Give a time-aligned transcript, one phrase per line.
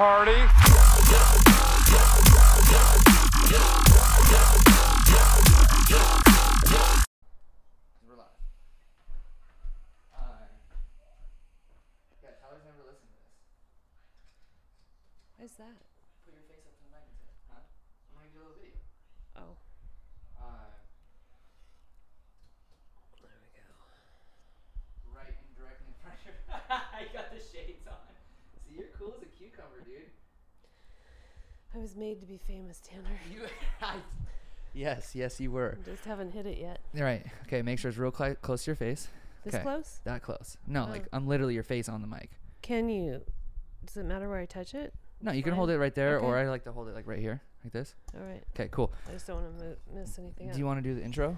[0.00, 0.32] party.
[8.08, 8.40] We're live.
[10.16, 10.48] Uh,
[12.24, 13.36] yeah, Tyler's never listened to this.
[15.36, 15.76] What is that?
[16.24, 17.60] Put your face up to the mic and say, huh?
[17.60, 18.80] I'm gonna do a little video.
[19.36, 19.52] Oh,
[20.40, 20.72] Uh,
[23.20, 23.68] there we go.
[25.12, 26.40] right and directly in front of your.
[26.96, 28.00] I got the shades on.
[28.64, 30.10] See, you're cool as a cucumber, dude.
[31.74, 33.02] I was made to be famous, Tanner.
[33.32, 33.42] You.
[33.82, 33.94] I,
[34.74, 35.78] yes, yes, you were.
[35.80, 36.80] I just haven't hit it yet.
[36.96, 37.24] All right.
[37.46, 39.08] Okay, make sure it's real cli- close to your face.
[39.44, 39.62] This 'Kay.
[39.62, 40.00] close?
[40.04, 40.56] That close.
[40.66, 41.08] No, like Oh.
[41.16, 42.30] I'm literally your face on the mic.
[42.62, 43.22] Can you?
[43.84, 44.92] Does it matter where I touch it?
[45.22, 45.56] No, you can Fine.
[45.58, 47.94] hold it right there, or I like to hold it like right here, like this.
[48.14, 48.42] All right.
[48.54, 48.92] Okay, cool.
[49.08, 50.46] I just don't want to mo- miss anything.
[50.48, 50.58] Do out.
[50.58, 51.36] you want to do the intro?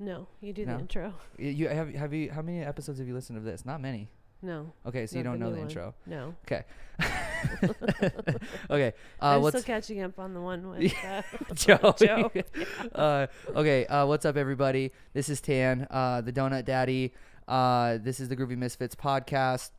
[0.00, 0.74] no, you do No?
[0.74, 1.14] the intro.
[1.38, 3.64] Y- You have have you how many episodes have you listened to this?
[3.64, 4.10] Not many.
[4.42, 4.72] No.
[4.84, 5.68] Okay, so you don't know the one.
[5.68, 5.94] intro.
[6.06, 6.34] No.
[6.46, 6.64] Okay.
[8.70, 8.92] okay.
[9.20, 11.22] Uh, I'm what's still catching up on the one with uh,
[11.54, 11.94] Joe?
[11.98, 12.30] Joe.
[12.94, 13.86] uh, okay.
[13.86, 14.92] Uh, what's up, everybody?
[15.12, 17.12] This is Tan, uh, the Donut Daddy.
[17.46, 19.70] Uh, this is the Groovy Misfits podcast.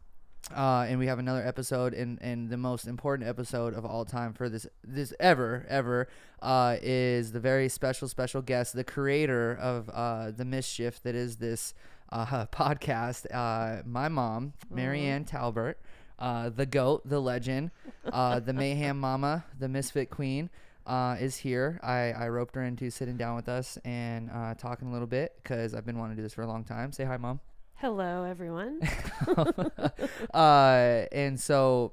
[0.56, 4.32] Uh, and we have another episode, and, and the most important episode of all time
[4.32, 6.08] for this this ever ever
[6.40, 11.38] uh, is the very special special guest, the creator of uh, the mischief that is
[11.38, 11.74] this
[12.12, 13.26] uh, podcast.
[13.34, 15.80] Uh, my mom, Meriann Talbert,
[16.20, 17.72] uh, the goat, the legend,
[18.12, 20.50] uh, the mayhem mama, the misfit queen,
[20.86, 21.80] uh, is here.
[21.84, 25.34] I, I roped her into sitting down with us and uh, talking a little bit
[25.42, 26.92] because I've been wanting to do this for a long time.
[26.92, 27.40] Say hi, mom.
[27.76, 28.80] Hello, everyone.
[30.34, 31.92] uh, and so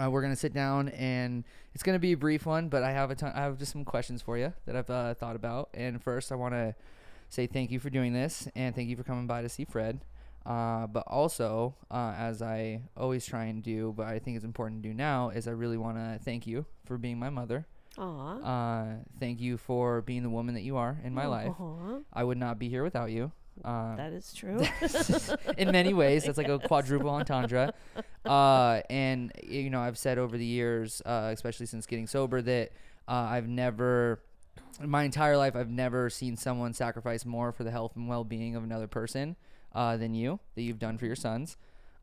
[0.00, 1.44] uh, we're gonna sit down and
[1.74, 3.32] it's gonna be a brief one, but I have a ton.
[3.34, 5.68] I have just some questions for you that I've uh, thought about.
[5.74, 6.74] And first, I want to
[7.28, 10.00] say thank you for doing this and thank you for coming by to see Fred.
[10.46, 14.82] Uh, but also, uh, as I always try and do, but I think it's important
[14.82, 17.66] to do now, is I really want to thank you for being my mother.
[17.98, 18.38] Aw.
[18.38, 18.86] Uh,
[19.18, 21.52] thank you for being the woman that you are in my life.
[21.60, 23.32] Aw, I would not be here without you.
[23.62, 24.62] Uh, That is true.
[25.58, 26.24] in many ways.
[26.24, 27.74] That's like a quadruple entendre.
[28.24, 32.70] Uh, and you know, I've said over the years, uh, especially since getting sober, that
[33.06, 34.20] uh, I've never,
[34.82, 38.56] in my entire life, I've never seen someone sacrifice more for the health and well-being
[38.56, 39.36] of another person
[39.74, 41.56] uh, than you that you've done for your sons.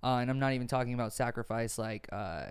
[0.03, 2.07] Uh, and I'm not even talking about sacrifice like.
[2.11, 2.45] Uh,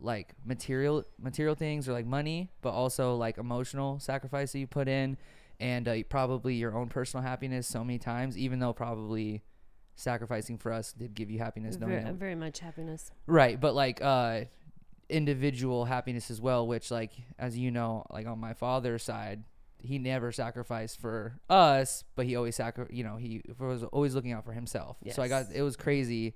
[0.00, 4.88] like material material things or like money but also like emotional sacrifice that you put
[4.88, 5.16] in
[5.60, 9.42] and uh, probably your own personal happiness so many times even though probably
[9.94, 13.12] sacrificing for us did give you happiness very, very much happiness.
[13.26, 14.40] right but like uh
[15.08, 19.44] individual happiness as well which like as you know like on my father's side
[19.84, 24.32] he never sacrificed for us but he always sacri- you know he was always looking
[24.32, 24.96] out for himself.
[25.14, 26.34] So i got it was crazy.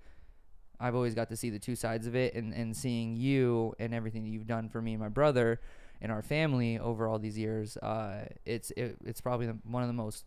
[0.80, 3.92] I've always got to see the two sides of it and and seeing you and
[3.94, 5.60] everything that you've done for me and my brother
[6.00, 9.88] and our family over all these years uh it's it, it's probably the, one of
[9.88, 10.24] the most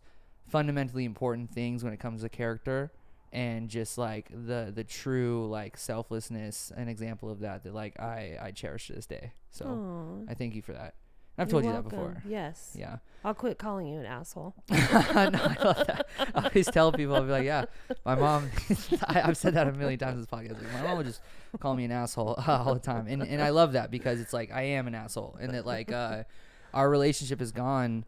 [0.48, 2.92] fundamentally important things when it comes to character
[3.32, 8.36] and just like the the true like selflessness an example of that that like i
[8.42, 9.32] i cherish to this day.
[9.50, 10.94] So Aw, i thank you for that
[11.42, 12.14] i've you're told you that welcome.
[12.14, 12.74] before Yes.
[12.78, 14.52] yeah I'll quit calling you an asshole.
[14.68, 16.06] no, I love that.
[16.18, 17.66] I always tell people, I'll be like, yeah,
[18.04, 18.50] my mom,
[19.06, 20.60] I, I've said that a million times in this podcast.
[20.60, 21.20] Like, my mom would just
[21.60, 23.06] call me an asshole all the time.
[23.06, 25.38] And, and I love that because it's like, I am an asshole.
[25.40, 26.24] And that, like, uh,
[26.74, 28.04] our relationship has gone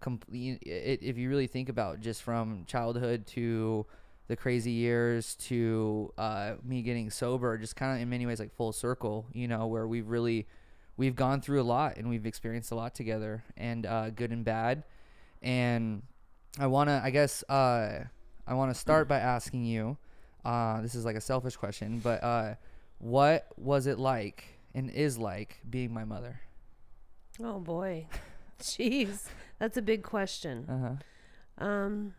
[0.00, 0.58] complete.
[0.62, 3.86] If you really think about just from childhood to
[4.26, 8.52] the crazy years to uh, me getting sober, just kind of in many ways like
[8.56, 10.48] full circle, you know, where we've really
[11.00, 14.44] we've gone through a lot and we've experienced a lot together and uh, good and
[14.44, 14.84] bad
[15.40, 16.02] and
[16.58, 18.04] i want to i guess uh,
[18.46, 19.96] i want to start by asking you
[20.44, 22.54] uh, this is like a selfish question but uh,
[22.98, 24.44] what was it like
[24.74, 26.40] and is like being my mother
[27.42, 28.06] Oh boy.
[28.60, 29.28] Jeez.
[29.58, 30.66] That's a big question.
[30.68, 32.12] uh-huh Um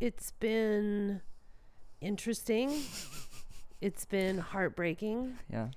[0.00, 1.20] it's been
[2.00, 2.70] interesting.
[3.80, 5.38] it's been heartbreaking.
[5.52, 5.68] yeah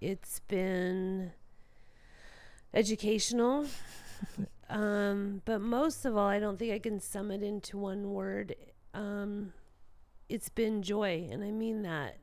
[0.00, 1.32] It's been
[2.72, 3.66] educational.
[4.70, 8.54] um but most of all, I don't think I can sum it into one word.
[8.94, 9.52] Um
[10.28, 12.18] it's been joy, and I mean that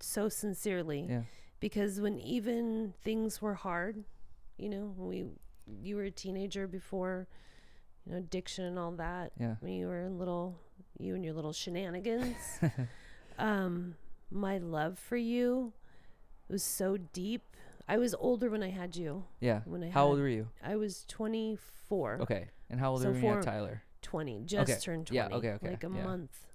[0.00, 1.22] so sincerely yeah
[1.60, 4.04] because when even things were hard,
[4.56, 5.24] you know, when we
[5.82, 7.28] you were a teenager before,
[8.04, 9.32] you know, addiction and all that.
[9.38, 9.56] Yeah.
[9.60, 10.58] When you were little,
[10.98, 12.36] you and your little shenanigans.
[13.38, 13.94] um,
[14.30, 15.72] my love for you
[16.48, 17.42] was so deep.
[17.88, 19.24] I was older when I had you.
[19.40, 22.18] yeah When I how old were you I was 24.
[22.22, 24.80] okay and how old So were you when you had tyler 20 just Okay.
[24.80, 26.04] turned 20 Yeah, okay, okay, like a yeah.
[26.04, 26.46] month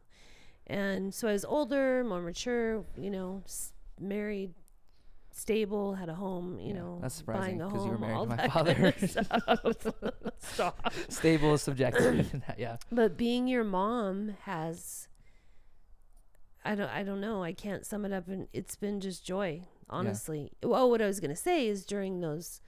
[0.68, 4.54] and so i was older more mature you know s- married
[5.36, 8.30] stable, had a home, you Yeah, know, that's surprising buying a 'cause you were home,
[8.30, 8.76] married to my father.
[8.76, 10.04] kind of stuff.
[10.38, 10.94] Stop.
[11.10, 12.32] Stable is subjective.
[12.58, 12.78] yeah.
[12.92, 15.08] But being your mom has
[16.66, 17.44] I don't I don't know.
[17.44, 20.52] I can't sum it up and it's been just joy, honestly.
[20.64, 22.62] Well, what I was gonna say is during those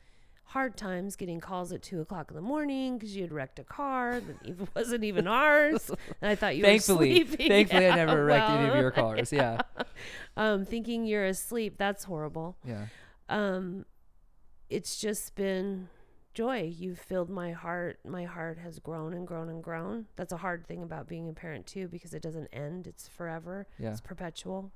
[0.50, 3.64] hard times getting calls at two o'clock in the morning because you had wrecked a
[3.64, 5.90] car that even wasn't even ours
[6.22, 8.92] and i thought you Thankfully, were sleeping thankfully, thankfully, I never wrecked any of your
[8.92, 9.34] cars.
[9.34, 9.62] Yeah.
[10.38, 12.86] um thinking you're asleep that's horrible Yeah.
[13.28, 13.86] um
[14.70, 15.90] it's just been
[16.36, 20.38] joy you've filled my heart my heart has grown and grown and grown that's a
[20.38, 23.92] hard thing about being a parent too because it doesn't end it's forever Yeah.
[23.92, 24.72] it's perpetual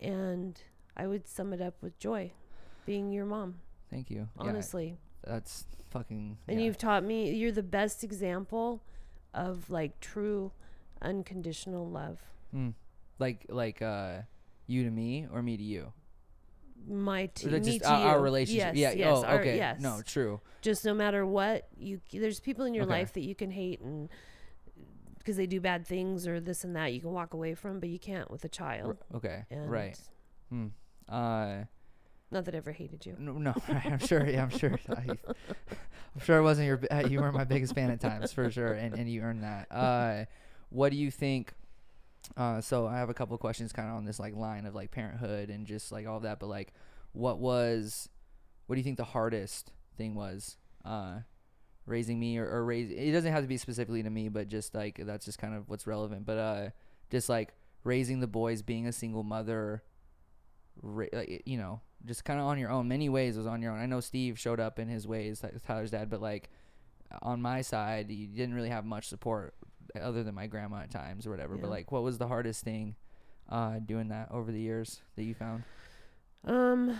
[0.00, 0.60] and
[0.96, 2.32] i would sum it up with joy
[2.86, 3.56] being your mom
[3.90, 4.28] Thank you.
[4.40, 4.96] Yeah, honestly
[5.26, 6.38] that's fucking.
[6.48, 6.66] and yeah.
[6.66, 8.82] you've taught me you're the best example
[9.34, 10.52] of like true
[11.02, 12.18] unconditional love
[12.54, 12.74] Mm.
[13.20, 14.22] Like like uh,
[14.66, 15.92] you to me or me to you.
[16.88, 18.74] My Or t- that's me just to our, our relationship.
[18.74, 19.06] yes, yeah.
[19.06, 19.56] yes, oh, our- okay.
[19.56, 19.80] yes.
[19.80, 20.40] No, true.
[20.62, 22.92] just no matter what you there's people in your Okay.
[22.92, 24.08] life that you can hate and
[25.18, 27.88] because they do bad things or this and that you can walk away from but
[27.88, 29.44] you can't with a child R- okay.
[29.50, 29.98] and right.
[30.48, 30.66] Hmm.
[31.08, 31.64] Uh.
[32.30, 34.26] not that I ever hated you No, no I'm sure.
[34.28, 34.78] Yeah, I'm sure.
[34.88, 35.06] I,
[36.14, 36.80] I'm sure it wasn't your.
[37.08, 39.70] You weren't my biggest fan at times, for sure, and and you earned that.
[39.70, 40.24] Uh,
[40.70, 41.52] what do you think?
[42.36, 44.74] Uh, so I have a couple of questions, kind of on this like line of
[44.74, 46.38] like parenthood and just like all that.
[46.38, 46.72] But like,
[47.12, 48.08] what was,
[48.66, 50.56] what do you think the hardest thing was?
[50.84, 51.20] Uh,
[51.86, 52.90] raising me or, or raise.
[52.90, 55.68] It doesn't have to be specifically to me, but just like that's just kind of
[55.68, 56.24] what's relevant.
[56.24, 56.70] But uh,
[57.10, 59.82] just like raising the boys, being a single mother,
[60.82, 62.88] ra- like, you know, just kind of on your own.
[62.88, 63.80] Many ways was on your own.
[63.80, 66.50] I know Steve showed up in his ways, Tyler's dad, but like
[67.22, 69.54] on my side, you didn't really have much support
[70.00, 71.56] other than my grandma at times or whatever.
[71.56, 72.96] But like, what was the hardest thing
[73.48, 75.64] uh, doing that over the years that you found?
[76.44, 76.98] um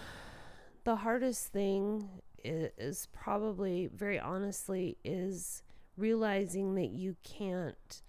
[0.84, 2.08] the hardest thing
[2.44, 5.62] is, is probably very honestly is
[5.96, 8.02] realizing that you can't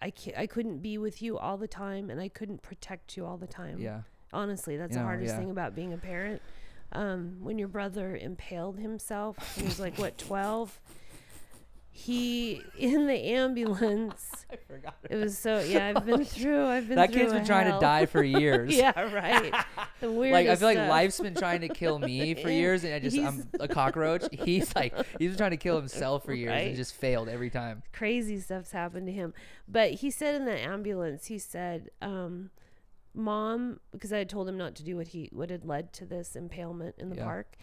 [0.00, 3.26] I can't, I couldn't be with you all the time and I couldn't protect you
[3.26, 3.78] all the time.
[3.80, 4.02] Yeah,
[4.32, 5.38] Honestly, that's You the know, hardest yeah.
[5.40, 6.40] thing about being a parent.
[6.92, 10.80] Um, when your brother impaled himself, he was like what twelve.
[12.00, 14.46] He in the ambulance.
[14.52, 14.94] I forgot.
[15.10, 15.88] It was so yeah.
[15.96, 16.64] I've been through.
[16.66, 18.72] I've been That kid's been trying to die for years.
[18.72, 19.52] yeah, right.
[20.00, 20.88] The weirdest Like I feel like stuff.
[20.88, 24.24] life's been trying to kill me for years, and I just He's- I'm a cockroach.
[24.32, 26.68] He's like he's been trying to kill himself for years Right.
[26.68, 27.82] and just failed every time.
[27.92, 29.34] crazy stuff's happened to him.
[29.66, 32.50] But he said in the ambulance, he said, um,
[33.12, 36.06] "Mom," because I had told him not to do what he what had led to
[36.06, 37.24] this impalement in the Yeah.
[37.24, 37.56] park,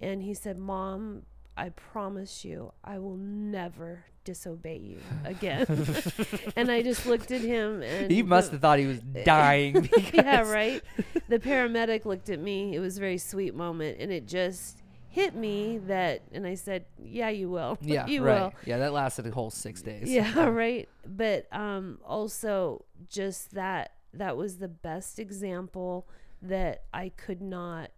[0.00, 1.22] and he said, "Mom,
[1.56, 5.66] I promise you, I will never disobey you again."
[6.56, 9.88] and I just looked at him, and He must the- have thought he was dying.
[10.14, 10.82] Yeah, right.
[11.28, 12.74] The paramedic looked at me.
[12.74, 14.78] It was a very sweet moment, and it just
[15.08, 17.76] hit me that, and I said, "Yeah, you will.
[17.82, 18.40] Yeah, you right.
[18.40, 20.10] will." Yeah, that lasted a whole six days.
[20.10, 20.88] Yeah, right.
[21.06, 26.06] But um also just that that was the best example
[26.42, 27.90] that I could not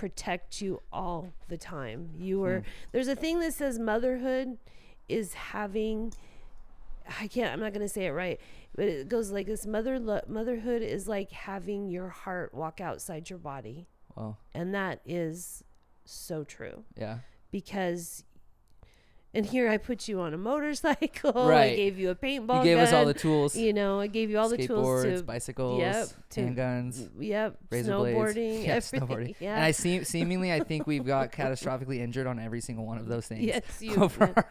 [0.00, 2.08] protect you all the time.
[2.18, 2.64] You were Mm.
[2.92, 4.56] there's a thing that says motherhood
[5.08, 6.14] is having
[7.20, 8.40] I can't I'm not going to say it right,
[8.74, 13.28] but it goes like this mother lo- motherhood is like having your heart walk outside
[13.28, 13.88] your body.
[14.16, 15.62] Well, And that is
[16.06, 17.18] so true yeah.
[17.50, 18.24] because
[19.32, 21.32] and here I put you on a motorcycle.
[21.48, 21.72] Right.
[21.72, 23.56] I gave you a paintball You gave us all the tools.
[23.56, 27.56] You know, I gave you all the tools skateboards, to bicycles, yep, to- handguns, yep,
[27.70, 28.18] razor blades.
[28.18, 29.00] snowboarding, Yeah, everything.
[29.00, 29.34] snowboarding.
[29.40, 29.54] Yeah.
[29.56, 33.06] And I seem seemingly I think we've got catastrophically injured on every single one of
[33.06, 33.42] those things.
[33.44, 34.10] yes, you.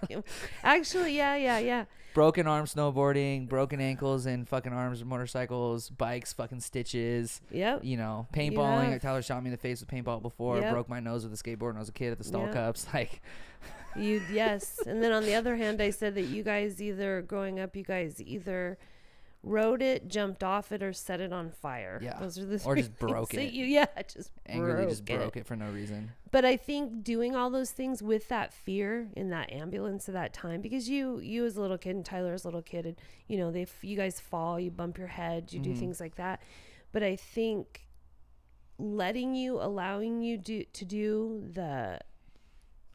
[0.10, 0.22] yeah.
[0.64, 1.86] Actually, yeah, yeah, yeah.
[2.16, 7.40] Broken arm snowboarding, broken ankles and fucking arms motorcycles, bikes, fucking stitches.
[7.52, 7.84] Yep.
[7.84, 8.92] You know, paintballing.
[8.92, 10.58] Like Tyler shot me in the face with paintball before.
[10.60, 10.74] Yep.
[10.74, 12.54] Broke my nose with a skateboard when I was a kid at the stall Yep.
[12.54, 12.88] cups.
[12.94, 13.22] Like,
[13.96, 14.80] You yes.
[14.86, 17.84] And then on the other hand, I said that you guys either growing up, you
[17.84, 18.78] guys either
[19.42, 22.00] rode it, jumped off it, or set it on fire.
[22.04, 22.20] Yeah.
[22.20, 23.54] Those are the Or just broke it.
[23.54, 26.12] You yeah, just angrily broke just broke it for no reason.
[26.32, 30.34] but i think doing all those things with that fear in that ambulance at that
[30.34, 32.96] time because you you as a little kid and tyler as a little kid and
[33.28, 35.80] you know they you guys fall you bump your head you do Mhm.
[35.80, 36.42] things like that
[36.92, 37.86] but i think
[38.78, 42.00] letting you allowing you do to do the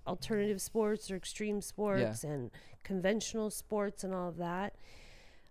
[0.06, 2.50] alternative sports or extreme sports and
[2.82, 4.74] conventional sports and all of that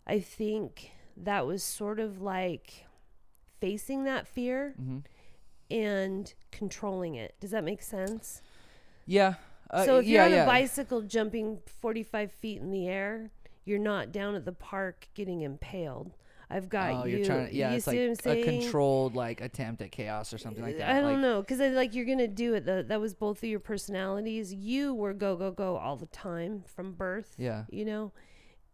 [0.05, 2.85] i think that was sort of like
[3.59, 4.99] facing that fear hmm
[5.73, 7.35] and controlling it.
[7.39, 8.41] Does that make sense?
[9.07, 9.35] Yeah.
[9.71, 10.43] Uh, so if yeah, you're on yeah.
[10.43, 13.31] a bicycle jumping 45 feet in the air,
[13.65, 16.15] you're not down at the park getting impaled.
[16.53, 17.17] I've got oh, you.
[17.17, 17.87] you're trying to, yeah, you it's
[18.25, 20.89] like a controlled like attempt at chaos or something like uh, that.
[20.89, 22.65] I don't like, know, because I like you're gonna do it.
[22.65, 24.53] The, that was both of your personalities.
[24.53, 27.33] You were go go go all the time from birth.
[27.39, 27.63] Yeah.
[27.71, 28.11] You know,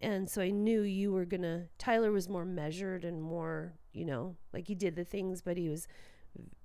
[0.02, 1.68] and so I knew you were gonna.
[1.78, 5.70] Tyler was more measured and more, you know, like he did the things, but he
[5.70, 5.88] was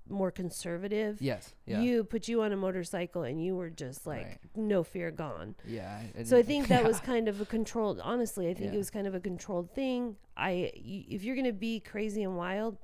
[0.09, 1.21] more conservative.
[1.23, 1.55] Yes.
[1.67, 1.81] Yeah.
[1.81, 4.39] You put you on a motorcycle and you were just like Right.
[4.55, 5.55] no fear gone.
[5.67, 6.03] yeah.
[6.25, 8.01] So I think that was kind of a controlled.
[8.03, 8.75] Honestly, I think Yeah.
[8.75, 10.17] it was kind of a controlled thing.
[10.37, 12.77] I, y- if you're gonna be crazy and wild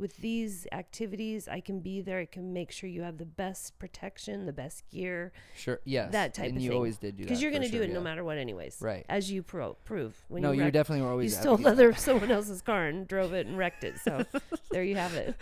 [0.00, 2.18] with these activities, I can be there.
[2.18, 5.80] I can make sure you have the best protection, the best gear, sure.
[5.84, 6.12] Yes.
[6.12, 6.76] that type and of you thing.
[6.76, 7.28] always did do that.
[7.28, 7.94] because you're gonna sure, do it yeah.
[7.94, 8.78] no matter what, anyways.
[8.80, 9.04] Right.
[9.08, 11.32] As you pro- prove when No, you you definitely were always.
[11.34, 13.98] you stole advocating other someone else's car and drove it and wrecked it.
[14.00, 14.24] So
[14.70, 15.36] there you have it.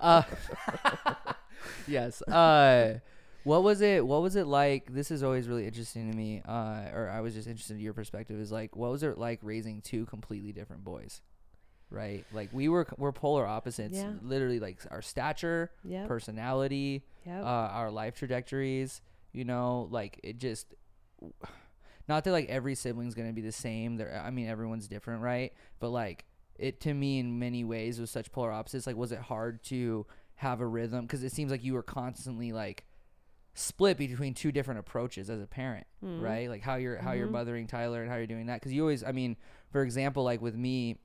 [0.00, 0.22] uh,
[1.86, 2.20] yes.
[2.22, 2.98] Uh,
[3.44, 4.04] what was it?
[4.06, 4.92] What was it like?
[4.92, 6.42] This is always really interesting to me.
[6.46, 8.40] Uh, or I was just interested in your perspective.
[8.40, 11.20] Is like, what was it like raising two completely different boys?
[11.90, 12.24] Right.
[12.32, 13.96] Like we were we're polar opposites.
[13.96, 14.12] Yeah.
[14.22, 16.08] Literally, like our stature, Yep.
[16.08, 17.42] personality, Yep.
[17.42, 19.00] uh, our life trajectories.
[19.32, 20.74] You know, like it just.
[22.06, 23.96] Not that like every sibling's gonna be the same.
[23.96, 25.52] There, I mean, everyone's different, right?
[25.80, 26.24] But like
[26.56, 28.86] it to me in many ways was such polar opposites.
[28.86, 31.02] Like, was it hard to have a rhythm?
[31.06, 32.84] Because it seems like you were constantly like
[33.54, 36.20] split between two different approaches as a parent, Mhm.
[36.20, 36.48] right?
[36.50, 37.32] Like how you're how you're Mhm.
[37.32, 38.56] mothering Tyler and how you're doing that.
[38.60, 39.36] Because you always, I mean,
[39.70, 40.98] for example, like with me,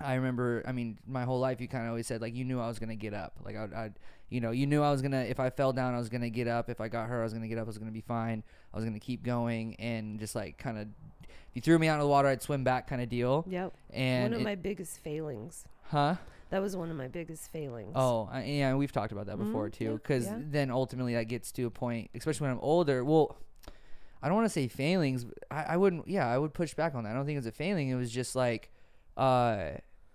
[0.00, 2.60] I remember, I mean, my whole life you kind of always said like you knew
[2.60, 3.34] I was gonna get up.
[3.44, 3.94] Like I'd, I'd,
[4.28, 6.48] you know, you knew I was gonna if I fell down I was gonna get
[6.48, 6.68] up.
[6.68, 7.64] If I got hurt I was gonna get up.
[7.64, 8.42] I was gonna be fine.
[8.72, 10.88] I was gonna keep going and just like kind of.
[11.22, 13.44] If you threw me out of the water, I'd swim back, kind of deal.
[13.48, 13.72] Yep.
[13.92, 15.64] And one of it- my biggest failings.
[15.84, 16.16] huh?
[16.50, 17.92] That was one of my biggest failings.
[17.96, 19.92] Oh, I, yeah, we've talked about that before Mhm, too.
[19.94, 20.38] Because yeah.
[20.38, 23.04] then ultimately that gets to a point, especially when I'm older.
[23.04, 23.36] Well,
[24.22, 25.26] I don't want to say failings.
[25.50, 26.06] I, I wouldn't.
[26.08, 27.10] Yeah, I would push back on that.
[27.10, 27.88] I don't think it was a failing.
[27.88, 28.70] It was just like,
[29.16, 29.70] uh,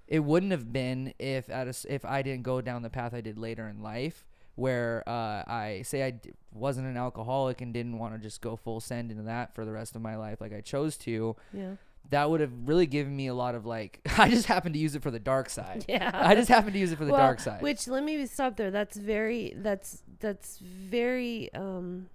[0.08, 3.22] it wouldn't have been if at a if I didn't go down the path I
[3.22, 4.26] did later in life,
[4.56, 8.56] where uh, I say I d- wasn't an alcoholic and didn't want to just go
[8.56, 11.36] full send into that for the rest of my life, like I chose to.
[11.54, 11.76] Yeah.
[12.12, 14.00] That would have really given me a lot of like.
[14.18, 15.86] I just happened to use it for the dark side.
[15.90, 16.10] Yeah.
[16.14, 17.62] I just happened to use it for the Well, dark side.
[17.62, 18.72] Which let me stop there.
[18.72, 22.08] That's very that's that's very um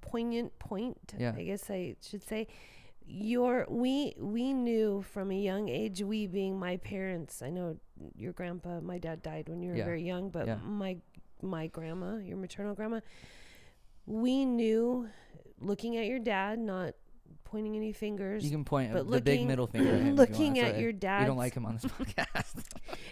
[0.00, 1.14] poignant point.
[1.18, 1.32] Yeah.
[1.36, 2.46] I guess I should say.
[3.06, 7.42] Your we we knew from a young age, we being my parents.
[7.42, 7.76] I know
[8.16, 9.84] your grandpa, my dad died when you were Yeah.
[9.84, 10.56] very young, but Yeah.
[10.64, 10.96] my
[11.42, 13.00] my grandma, your maternal grandma,
[14.06, 15.08] we knew
[15.60, 16.94] looking at your dad, not
[17.44, 18.42] pointing any fingers.
[18.42, 20.00] You can point but the big looking- middle finger at him.
[20.00, 22.64] if you looking at your dad you don't like him on this podcast.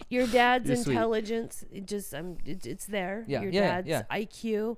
[0.09, 4.03] your dad's You're intelligence it just um it, it's there Yeah, your yeah, dad's yeah.
[4.11, 4.77] iq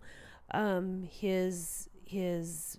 [0.50, 2.78] um his his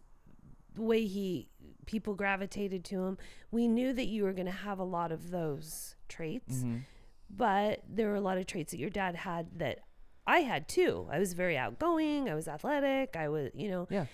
[0.75, 1.47] the way he
[1.85, 3.17] people gravitated to him
[3.51, 6.81] we knew that you were going to have a lot of those traits Mhm.
[7.29, 9.79] but there were a lot of traits that your dad had that
[10.27, 14.05] i had too i was very outgoing i was athletic i was you know Yeah.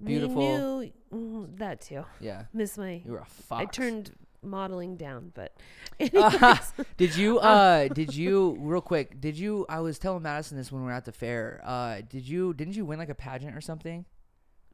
[0.00, 0.36] we Beautiful.
[0.36, 2.44] knew mm, that too Yeah.
[2.52, 3.62] miss my You were a fox.
[3.62, 5.56] i turned modeling down but
[6.14, 6.56] Uh,
[6.96, 10.82] did you uh did you real quick did you I was telling Madison this when
[10.82, 13.60] we were at the fair uh did you didn't you win like a pageant or
[13.60, 14.04] something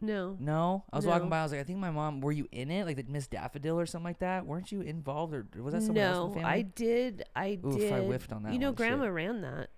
[0.03, 2.49] no no I was walking by I was like I think my mom were you
[2.53, 5.73] in it like the Miss Daffodil or something like that weren't you involved or was
[5.75, 7.25] that someone else in no, the family I did.
[7.37, 7.93] I Oof, did.
[7.93, 8.77] I whiffed on that You know, one, shit.
[8.79, 9.69] Grandma ran that.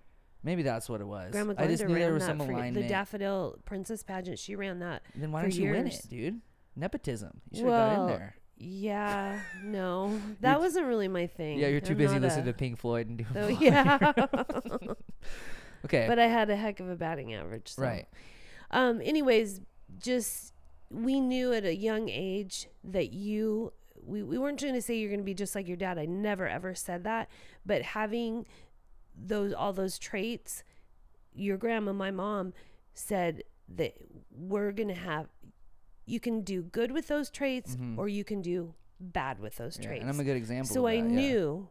[0.43, 3.59] maybe that's what it was Grandma I just knew there was some alignment the Daffodil
[3.65, 4.39] Princess pageant.
[4.39, 5.03] She ran that.
[5.15, 6.41] then why didn't you win it dude
[6.75, 11.59] nepotism you should have got in there Yeah, no, that wasn't really my thing.
[11.59, 13.99] yeah you're too I'm busy listening a- to Pink Floyd and doing So yeah,
[15.85, 17.69] okay but I had a heck of a batting average.
[17.69, 17.83] So.
[17.83, 18.07] right
[18.71, 18.99] Um.
[19.01, 19.61] Anyways,
[19.99, 20.53] just
[20.89, 23.73] we knew at a young age that you.
[24.07, 25.97] We, we weren't going to say you're going to be just like your dad.
[25.97, 27.27] I never ever said that.
[27.65, 28.45] But having
[29.17, 30.63] those all those traits,
[31.33, 32.53] your grandma, my mom,
[32.93, 33.43] said
[33.75, 33.95] that
[34.31, 35.27] we're going to have.
[36.05, 37.97] You can do good with those traits, Mhm.
[37.97, 40.01] or you can do bad with those yeah, traits.
[40.01, 41.15] and I'm a good example so of I that, yeah.
[41.15, 41.67] knew,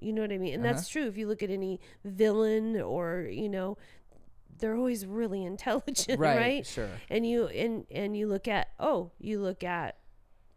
[0.00, 0.72] you know what I mean, and Uh-huh.
[0.74, 1.06] that's true.
[1.06, 3.78] If you look at any villain or you know,
[4.58, 6.66] they're always really intelligent, right, right?
[6.66, 9.96] sure And you and and you look at oh, you look at,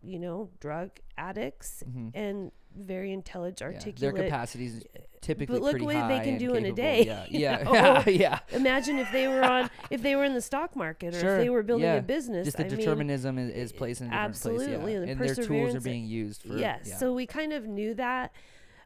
[0.04, 2.12] you know, drug addicts Mhm.
[2.14, 4.16] and very intelligent, Yeah, articulate.
[4.16, 4.84] Their capacities
[5.22, 6.76] typically look pretty what they high can do in a capable.
[6.76, 7.74] day, Yeah, you yeah, know?
[7.74, 8.40] yeah, yeah.
[8.56, 11.42] Imagine if they were on, if they were in the stock market, or Sure, if
[11.44, 11.96] they were building yeah.
[11.96, 12.46] a business.
[12.46, 14.78] Just the I mean, determinism is, is placed in a different absolutely, place.
[14.78, 14.84] Yeah.
[14.86, 16.56] and the And their tools are being used for.
[16.58, 16.98] yes yeah.
[16.98, 18.32] so we kind of knew that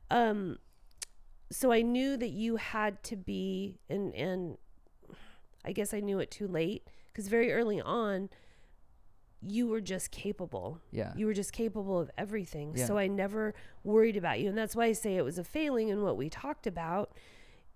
[0.09, 0.57] um
[1.51, 4.57] so i knew that you had to be and and
[5.65, 8.29] i guess i knew it too late because very early on
[9.45, 10.79] you were just capable.
[10.91, 11.11] Yeah.
[11.17, 12.73] You were just capable of everything.
[12.77, 12.85] Yeah.
[12.85, 13.53] So I never
[13.83, 14.47] worried about you.
[14.47, 15.91] And that's why I say it was a failing.
[15.91, 17.11] And what we talked about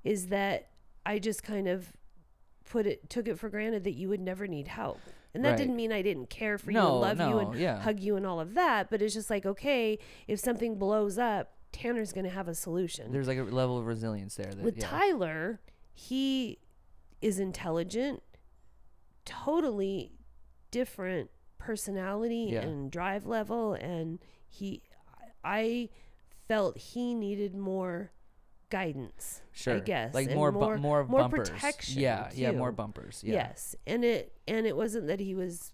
[0.03, 0.69] is that
[1.05, 1.91] I just kind of
[2.63, 5.01] put it, took it for granted that you would never need help.
[5.33, 5.57] And that Right.
[5.57, 7.81] didn't mean I didn't care for you No, and love you and yeah.
[7.81, 8.89] hug you and all of that.
[8.89, 13.11] But it's just like, okay, if something blows up, Tanner's going to have a solution.
[13.11, 14.53] There's like a level of resilience there.
[14.53, 14.87] That, With yeah.
[14.87, 15.59] Tyler,
[15.93, 16.59] he
[17.21, 18.21] is intelligent,
[19.25, 20.11] totally
[20.71, 22.61] different personality Yeah.
[22.61, 24.83] and drive level, and he,
[25.43, 25.89] I
[26.47, 28.11] felt he needed more
[28.69, 29.41] guidance.
[29.53, 29.75] sure.
[29.77, 31.49] I guess like and more bu- more more more bumpers.
[31.49, 31.99] protection.
[32.01, 33.21] Yeah, yeah, more bumpers.
[33.25, 33.33] Yeah.
[33.35, 35.71] Yes, and it and it wasn't that he was,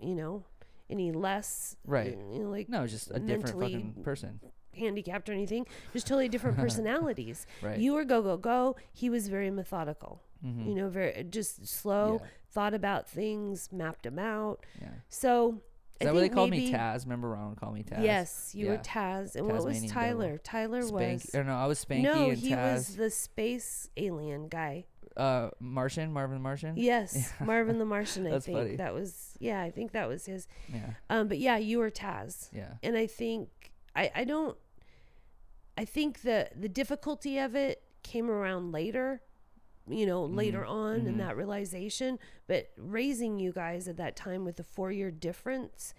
[0.00, 0.44] you know,
[0.88, 2.16] any less Right.
[2.32, 4.40] you know, like No, just a different fucking person.
[4.74, 5.66] handicapped or anything.
[5.92, 7.44] Just totally different personalities.
[7.60, 7.78] Right.
[7.78, 8.76] You were go go go.
[8.92, 10.22] He was very methodical.
[10.44, 10.66] Mhm.
[10.68, 12.20] You know, very just slow.
[12.22, 12.28] Yeah.
[12.50, 14.64] Thought about things, mapped them out.
[14.80, 14.88] Yeah.
[15.08, 15.60] So
[16.00, 16.72] Is that what they called me?
[16.72, 17.04] Taz.
[17.04, 18.02] Remember Ronald called me Taz?
[18.02, 20.24] Yes, you were Taz, and what was Tyler?
[20.24, 20.38] devil.
[20.44, 21.22] Tyler Spank.
[21.24, 22.72] was Or no, I was Spanky no, and he Taz.
[22.74, 24.86] was the space alien guy.
[25.16, 26.74] uh, Martian, Marvin the Martian.
[26.76, 28.26] Yes, Marvin the Martian.
[28.28, 28.76] I think funny.
[28.76, 29.60] that was yeah.
[29.60, 30.46] I think that was his.
[30.72, 30.90] Yeah.
[31.10, 32.48] Um, but yeah, you were Taz.
[32.52, 32.74] Yeah.
[32.84, 33.48] and I think
[33.96, 34.56] I I don't
[35.76, 39.20] I think the the difficulty of it came around later,
[39.90, 41.18] you know, later on in mhm.
[41.18, 42.18] that realization.
[42.46, 45.94] But raising you guys at that time with the four year difference,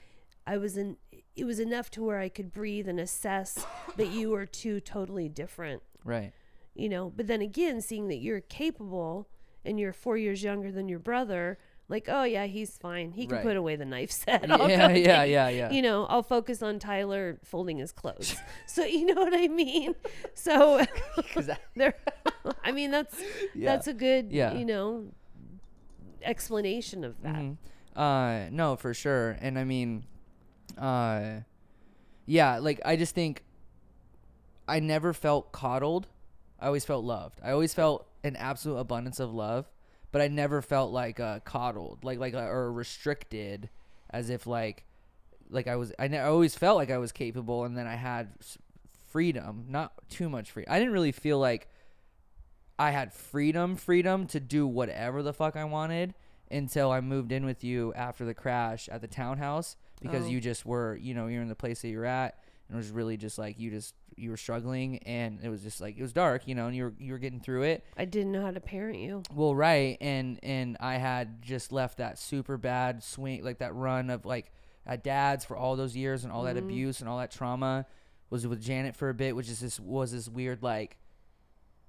[0.48, 0.98] I was in.
[1.36, 3.65] It was enough to where I could breathe and assess
[3.98, 6.34] that you were two totally different, Right.
[6.75, 7.10] you know.
[7.15, 9.29] But then again, seeing that you're capable
[9.63, 13.12] and you're four years younger than your brother, like, oh yeah, he's fine.
[13.12, 13.46] He can Right.
[13.46, 14.50] put away the knife set.
[14.51, 15.72] I'll Yeah, yeah, take- yeah, yeah.
[15.72, 18.36] you know, I'll focus on Tyler folding his clothes.
[18.67, 19.96] so you know what I mean?
[20.34, 20.86] So
[21.75, 21.96] there
[22.63, 23.15] I mean that's
[23.55, 23.72] Yeah.
[23.75, 24.53] that's a good Yeah.
[24.53, 25.05] you know
[26.22, 27.36] explanation of that.
[27.36, 27.58] Mhm.
[27.96, 29.38] Uh, no, for sure.
[29.41, 30.05] And I mean,
[30.77, 31.41] uh,
[32.25, 33.43] yeah, like I just think
[34.67, 36.08] I never felt coddled.
[36.60, 37.40] I always felt loved.
[37.44, 39.70] I always felt an absolute abundance of love,
[40.11, 43.70] but I never felt like uh, coddled, like like uh, or restricted,
[44.09, 44.85] as if like
[45.50, 45.92] like I was.
[45.98, 48.29] I, ne- I always felt like I was capable, and then I had
[49.07, 50.72] freedom, not too much freedom.
[50.72, 51.68] I didn't really feel like
[52.79, 56.15] I had freedom, freedom to do whatever the fuck I wanted
[56.50, 60.29] until I moved in with you after the crash at the townhouse because Oh.
[60.29, 62.39] you just were, you know, you're in the place that you're at
[62.70, 65.81] and it was really just like you just you were struggling and it was just
[65.81, 67.83] like it was dark, you know, and you were you were getting through it.
[67.98, 69.24] I didn't know how to parent you.
[69.33, 74.09] Well, right, and and I had just left that super bad swing, like that run
[74.09, 74.51] of like
[74.85, 76.65] at dad's for all those years and all that mm-hmm.
[76.65, 77.85] abuse and all that trauma.
[78.29, 80.98] Was with Janet for a bit, which is this was this weird like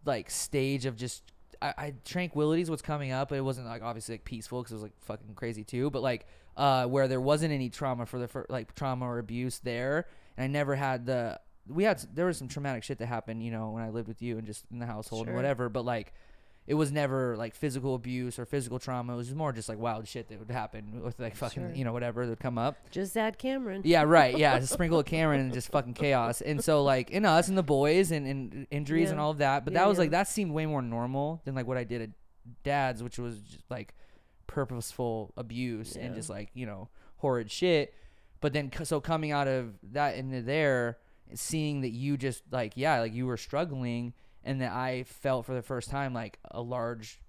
[0.04, 1.22] like stage of just
[1.62, 4.76] I, I tranquility's what's coming up, but it wasn't like obviously like peaceful because it
[4.76, 5.90] was like fucking crazy too.
[5.90, 9.58] But like uh where there wasn't any trauma for the fir- like trauma or abuse
[9.58, 13.42] there, and I never had the we had there was some traumatic shit that happened,
[13.42, 15.68] you know, when I lived with you and just in the household and whatever.
[15.68, 16.12] But like
[16.70, 19.14] it was never like physical abuse or physical trauma.
[19.14, 21.74] It was more just like wild shit that would happen with like fucking Sure.
[21.74, 22.76] you know whatever that would come up.
[22.92, 23.83] Just add Cameron.
[23.85, 24.38] Yeah, right.
[24.38, 26.40] Yeah, just sprinkle a Cameron and just fucking chaos.
[26.40, 29.64] And so like in us and the boys and, and injuries and all of that.
[29.64, 30.02] But Yeah, that was yeah.
[30.02, 32.11] like that seemed way more normal than like what I did at
[32.62, 33.92] dad's, which was just like
[34.46, 37.94] purposeful abuse and just like you know horrid shit.
[38.40, 40.98] But then so coming out of that into there,
[41.35, 44.12] seeing that you just like yeah like you were struggling
[44.44, 47.20] and that I felt for the first time like a large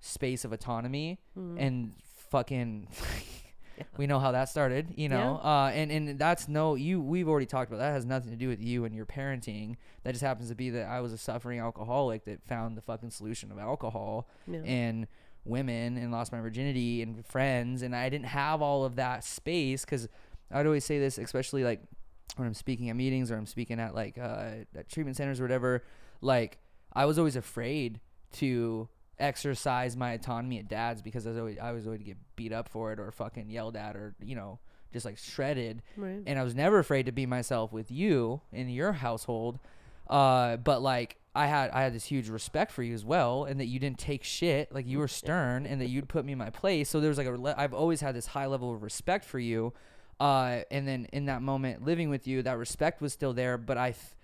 [0.00, 1.58] space of autonomy Mm-hmm.
[1.58, 1.92] and
[2.30, 2.88] fucking
[3.98, 7.46] we know how that started you know uh and and that's no you we've already
[7.46, 10.48] talked about that has nothing to do with you and your parenting that just happens
[10.48, 14.28] to be that i was a suffering alcoholic that found the fucking solution of alcohol
[14.46, 14.60] Yeah.
[14.64, 15.06] and
[15.44, 19.84] women and lost my virginity and friends and i didn't have all of that space
[19.84, 20.08] because
[20.52, 21.80] i'd always say this especially like
[22.36, 25.44] when i'm speaking at meetings or i'm speaking at like uh at treatment centers or
[25.44, 25.82] whatever
[26.22, 26.56] like
[26.94, 28.00] i was always afraid
[28.32, 32.52] to exercise my autonomy at dad's because I was always I was always get beat
[32.52, 34.58] up for it or fucking yelled at or you know
[34.92, 36.22] just like shredded Right.
[36.26, 39.60] and I was never afraid to be myself with you in your household
[40.10, 43.60] uh but like I had I had this huge respect for you as well and
[43.60, 46.38] that you didn't take shit like you were stern and that you'd put me in
[46.38, 49.24] my place so there was like a I've always had this high level of respect
[49.24, 49.72] for you
[50.18, 53.78] uh and then in that moment living with you that respect was still there but
[53.78, 54.16] I f-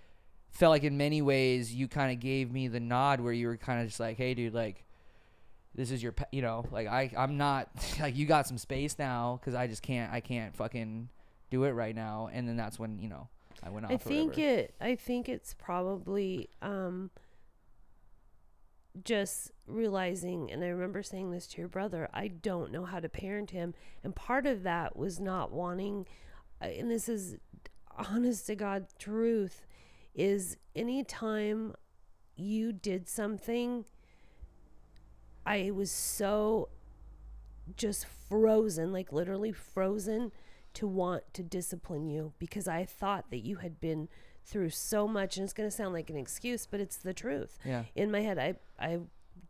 [0.51, 3.57] felt like in many ways you kind of gave me the nod where you were
[3.57, 4.83] kind of just like hey dude like
[5.75, 8.97] this is your pa- you know like i i'm not like you got some space
[8.97, 11.09] now because i just can't i can't fucking
[11.49, 13.27] do it right now and then that's when you know
[13.63, 14.59] i went off I think whatever.
[14.59, 14.75] it.
[14.81, 16.49] I think it's probably.
[16.61, 17.11] Um,
[19.03, 23.09] just realizing, and I remember saying this to your brother, I don't know how to
[23.09, 23.73] parent him.
[24.03, 26.07] And part of that was not wanting,
[26.61, 27.37] uh, and this is
[27.97, 29.65] honest to God truth,
[30.15, 31.73] is anytime
[32.35, 33.85] you did something,
[35.45, 36.69] I was so
[37.75, 40.31] just frozen, like literally frozen
[40.75, 44.07] to want to discipline you because I thought that you had been
[44.45, 47.59] through so much and it's going to sound like an excuse but it's the truth
[47.63, 47.83] Yeah.
[47.93, 48.99] in my head i i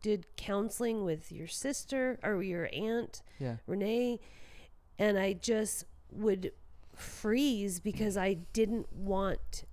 [0.02, 3.56] did counseling with your sister or your aunt Yeah.
[3.66, 4.20] renee
[4.98, 6.52] and i just would
[6.94, 9.64] freeze because i didn't want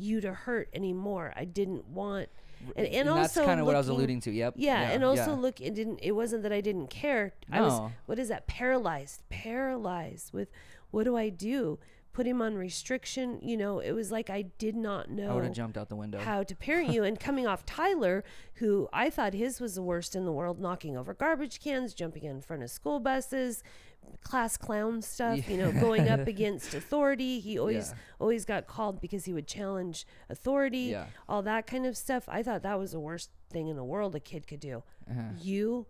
[0.00, 2.28] you to hurt anymore i didn't want
[2.76, 4.30] and, and, that's also kind of what I was alluding to.
[4.30, 4.54] Yep.
[4.56, 5.40] yeah, and also yeah.
[5.40, 9.22] look it didn't it wasn't that i didn't care i was what is that paralyzed
[9.28, 10.50] paralyzed with
[10.90, 11.78] what do i do
[12.12, 15.30] put him on restriction you know it was like i did not know.
[15.30, 16.18] I would have jumped out the window.
[16.18, 20.16] how to parent you and coming off tyler who i thought his was the worst
[20.16, 23.62] in the world knocking over garbage cans jumping in front of school buses
[24.22, 27.40] class clown stuff you know going up against authority.
[27.40, 27.94] He always Yeah.
[28.20, 31.06] always got called because he would challenge authority Yeah.
[31.28, 32.24] all that kind of stuff.
[32.28, 34.82] I thought that was the worst thing in the world a kid could do.
[35.10, 35.22] Uh-huh.
[35.40, 35.86] you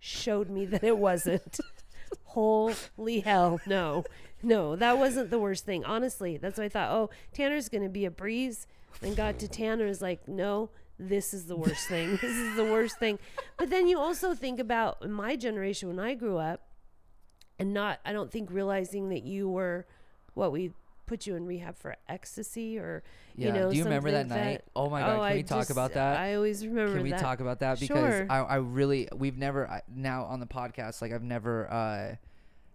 [0.00, 1.58] showed me that it wasn't.
[2.24, 4.04] Holy hell no.
[4.42, 5.84] No that wasn't the worst thing.
[5.84, 8.66] Honestly that's why i thought oh tanner's gonna be a breeze.
[9.02, 12.10] And got to tanner is like no this is the worst thing.
[12.22, 13.18] This is the worst thing.
[13.58, 16.68] But then you also think about my generation when i grew up
[17.58, 19.86] and not i don't think realizing that you were
[20.34, 20.72] what we
[21.06, 23.02] put you in rehab for ecstasy or
[23.36, 23.48] Yeah.
[23.48, 24.64] you know Do you remember that something night?
[24.74, 26.16] Oh my god, oh, can I we talk just- about that?
[26.18, 27.78] i always remember Can we that talk about that?
[27.78, 28.26] Because Sure.
[28.30, 31.02] I, I really, we've never I, now on the podcast.
[31.02, 32.16] Like I've never, uh,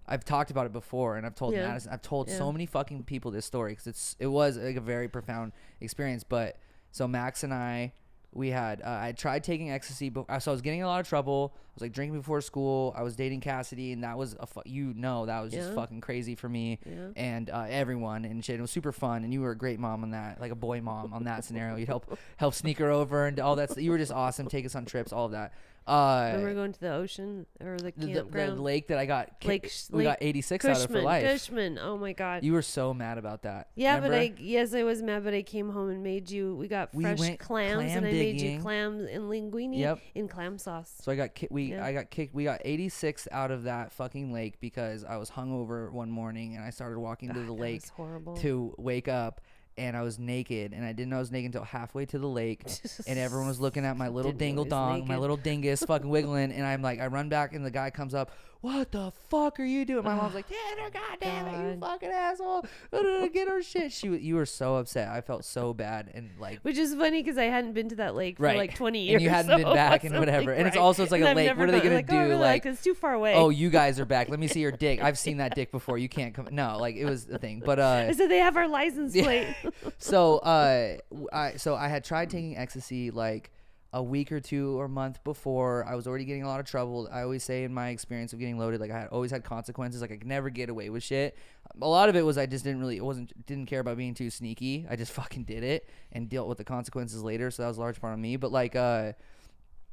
[0.08, 1.68] I've talked about it before, and I've told Yeah.
[1.68, 2.38] Madison, I've told Yeah.
[2.38, 6.24] so many fucking people this story because it's it was like a very profound experience.
[6.24, 6.58] But
[6.92, 7.94] so Max and I,
[8.34, 11.00] we had uh, I tried taking ecstasy, but so I was getting in a lot
[11.00, 11.54] of trouble.
[11.56, 12.94] I was like drinking before school.
[12.96, 15.76] I was dating Cassidy, and that was a fu- you know that was just Yeah.
[15.76, 17.08] fucking crazy for me Yeah.
[17.16, 18.60] and uh, everyone and shit.
[18.60, 20.80] It was super fun, and you were a great mom on that, like a boy
[20.82, 21.76] mom on that scenario.
[21.78, 23.76] You'd help help sneak her over and all that.
[23.78, 24.48] You were just awesome.
[24.48, 25.54] Take us on trips, all of that.
[25.90, 28.60] Uh, Remember going to the ocean or the the, the, the campground?
[28.62, 31.24] lake that I got, Lake Sh- we got Lake 86 out of for Cushman, life.
[31.26, 31.80] Cushman.
[31.80, 32.44] Oh my God.
[32.44, 33.70] You were so mad about that.
[33.76, 36.56] yeah, but I yes I was mad, but I came home and made you.
[36.56, 40.00] We got We fresh went clams, clam and I made you clams and linguine Yep.
[40.16, 40.94] in clam sauce.
[41.02, 41.84] So I got ki- we Yeah.
[41.86, 42.34] I got kicked.
[42.36, 46.64] We got 86 out of that fucking lake because I was hungover one morning and
[46.64, 48.38] I started walking to the that lake was horrible.
[48.38, 49.42] to wake up
[49.80, 52.28] and I was naked and I didn't know I was naked until halfway to the
[52.28, 52.64] lake
[53.08, 55.20] and everyone was looking at my little Didn't know he dingle was dong, my naked.
[55.22, 58.32] little dingus fucking wiggling and I'm like I run back and the guy comes up,
[58.62, 60.46] "What the fuck are you doing?" My mom's like,
[60.76, 61.90] "Tanner, goddamn it, you God.
[61.92, 62.66] fucking asshole.
[63.34, 65.08] Get her shit." She you were so upset.
[65.10, 68.16] I felt so bad and like Which is funny because I hadn't been to that
[68.16, 68.58] lake for Right.
[68.58, 69.22] like 20 And years.
[69.24, 70.52] you hadn't been so it back and whatever.
[70.52, 71.58] And it's also- it's like And a lake.
[71.58, 72.18] What are they gonna oh, do?
[72.18, 72.36] really?
[72.36, 73.36] Like, it's too far away.
[73.36, 74.30] "Oh, you guys are back.
[74.30, 75.98] Let me see your dick." I've seen that dick before.
[75.98, 76.48] You can't come.
[76.52, 77.62] No, like it was the thing.
[77.66, 79.24] But uh I said they have our license Yeah.
[79.24, 79.56] plate.
[79.98, 83.52] so uh w- I so I had tried taking ecstasy like
[83.92, 85.84] a week or two or month before.
[85.86, 87.10] I was already getting a lot of trouble.
[87.12, 90.02] I always say in my experience of getting loaded, like I had always had consequences.
[90.02, 91.38] Like I could never get away with shit.
[91.82, 94.14] A lot of it was I just didn't really, it wasn't, didn't care about being
[94.14, 94.86] too sneaky.
[94.90, 97.50] I just fucking did it and dealt with the consequences later.
[97.50, 98.36] So that was a large part of me.
[98.36, 99.14] But like, uh,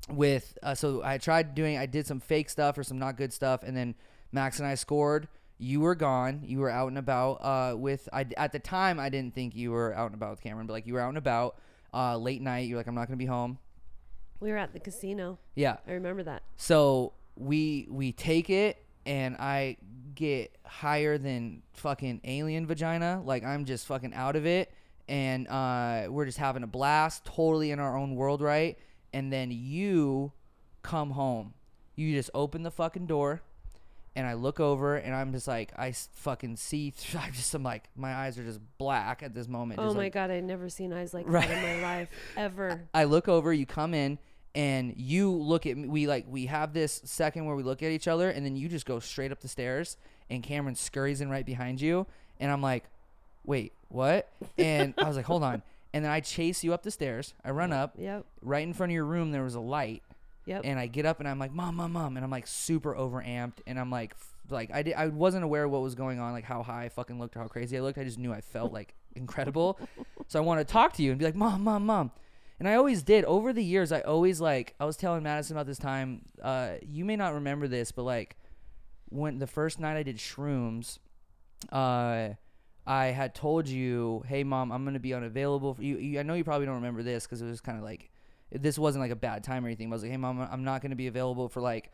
[0.09, 3.33] with uh, so I tried doing I did some fake stuff or some not good
[3.33, 3.95] stuff and then
[4.33, 5.29] Max and I scored
[5.59, 9.09] you were gone you were out and about uh with I at the time I
[9.09, 11.19] didn't think you were out and about with Cameron but like you were out and
[11.19, 11.59] about
[11.93, 13.59] uh late night you're like I'm not to be home
[14.41, 15.39] we were at the casino.
[15.55, 16.43] yeah I remember that.
[16.57, 19.77] so we we take it and I
[20.15, 23.23] get higher than fucking alien vagina.
[23.25, 24.73] Like I'm just fucking out of it
[25.09, 28.79] and uh we're just having a blast, totally in our own world, right?
[29.13, 30.33] And then you
[30.83, 31.55] come home.
[31.95, 33.43] You just open the fucking door
[34.17, 37.85] and I look over and I'm just like I fucking see I'm just I'm like
[37.95, 39.79] my eyes are just black at this moment.
[39.79, 41.47] Oh my like, god, I'd never seen eyes like Right.
[41.47, 42.81] that in my life ever.
[42.93, 44.19] I look over, you come in,
[44.55, 45.87] and you look at me.
[45.87, 48.69] We like we have this second where we look at each other, and then you
[48.69, 49.97] just go straight up the stairs,
[50.31, 52.07] and Cameron scurries in right behind you,
[52.41, 52.85] and I'm like,
[53.45, 54.29] wait, what?
[54.57, 57.35] And I was like, hold on, and then I chase you up the stairs.
[57.45, 57.95] I run up.
[57.99, 58.25] Yep.
[58.41, 60.03] Right in front of your room, there was a light,
[60.47, 60.63] Yep.
[60.65, 63.63] and I get up and I'm like, mom, mom, mom, and I'm like super overamped,
[63.67, 66.33] and I'm like, f- like I did, I wasn't aware of what was going on,
[66.33, 67.99] like how high I fucking looked or how crazy I looked.
[67.99, 69.79] I just knew I felt like incredible,
[70.29, 72.13] so I want to talk to you and be like, mom, mom, mom,
[72.61, 73.25] and I always did.
[73.25, 76.23] Over the years, I always like I was telling Madison about this time.
[76.41, 78.37] Uh, you may not remember this, but like
[79.09, 80.99] when the first night I did shrooms,
[81.73, 82.31] uh.
[82.89, 86.35] I had told you, "Hey, mom, I'm gonna be unavailable for you." you I know
[86.35, 88.13] you probably don't remember this because it was kind of like
[88.53, 89.89] this wasn't like a bad time or anything.
[89.91, 91.93] But I was like, hey mom, I'm not gonna be available for like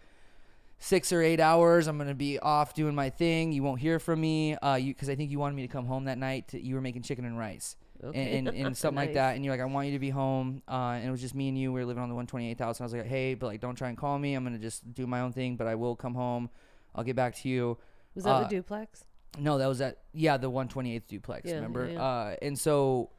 [0.79, 1.87] six or eight hours.
[1.87, 3.53] I'm gonna be off doing my thing.
[3.53, 4.57] You won't hear from me.
[4.57, 6.49] Uh, you because I think you wanted me to come home that night.
[6.49, 7.77] To, you were making chicken and rice.
[8.05, 8.38] Okay.
[8.38, 10.61] And, and, and something like that, and you're like, I want you to be home,
[10.69, 11.73] uh, and it was just me and you.
[11.73, 13.77] We were living on the 128th house, and I was like, hey, but like, don't
[13.77, 14.35] try and call me.
[14.35, 16.51] I'm gonna just do my own thing, but I will come home.
[16.95, 17.79] I'll get back to you.
[18.15, 19.05] Was that uh, the duplex?
[19.38, 21.49] No, that was at yeah the 128th duplex.
[21.49, 21.87] Yeah, remember?
[21.87, 22.03] yeah, yeah.
[22.03, 23.11] Uh, and so,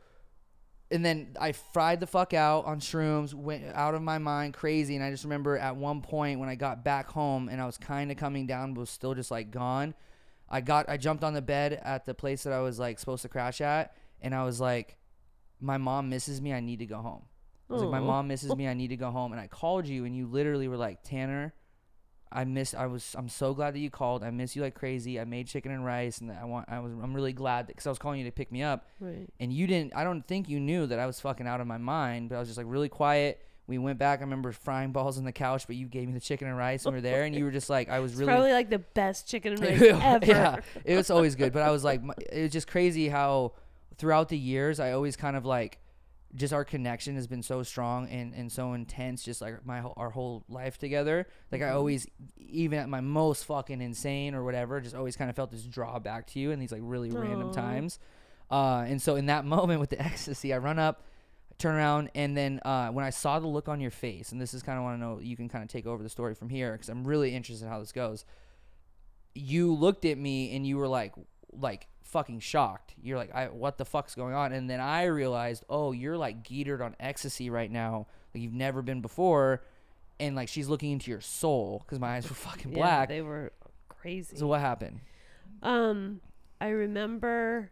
[0.93, 4.95] and then I fried the fuck out on shrooms, went out of my mind, crazy.
[4.95, 7.77] And I just remember at one point when I got back home and I was
[7.77, 9.95] kind of coming down, but was still just like gone.
[10.49, 13.23] I got I jumped on the bed at the place that I was like supposed
[13.23, 14.97] to crash at, and I was like,
[15.59, 16.53] my mom misses me.
[16.53, 17.23] I need to go home.
[17.69, 18.67] I was like, my mom misses me.
[18.67, 19.31] I need to go home.
[19.31, 21.55] And I called you, and you literally were like, Tanner,
[22.33, 22.73] I miss.
[22.73, 23.15] I was.
[23.17, 24.23] I'm so glad that you called.
[24.23, 25.19] I miss you like crazy.
[25.19, 26.67] I made chicken and rice, and I want.
[26.69, 26.91] I was.
[26.93, 29.27] I'm really glad because I was calling you to pick me up, Right.
[29.39, 29.95] and you didn't.
[29.95, 32.29] I don't think you knew that I was fucking out of my mind.
[32.29, 33.39] But I was just like really quiet.
[33.67, 34.19] We went back.
[34.19, 36.85] I remember frying balls on the couch, but you gave me the chicken and rice,
[36.85, 38.31] and we were there, and you were just like, I was It's really.
[38.33, 40.25] probably like the best chicken and rice ever.
[40.25, 41.53] yeah, it was always good.
[41.53, 43.53] But I was like, it was just crazy how
[43.97, 45.77] throughout the years I always kind of like,
[46.35, 49.23] just our connection has been so strong and, and so intense.
[49.23, 51.27] Just like my our whole life together.
[51.51, 51.75] Like I Mhm.
[51.75, 55.63] always, even at my most fucking insane or whatever, just always kind of felt this
[55.63, 57.99] draw back to you in these like really random times.
[58.49, 61.03] Uh, and so in that moment with the ecstasy, I run up,
[61.59, 64.53] turn around, and then uh, when I saw the look on your face, and this
[64.55, 66.49] is kind of want to know, you can kind of take over the story from
[66.49, 68.25] here because I'm really interested in how this goes.
[69.35, 71.13] You looked at me and you were like,
[71.51, 72.93] like fucking shocked.
[73.01, 74.53] You're like, I, what the fuck's going on?
[74.53, 78.81] And then I realized, oh, you're like geetered on ecstasy right now, like you've never
[78.81, 79.63] been before.
[80.19, 83.09] And like she's looking into your soul because my eyes were fucking Yeah, black.
[83.09, 83.51] they were
[83.89, 84.35] crazy.
[84.37, 84.99] so what happened?
[85.61, 86.21] Um,
[86.61, 87.71] I remember.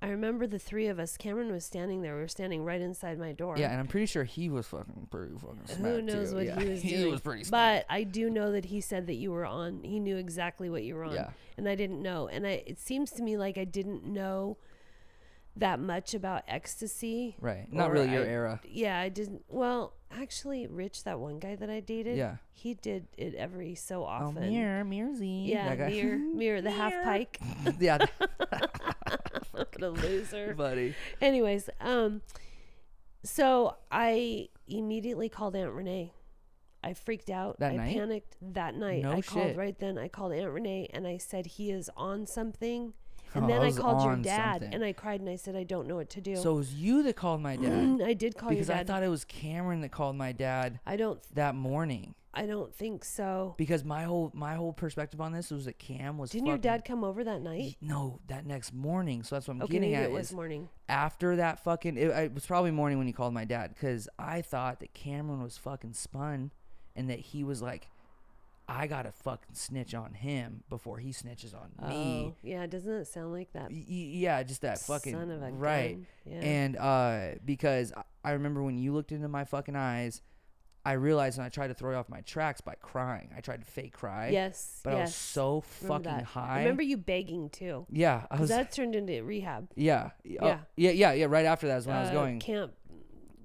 [0.00, 1.16] I remember the three of us.
[1.16, 2.14] Cameron was standing there.
[2.14, 3.56] We were standing right inside my door.
[3.58, 6.36] Yeah, and I'm pretty sure he was fucking pretty fucking Who smacked knows too.
[6.36, 6.94] what yeah, he was doing?
[6.96, 7.86] he was pretty smacked.
[7.88, 9.82] But I do know that he said that you were on.
[9.82, 11.30] He knew exactly what you were on, Yeah.
[11.56, 12.28] and I didn't know.
[12.28, 14.56] And I, it seems to me like I didn't know
[15.58, 17.36] that much about ecstasy.
[17.40, 17.70] Right.
[17.72, 18.60] Not really your I- era.
[18.68, 19.42] Yeah, I didn't.
[19.48, 22.36] Well, actually, Rich, that one guy that I dated, Yeah.
[22.52, 24.48] he did it every so Oh, often.
[24.50, 25.26] mirror, mirror Z.
[25.46, 27.40] Yeah, mirror, mirror, the half pike.
[27.80, 27.98] yeah,
[29.52, 30.54] what a loser.
[30.54, 30.94] buddy.
[31.20, 32.22] Anyways, um,
[33.24, 36.12] so I immediately called Aunt Renee.
[36.82, 37.58] I freaked out.
[37.58, 37.96] That I night?
[37.96, 39.02] panicked that night.
[39.02, 39.98] No I called right then.
[39.98, 42.92] I called Aunt Renee and I said he is on something.
[43.34, 44.74] And Oh, then I was called your dad something.
[44.74, 46.36] and I cried and I said I don't know what to do.
[46.36, 48.66] So it was you that called my dad I did call your dad.
[48.66, 51.20] because I thought it was Cameron that called my dad I don't.
[51.34, 52.14] that morning.
[52.34, 53.54] I don't think so.
[53.58, 56.30] Because my whole my whole perspective on this was that Cam was.
[56.30, 57.76] Didn't your dad come over that night?
[57.80, 59.22] No, that next morning.
[59.24, 60.10] So that's what I'm Okay, getting maybe at.
[60.10, 60.68] it was morning.
[60.88, 64.42] after that fucking, it, it was probably morning when he called my dad because I
[64.42, 66.52] thought that Cameron was fucking spun,
[66.94, 67.88] and that he was like,
[68.70, 72.26] I gotta fucking snitch on him before he snitches on me.
[72.28, 72.66] Oh, yeah.
[72.66, 73.70] Doesn't it sound like that?
[73.70, 75.94] Y- yeah, just that fucking son of a right.
[75.94, 76.06] gun.
[76.26, 76.40] Yeah.
[76.40, 77.92] And uh, because
[78.24, 80.20] I- remember when you looked into my fucking eyes,
[80.84, 83.30] I realized and I tried to throw you off my tracks by crying.
[83.36, 84.28] I tried to fake cry.
[84.28, 84.80] yes.
[84.84, 86.24] But I was so fucking that.
[86.24, 86.56] high.
[86.56, 87.86] I remember you begging too.
[87.90, 88.48] yeah, I was.
[88.50, 89.68] that turned into rehab.
[89.76, 90.58] yeah, y- oh, Yeah.
[90.76, 91.26] yeah, yeah, yeah.
[91.26, 92.38] Right after that is when I was Uh, going.
[92.40, 92.72] camp.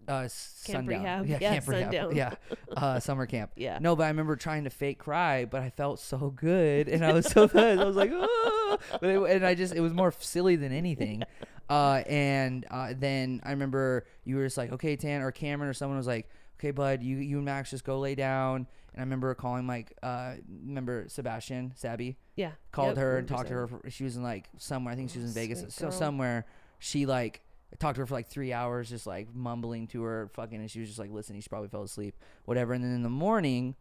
[0.08, 0.88] Uh, camp sundown.
[0.88, 1.26] rehab.
[1.28, 2.14] Yeah, Yeah, camp rehab.
[2.14, 2.34] Yeah,
[2.76, 3.52] uh, summer camp.
[3.58, 3.80] Yeah.
[3.82, 7.14] No, but I remember trying to fake cry, but I felt so good, and I
[7.14, 7.80] was so good.
[7.80, 8.78] I was like, ah!
[9.00, 11.24] but it, and I just it was more silly than anything.
[11.70, 15.74] Uh, and uh, then I remember you were just like, okay, Tan or Cameron or
[15.74, 18.68] someone was like, okay, bud, you you and Max just go lay down.
[18.94, 20.34] And I remember calling like, uh,
[20.66, 22.52] remember Sebastian Sabby Yeah.
[22.74, 23.68] called Yep, her and talked to her.
[23.68, 24.94] For, she was in like somewhere.
[24.94, 25.60] I think she was in Oh, Vegas.
[25.62, 25.92] sweet So girl.
[25.94, 26.46] somewhere
[26.80, 27.42] she like
[27.80, 30.80] talked to her for like three hours, just like mumbling to her, fucking, and she
[30.80, 31.42] was just like listening.
[31.42, 32.74] She probably fell asleep, whatever.
[32.74, 33.76] And then in the morning,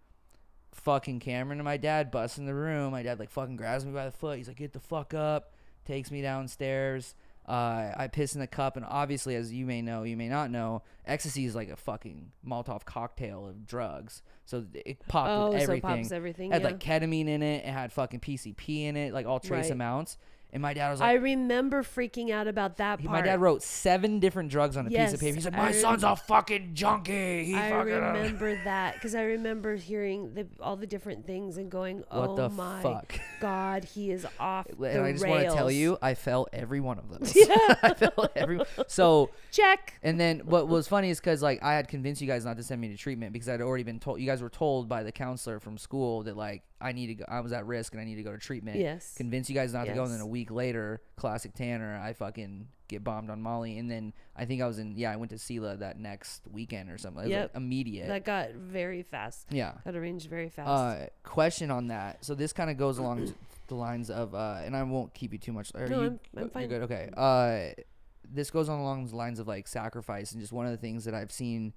[0.73, 2.93] fucking Cameron and my dad bust in the room.
[2.93, 4.39] My dad like fucking grabs me by the foot.
[4.39, 7.15] He's like, "Get the fuck up!" Takes me downstairs.
[7.47, 10.49] Uh, I piss in the cup, and obviously, as you may know, you may not
[10.53, 14.23] know, ecstasy is like a fucking Molotov cocktail of drugs.
[14.45, 16.51] So it popped Oh, with so everything pops everything.
[16.51, 16.69] it had yeah.
[16.69, 17.65] like ketamine in it.
[17.65, 19.73] It had fucking PCP in it, like all trace Right.
[19.73, 20.19] amounts.
[20.55, 23.21] And my dad was like, I remember freaking out about that he- part.
[23.21, 25.35] my dad wrote seven different drugs on a piece of paper.
[25.35, 27.45] He's like, I my rem- son's a fucking junkie.
[27.45, 27.93] He I fucking.
[27.95, 32.51] Uh, remember that because I remember hearing the, all the different things and going, "Oh
[32.51, 33.19] my fuck?
[33.41, 36.81] God, he is off and the I just want to tell you, I felt every
[36.81, 37.35] one of those.
[37.35, 37.47] Yeah.
[37.83, 38.61] I felt every.
[38.89, 39.95] So check.
[40.03, 42.63] And then what was funny is because like I had convinced you guys not to
[42.63, 44.21] send me to treatment because I'd already been told.
[44.21, 47.25] You guys were told by the counselor from school that like I need to go.
[47.29, 48.79] I was at risk and I need to go to treatment.
[48.79, 49.15] Yes.
[49.17, 50.05] Convince you guys not to go.
[50.05, 53.79] And then a week later, classic Tanner, I fucking get bombed on Molly.
[53.79, 54.97] And then I think I was in.
[54.97, 57.25] Yeah, I went to Selah that next weekend or something.
[57.25, 57.43] It Yep.
[57.55, 58.09] like immediate.
[58.09, 59.47] That got very fast.
[59.51, 59.75] yeah.
[59.85, 60.69] Got arranged very fast.
[60.69, 62.25] Uh, question on that.
[62.25, 63.33] So this kind of goes along
[63.69, 65.73] the lines of, uh, and I won't keep you too much.
[65.75, 66.83] Are No, you, I'm- I'm you're good.
[66.83, 67.09] Okay.
[67.17, 67.83] Uh,
[68.31, 71.05] this goes on along the lines of like sacrifice, and just one of the things
[71.05, 71.73] that I've seen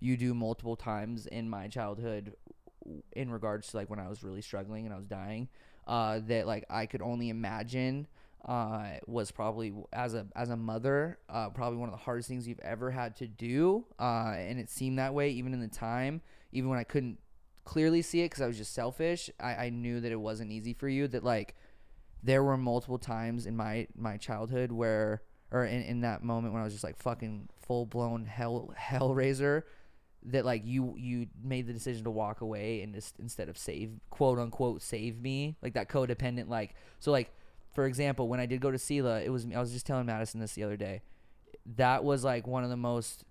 [0.00, 2.34] you do multiple times in my childhood,
[3.12, 5.48] in regards to like when I was really struggling and I was dying.
[5.86, 8.06] Uh, that like I could only imagine.
[8.46, 12.46] Uh, was probably as a as a mother, uh, probably one of the hardest things
[12.46, 13.84] you've ever had to do.
[13.98, 16.22] Uh, and it seemed that way even in the time,
[16.52, 17.18] even when I couldn't
[17.64, 19.28] clearly see it because I was just selfish.
[19.40, 21.08] I, I knew that it wasn't easy for you.
[21.08, 21.56] That like
[22.22, 26.62] there were multiple times in my my childhood where or in, in that moment when
[26.62, 29.64] I was just like fucking full blown hell hellraiser
[30.30, 33.90] that like you you made the decision to walk away and just instead of save
[34.10, 37.30] quote unquote save me like that codependent like so like
[37.74, 40.40] for example when I did go to Selah it was I was just telling Madison
[40.40, 41.02] this the other day
[41.76, 43.24] that was like one of the most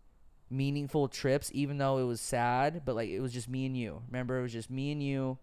[0.49, 4.01] meaningful trips even though it was sad but like it was just me and you
[4.07, 5.37] remember it was just me and you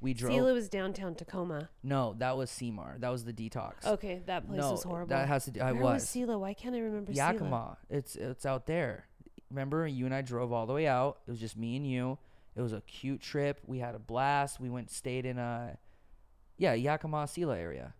[0.00, 1.70] we drove Selah was downtown Tacoma.
[1.82, 5.08] no that was Sea Mar that was the detox Okay, that place no was horrible.
[5.10, 6.38] that has to do I Where was was Selah?
[6.38, 7.32] Why can't I remember Selah?
[7.32, 7.78] Yakima.
[7.88, 9.06] It's it's out there.
[9.52, 11.18] Remember, you and I drove all the way out.
[11.26, 12.18] It was just me and you.
[12.56, 13.60] It was a cute trip.
[13.66, 14.58] We had a blast.
[14.60, 15.76] We went stayed in a
[16.58, 17.94] yeah Yakima Selah area.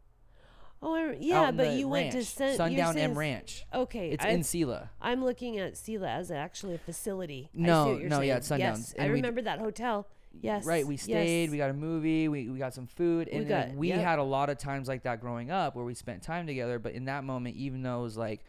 [0.84, 2.26] Oh, I, yeah, but you went to ranch.
[2.56, 3.64] Sun, you're Sundown M Ranch.
[3.72, 4.90] Okay, It's I, in Selah.
[5.00, 7.50] I'm looking at Selah as actually a facility.
[7.54, 8.30] I see No, no, yeah, saying.
[8.38, 8.76] it's Sundown.
[8.78, 10.08] Yes, And I we d- remember that hotel.
[10.40, 11.42] Yes, Right, we stayed.
[11.44, 11.50] yes.
[11.52, 12.26] We got a movie.
[12.26, 14.00] We, we got some food, We and then got- we yep.
[14.00, 16.80] had a lot of times like that growing up where we spent time together.
[16.80, 18.40] But in that moment, even though it was like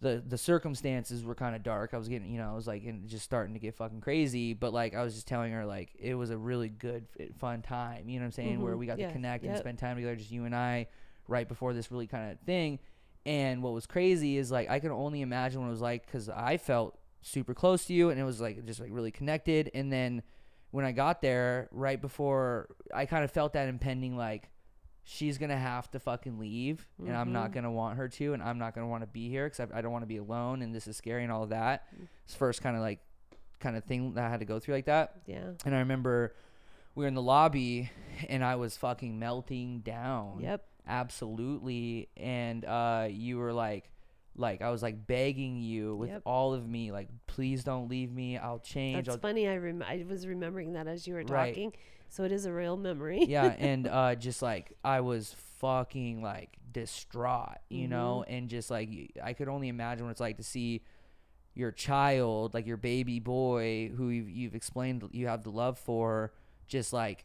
[0.00, 2.84] the the circumstances were kind of dark, I was getting you know I was like
[2.84, 4.54] in, just starting to get fucking crazy.
[4.54, 7.06] But like I was just telling her like it was a really good
[7.38, 8.08] fun time.
[8.08, 8.60] You know what I'm saying?
[8.62, 10.88] Where Mhm, we got yeah, to connect and spend time together, just you and I,
[11.28, 12.80] right before this really kind of thing.
[13.26, 16.28] And what was crazy is like I can only imagine what it was like because
[16.30, 19.70] I felt super close to you, and it was like just like really connected.
[19.74, 20.22] And then
[20.72, 24.49] when I got there, right before I kind of felt that impending like
[25.12, 27.54] she's gonna have to fucking leave, and I'm not Mhm.
[27.54, 29.80] gonna want her to, and I'm not gonna want to be here because I, I
[29.82, 31.86] don't want to be alone, and this is scary and all of that.
[32.24, 33.00] It's first kind of like
[33.58, 35.16] kind of thing that I had to go through like that.
[35.26, 35.50] Yeah.
[35.66, 36.34] And I remember
[36.94, 37.90] we were in the lobby,
[38.28, 40.64] and I was fucking melting down Yep.
[40.86, 43.90] absolutely and uh you were like
[44.36, 46.22] like i was like begging you with Yep.
[46.24, 49.48] all of me like please don't leave me i'll change That's I'll, funny.
[49.48, 51.54] I rem- I was remembering that as you were Right.
[52.10, 53.24] So it is a real memory.
[53.26, 58.34] yeah and uh just like i was fucking like distraught you know Mm-hmm.
[58.34, 58.88] and just like
[59.22, 60.82] I could only imagine what it's like to see
[61.54, 66.32] your child like your baby boy who you've, you've explained you have the love for
[66.68, 67.24] just like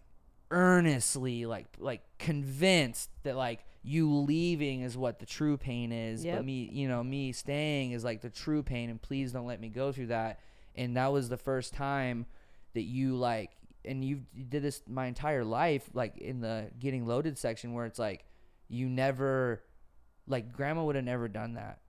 [0.52, 6.38] earnestly like like convinced that like you leaving is what the true pain is Yep.
[6.38, 9.60] but me you know me staying is like the true pain and please don't let
[9.60, 10.40] me go through that
[10.76, 12.26] and that was the first time
[12.74, 13.52] that you like
[13.88, 18.00] and you did this my entire life like in the getting loaded section where it's
[18.00, 18.26] like
[18.68, 19.62] you never
[20.28, 21.80] like grandma would have never done that.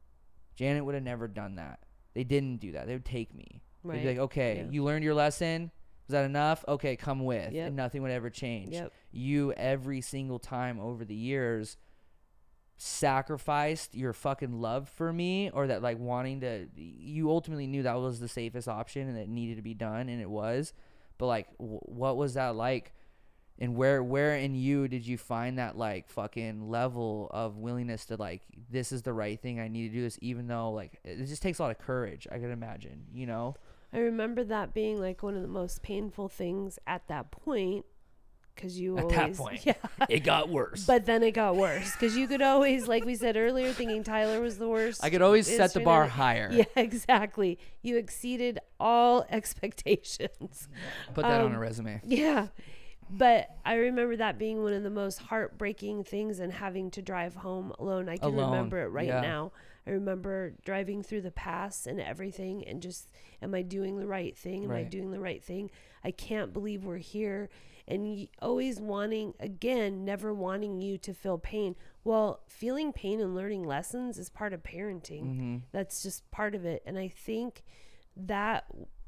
[0.57, 1.81] Janet would have never done that.
[2.15, 2.87] They didn't do that.
[2.87, 3.63] They would take me.
[3.83, 3.97] Right.
[3.97, 4.71] they'd be like okay Yeah.
[4.71, 5.71] you learned your lesson.
[6.07, 6.65] Was that enough?
[6.69, 7.53] Okay come with.
[7.53, 7.67] Yep.
[7.69, 8.73] and nothing would ever change.
[8.75, 8.93] Yep.
[9.11, 11.77] you every single time over the years
[12.79, 17.99] sacrificed your fucking love for me or that like wanting to you ultimately knew that
[17.99, 20.75] was the safest option and it needed to be done and it was
[21.19, 22.93] but like w- what was that like?
[23.59, 28.17] And where where in you did you find that like fucking level of willingness to
[28.17, 31.25] like this is the right thing i need to do this even though like it
[31.25, 33.55] just takes a lot of courage i could imagine you know?
[33.93, 37.87] I remember that being like one of the most painful things at that point,
[38.57, 39.61] because you At that always point.
[39.67, 39.75] yeah.
[40.09, 43.37] it got worse But then it got worse because you could always, like we said
[43.37, 45.05] earlier, thinking Tyler was the worst.
[45.05, 47.59] i could always set the bar higher Yeah, exactly.
[47.83, 50.69] You exceeded all expectations.
[51.15, 52.49] put that on um, a resume Yeah.
[53.09, 57.37] But I remember that being one of the most heartbreaking things and having to drive
[57.37, 58.09] home alone.
[58.09, 59.21] I can Alone, remember it right yeah.
[59.21, 59.53] now.
[59.87, 63.09] I remember driving through the pass and everything and just,
[63.41, 64.65] am I doing the right thing?
[64.65, 65.71] Am I doing the right thing?
[66.03, 67.49] I can't believe we're here.
[67.89, 71.77] And always wanting, again, never wanting you to feel pain.
[72.03, 75.57] Well, feeling pain and learning lessons is part of parenting mm-hmm.
[75.73, 77.63] that's just part of it and i think
[78.17, 78.65] that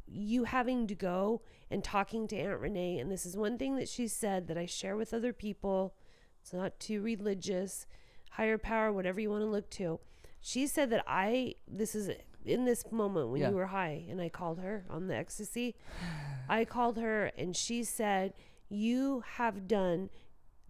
[0.06, 3.88] you having to go and talking to aunt renee and this is one thing that
[3.88, 5.94] she said that i share with other people
[6.40, 7.86] it's not too religious
[8.32, 9.98] higher power whatever you want to look to
[10.40, 12.10] she said that i this is
[12.44, 13.50] in this moment when Yeah.
[13.50, 15.74] you were high and i called her on the ecstasy
[16.48, 18.34] i called her and she said
[18.68, 20.10] you have done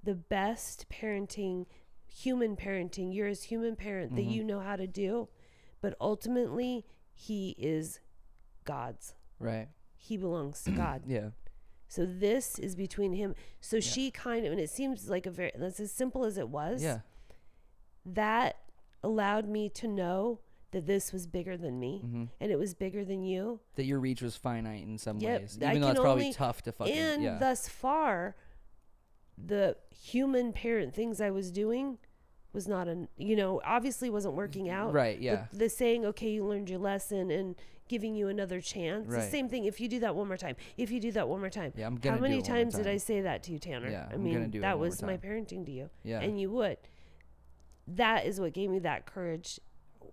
[0.03, 1.66] the best parenting,
[2.07, 3.14] human parenting.
[3.14, 4.30] You're as human parent that Mhm.
[4.32, 5.28] you know how to do,
[5.80, 6.84] but ultimately,
[7.14, 8.01] he is
[8.64, 9.14] God's.
[9.40, 9.68] Right.
[9.96, 11.03] He belongs to God.
[11.07, 11.30] Yeah.
[11.88, 13.34] So this is between him.
[13.61, 16.49] So she kind of, and it seems like a very, that's as simple as it
[16.49, 16.82] was.
[16.82, 17.01] Yeah.
[18.05, 18.57] That
[19.03, 20.40] allowed me to know
[20.70, 23.60] that this was bigger than me hmm and it was bigger than you.
[23.76, 26.34] That your reach was finite in some Yep, ways, I even though it's probably only-
[26.34, 26.94] tough to fucking.
[26.96, 27.38] and yeah.
[27.38, 28.36] thus far,
[29.36, 31.98] the human parent things I was doing
[32.52, 34.92] was not an, you know, obviously wasn't working out.
[34.92, 35.18] right.
[35.20, 35.46] Yeah.
[35.52, 37.54] the saying, okay, you learned your lesson and
[37.88, 39.08] giving you another chance.
[39.08, 39.64] The same thing.
[39.64, 41.72] If you do that one more time, if you do that one more time.
[41.76, 41.86] Yeah.
[41.86, 42.16] I'm gonna.
[42.16, 43.88] How many do it one more times did I say that to you, Tanner?
[43.90, 45.88] Yeah, I I'm mean, gonna do it that was my parenting to you.
[46.04, 46.20] Yeah.
[46.20, 46.78] And you would.
[47.86, 49.58] That is what gave me that courage,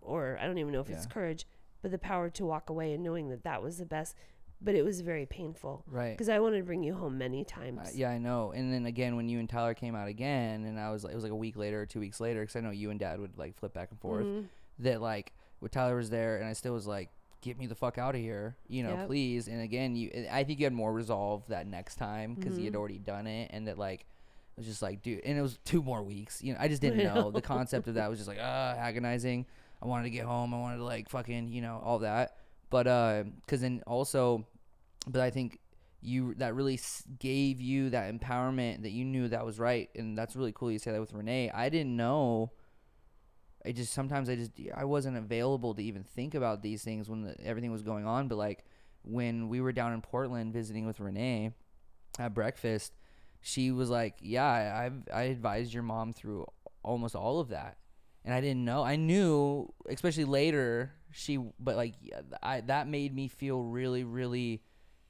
[0.01, 1.45] or I don't even know if it's courage,
[1.81, 4.15] but the power to walk away and knowing that that was the best.
[4.61, 6.11] But it was very painful right.
[6.13, 7.89] because I wanted to bring you home many times.
[7.89, 8.51] Uh, yeah, I know.
[8.53, 11.15] And then again, when you and Tyler came out again, and I was like, it
[11.15, 13.19] was like a week later or two weeks later, because I know you and Dad
[13.19, 14.25] would like flip back and forth.
[14.25, 14.45] Mhm.
[14.79, 17.09] That like, when Tyler was there, and I still was like,
[17.41, 19.07] get me the fuck out of here, you know, Yep.
[19.07, 19.47] please.
[19.49, 22.73] And again, you, I think you had more resolve that next time because you had
[22.73, 22.77] Mhm.
[22.77, 25.83] already done it, and that like, it was just like, dude, and it was two
[25.83, 26.41] more weeks.
[26.41, 27.29] You know, I just didn't I know.
[27.29, 29.45] the concept of that was just like, uh, agonizing.
[29.82, 30.53] I wanted to get home.
[30.53, 32.38] I wanted to like fucking, you know, all that.
[32.69, 34.45] But uh, because then also,
[35.07, 35.59] but I think
[36.01, 36.80] you that really
[37.19, 40.71] gave you that empowerment that you knew that was right, and that's really cool.
[40.71, 41.51] You say that with Renee.
[41.51, 42.51] I didn't know.
[43.65, 47.23] I just sometimes I just I wasn't available to even think about these things when
[47.23, 48.28] the, everything was going on.
[48.28, 48.65] But like
[49.03, 51.51] when we were down in Portland visiting with Renee
[52.19, 52.93] at breakfast,
[53.41, 54.45] she was like, "Yeah,
[54.78, 56.45] I've I advised your mom through
[56.84, 57.78] almost all of that."
[58.26, 58.84] And I didn't know.
[58.84, 61.93] I knew, especially later, she but like
[62.43, 64.63] I that made me feel really really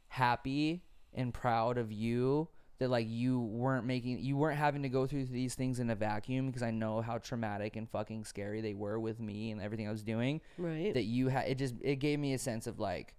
[0.08, 2.48] happy and proud of you
[2.78, 5.96] that like you weren't making you weren't having to go through these things in a
[5.96, 9.88] vacuum because I know how traumatic and fucking scary they were with me and everything
[9.88, 10.94] I was doing Right.
[10.94, 13.16] that you had it just it gave me a sense of like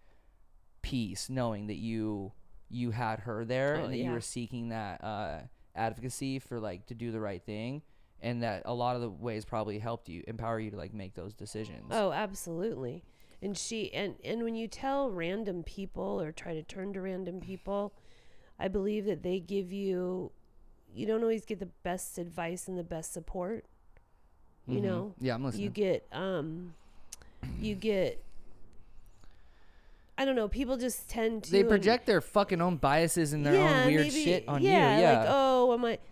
[0.82, 2.32] peace knowing that you
[2.68, 5.38] you had her there Oh, and that you were seeking that uh
[5.74, 7.82] advocacy for like to do the right thing
[8.22, 11.14] and that a lot of the ways probably helped you empower you to like make
[11.14, 13.04] those decisions Oh, absolutely.
[13.42, 17.40] And she and and when you tell random people or try to turn to random
[17.40, 17.92] people,
[18.58, 20.32] I believe that they give you
[20.94, 23.66] you don't always get the best advice and the best support.
[24.66, 24.82] You Mhm.
[24.82, 26.74] know, yeah i'm listening you get um
[27.60, 28.22] you get
[30.18, 33.52] I don't know, people just tend to they project their fucking own biases and their
[33.52, 35.45] yeah, own weird maybe- shit on yeah, you yeah like oh,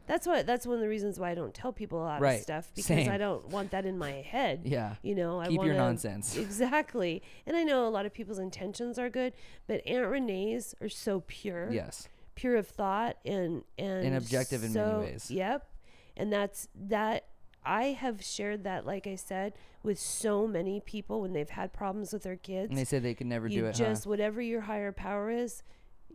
[0.07, 0.47] That's what.
[0.47, 2.35] That's one of the reasons why I don't tell people a lot Right.
[2.37, 3.11] of stuff because Same.
[3.11, 4.63] I don't want that in my head.
[4.65, 7.23] yeah You know, I keep your nonsense Exactly.
[7.47, 9.33] And I know a lot of people's intentions are good,
[9.67, 14.99] but Aunt Renee's are so pure, yes pure of thought and and objective in many
[14.99, 15.31] ways.
[15.31, 15.69] Yep.
[16.17, 17.27] And that's that
[17.65, 22.13] I have shared that like I said with so many people when they've had problems
[22.13, 22.71] with their kids.
[22.71, 24.11] and they said they could never do it just huh?
[24.11, 25.63] whatever your higher power is,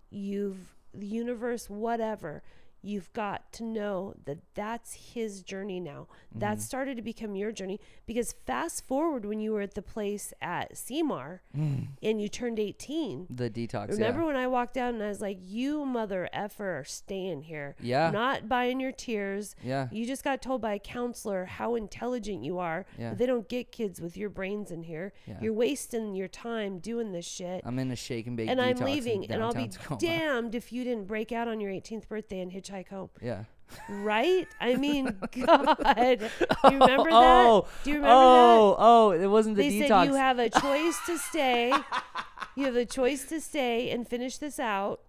[0.10, 2.42] you've the universe whatever
[2.82, 6.08] you've got to know that that's his journey now.
[6.30, 6.40] Mm-hmm.
[6.40, 10.34] That started to become your journey because fast forward when you were at the place
[10.42, 13.28] at Sea Mar and you turned 18.
[13.30, 14.26] the detox Remember yeah.
[14.28, 17.76] when I walked out and I was like, "You mother effer, are staying here.
[17.82, 18.12] Yeah.
[18.12, 19.56] not buying your tears.
[19.64, 22.86] yeah You just got told by a counselor how intelligent you are.
[22.98, 23.14] Yeah.
[23.14, 25.14] They don't get kids with your brains in here.
[25.26, 25.38] Yeah.
[25.42, 27.62] You're wasting your time doing this shit.
[27.66, 30.00] i'm in a shake and bake and I'm leaving, and I'll be Tacoma.
[30.00, 33.10] damned if you didn't break out on your 18th birthday and hitchhike home.
[33.22, 33.44] yeah
[33.88, 34.48] Right?
[34.60, 35.16] I mean,
[35.46, 35.78] God.
[36.20, 37.84] Do you remember oh, that?
[37.84, 38.16] Do you remember that?
[38.16, 39.88] oh, oh, it wasn't the They detox.
[39.88, 41.72] said you have a choice to stay.
[42.56, 45.02] you have a choice to stay and finish this out.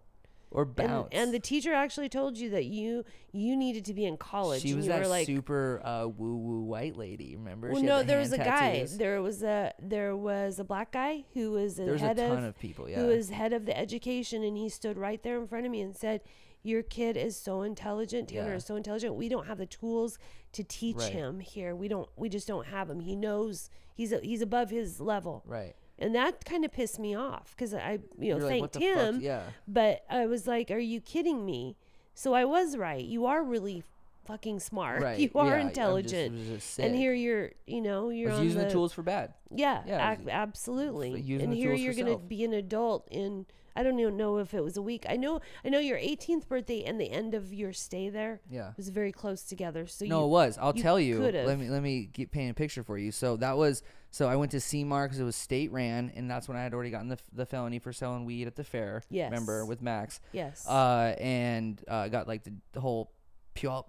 [0.51, 1.09] or And, bounce.
[1.13, 4.61] and the teacher actually told you that you you needed to be in college.
[4.61, 7.37] she was you that were like, super uh, woo woo white lady.
[7.37, 7.69] Remember?
[7.69, 8.51] Well, She had no, the there was a hand
[8.91, 8.97] guy.
[8.99, 12.45] There was a there was a black guy who was was a head ton of,
[12.45, 12.91] of people.
[12.91, 12.99] Yeah.
[12.99, 15.81] who was head of the education, and he stood right there in front of me
[15.81, 16.21] and said,
[16.63, 18.29] "Your kid is so intelligent.
[18.29, 18.57] Tanner Yeah.
[18.57, 19.15] is so intelligent.
[19.15, 20.19] We don't have the tools
[20.53, 21.13] to teach Right.
[21.13, 21.75] him here.
[21.75, 22.09] We don't.
[22.17, 23.01] We just don't have him.
[23.01, 25.75] He knows he's a, he's above his level." right.
[26.03, 28.83] And that kind of pissed me off because I, you know, You're like, thanked fuck?
[28.83, 29.21] him.
[29.21, 29.43] Yeah.
[29.69, 31.77] But I was like, "Are you kidding me?"
[32.15, 33.05] So I was right.
[33.05, 33.83] You are really
[34.25, 35.03] fucking smart.
[35.03, 35.19] Right.
[35.21, 36.47] You are yeah, I'm just- intelligent.
[36.47, 39.35] just and here you're, you know, you're on using the, the tools for bad.
[39.55, 41.13] Yeah, Yeah, absolutely.
[41.41, 42.29] and here you're gonna self.
[42.29, 43.47] be an adult in.
[43.81, 45.07] I don't even know if it was a week.
[45.09, 45.41] I know.
[45.65, 48.73] I know your 18th birthday and the end of your stay there Yeah.
[48.77, 49.87] was very close together.
[49.87, 50.59] So No, you, it was.
[50.61, 51.19] I'll you tell you.
[51.19, 51.47] could've.
[51.47, 53.11] Let me let me get paint a picture for you.
[53.11, 56.31] So that was so I went to Sea Mar because it was state ran, and
[56.31, 59.03] that's when I had already gotten the, the felony for selling weed at the fair.
[59.11, 60.21] Remember with Max.
[60.33, 60.67] yes.
[60.69, 63.13] Uh, and uh, got like the, the whole
[63.55, 63.85] pure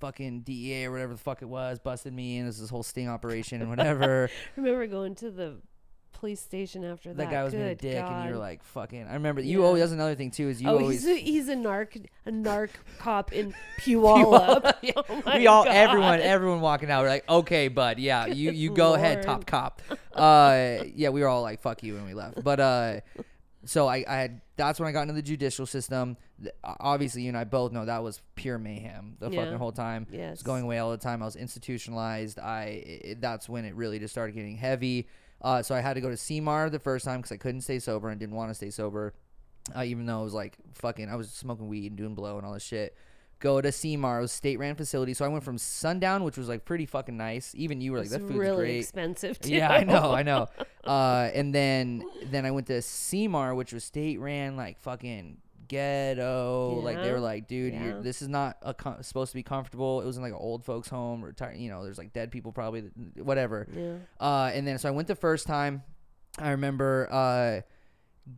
[0.00, 2.82] fucking DEA or whatever the fuck it was busted me, and it was this whole
[2.82, 4.28] sting operation and whatever.
[4.56, 5.56] remember going to the
[6.14, 7.16] police station after that.
[7.18, 8.40] that guy was being a Good dick, and you were God.
[8.40, 9.06] like fucking.
[9.06, 9.66] I remember you Yeah.
[9.66, 9.80] always.
[9.82, 10.48] That's another thing too.
[10.48, 11.04] Is you oh, always.
[11.04, 14.74] he's a, he's a narc a narc cop in Puyallup.
[14.82, 14.92] Yeah.
[14.96, 15.74] Oh my we all God.
[15.74, 19.26] everyone everyone walking out we're like okay bud yeah you you go ahead Lord.
[19.26, 19.82] top cop
[20.14, 23.00] uh yeah we were all like fuck you when we left but uh
[23.64, 27.28] so I, I had that's when I got into the judicial system Th- obviously you
[27.28, 29.44] and I both know that was pure mayhem the Yeah.
[29.44, 30.30] fucking whole time I Yes.
[30.32, 33.98] was going away all the time I was institutionalized I it, that's when it really
[33.98, 35.08] just started getting heavy
[35.44, 37.60] uh so I had to go to Sea Mar the first time because I couldn't
[37.60, 39.14] stay sober and didn't want to stay sober
[39.74, 42.46] uh, even though it was like fucking, I was smoking weed and doing blow and
[42.46, 42.96] all this shit.
[43.40, 45.12] Go to Sea Mar, it was state ran facility.
[45.12, 47.52] So I went from Sundown, which was like pretty fucking nice.
[47.56, 48.78] Even you were like, that food's really great.
[48.80, 49.50] expensive too.
[49.54, 50.48] Yeah, I know, I know.
[50.84, 55.38] Uh, and then then I went to Sea Mar, which was state ran, like fucking
[55.68, 56.80] ghetto.
[56.82, 57.84] Like they were like, dude, Yeah.
[57.84, 60.00] you're, this is not a com- supposed to be comfortable.
[60.00, 61.56] It was in like an old folks home, retired.
[61.56, 62.82] You know, there's like dead people probably,
[63.16, 63.66] whatever.
[63.74, 63.94] Yeah.
[64.20, 65.82] Uh, and then so I went the first time.
[66.38, 67.60] I remember uh,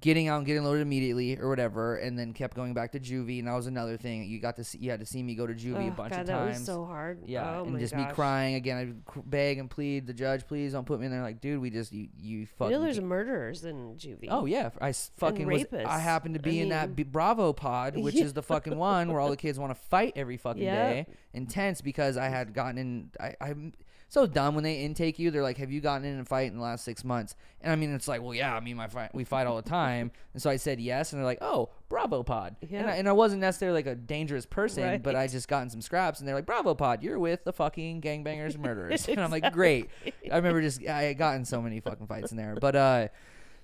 [0.00, 3.38] getting out and getting loaded immediately or whatever, and then kept going back to juvie.
[3.38, 4.24] And that was another thing.
[4.24, 6.10] You got to see, you had to see me go to juvie Oh, a bunch
[6.10, 6.58] God, of that times.
[6.58, 7.20] was so hard.
[7.26, 9.02] yeah, Oh and just me crying again.
[9.16, 11.22] I beg and plead the judge, please don't put me in there.
[11.22, 14.26] Like, dude, we just you you You know, there's murderers in juvie.
[14.28, 15.64] Oh yeah, I fucking was.
[15.72, 18.24] I happened to I be in that B- Bravo pod, which Yeah.
[18.24, 20.74] is the fucking one where all the kids want to fight every fucking Yep.
[21.06, 21.06] day.
[21.32, 23.10] Intense because I had gotten in.
[23.20, 23.72] I, I'm
[24.08, 25.30] so dumb when they intake you.
[25.30, 27.76] They're like, "Have you gotten in a fight in the last six months?" And I
[27.76, 28.54] mean, it's like, well, yeah.
[28.54, 30.10] I mean, my fight, we fight all the time.
[30.36, 33.12] And so I said yes, and they're like, "Oh, Bravo pod." And, I, and I
[33.12, 35.30] wasn't necessarily like a dangerous person, but I Right.
[35.36, 38.62] just gotten some scraps, and they're like, "Bravo pod, you're with the fucking gangbangers and
[38.62, 39.88] murderers." and I'm like, "Great."
[40.30, 43.08] I remember just I had gotten so many fucking fights in there, but uh.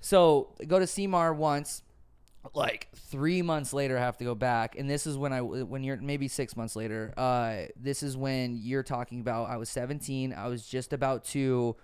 [0.00, 1.82] So go to Sea Mar once,
[2.54, 5.84] like three months later, I have to go back, and this is when I when
[5.84, 7.14] you're maybe six months later.
[7.16, 9.48] Uh, this is when you're talking about.
[9.48, 10.32] I was 17.
[10.32, 11.76] I was just about to.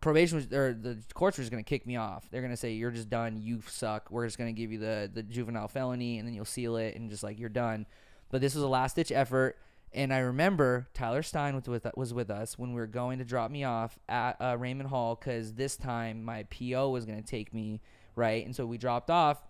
[0.00, 2.28] Probation was, or the courts were just gonna kick me off.
[2.30, 3.36] They're gonna say you're just done.
[3.40, 4.10] You suck.
[4.10, 7.08] We're just gonna give you the the juvenile felony, and then you'll seal it, and
[7.08, 7.86] just like you're done.
[8.30, 9.56] But this was a last ditch effort.
[9.94, 13.24] And I remember Tyler Stein was with was with us when we were going to
[13.24, 17.54] drop me off at uh, Raymond Hall because this time my PO was gonna take
[17.54, 17.80] me
[18.16, 19.42] right, and so we dropped off.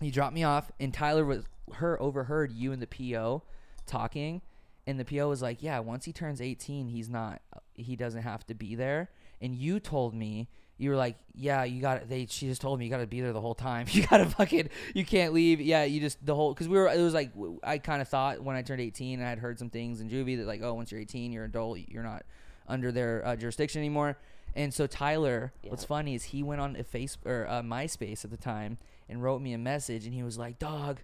[0.00, 1.44] He dropped me off, and Tyler was
[1.74, 3.42] her overheard you and the PO
[3.86, 4.42] talking,
[4.86, 7.42] and the PO was like, "Yeah, once he turns 18, he's not,
[7.74, 11.80] he doesn't have to be there." And you told me you were like, "Yeah, you
[11.80, 13.86] got They she just told me you got to be there the whole time.
[13.92, 15.60] You got to fucking you can't leave.
[15.60, 17.32] Yeah, you just the whole because we were it was like
[17.64, 20.38] I kind of thought when I turned 18, I had heard some things in juvie
[20.38, 22.22] that like, oh, once you're 18, you're an adult, you're not
[22.68, 24.16] under their uh, jurisdiction anymore.
[24.54, 28.30] And so Tyler, what's funny is he went on a face or uh, MySpace at
[28.30, 28.78] the time
[29.08, 31.00] and wrote me a message, and he was like, "Dog,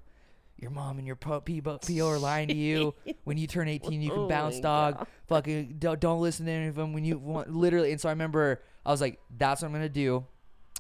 [0.57, 2.95] your mom and your po- PO are lying to you.
[3.25, 4.99] When you turn 18, you can Oh bounce, dog.
[4.99, 5.07] God.
[5.29, 6.93] Fucking don't, don't listen to any of them.
[6.93, 9.89] When you want, literally." And so I remember I was like, "That's what I'm gonna
[9.89, 10.27] do."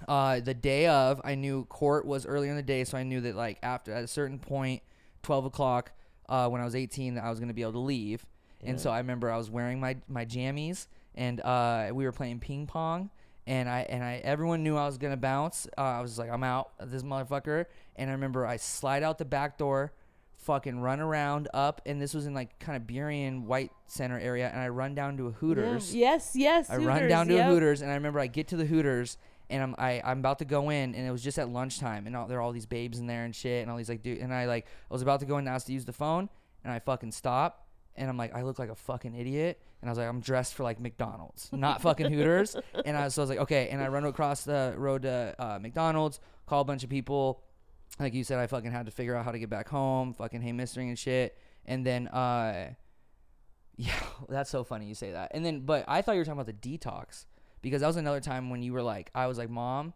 [0.09, 3.20] Uh, the day of, I knew court was earlier in the day, so I knew
[3.22, 4.83] that like after at a certain point,
[5.22, 5.93] 12 o'clock,
[6.29, 8.27] uh, when I was 18, that I was gonna be able to leave.
[8.62, 12.41] And so I remember I was wearing my my jammies, and uh, we were playing
[12.41, 13.11] ping pong.
[13.47, 15.66] And I and I everyone knew I was gonna bounce.
[15.76, 17.66] Uh, I was like, I'm out, this motherfucker.
[17.97, 19.92] And I remember I slide out the back door,
[20.36, 24.49] fucking run around up, and this was in like kind of Burien White Center area,
[24.51, 25.30] and I run down to a.
[25.30, 25.95] Hooters.
[25.95, 26.70] Yes, yes.
[26.70, 27.47] I run down to yep.
[27.47, 29.16] a Hooters, and I remember I get to the Hooters,
[29.51, 32.16] and I'm I, I'm about to go in, and it was just at lunchtime, and
[32.16, 34.18] all, there are all these babes in there and shit, and all these like dude,
[34.18, 36.28] and I like I was about to go in and ask to use the phone,
[36.62, 37.66] and I fucking stop,
[37.97, 40.55] and I'm like I look like a fucking idiot, and I was like I'm dressed
[40.55, 42.57] for like McDonald's, not fucking Hooters,
[42.87, 45.35] and I was, so I was like okay, and I run across the road to
[45.39, 47.43] uh, McDonald's, call a bunch of people,
[48.01, 50.41] like you said, I fucking had to figure out how to get back home, fucking
[50.41, 52.70] hey mistering and shit, and then uh.
[53.76, 53.93] Yeah,
[54.28, 55.32] that's so funny you say that.
[55.35, 57.26] And then, but I thought you were talking about the detox
[57.61, 59.95] because that was another time when you were like, I was like, Mom,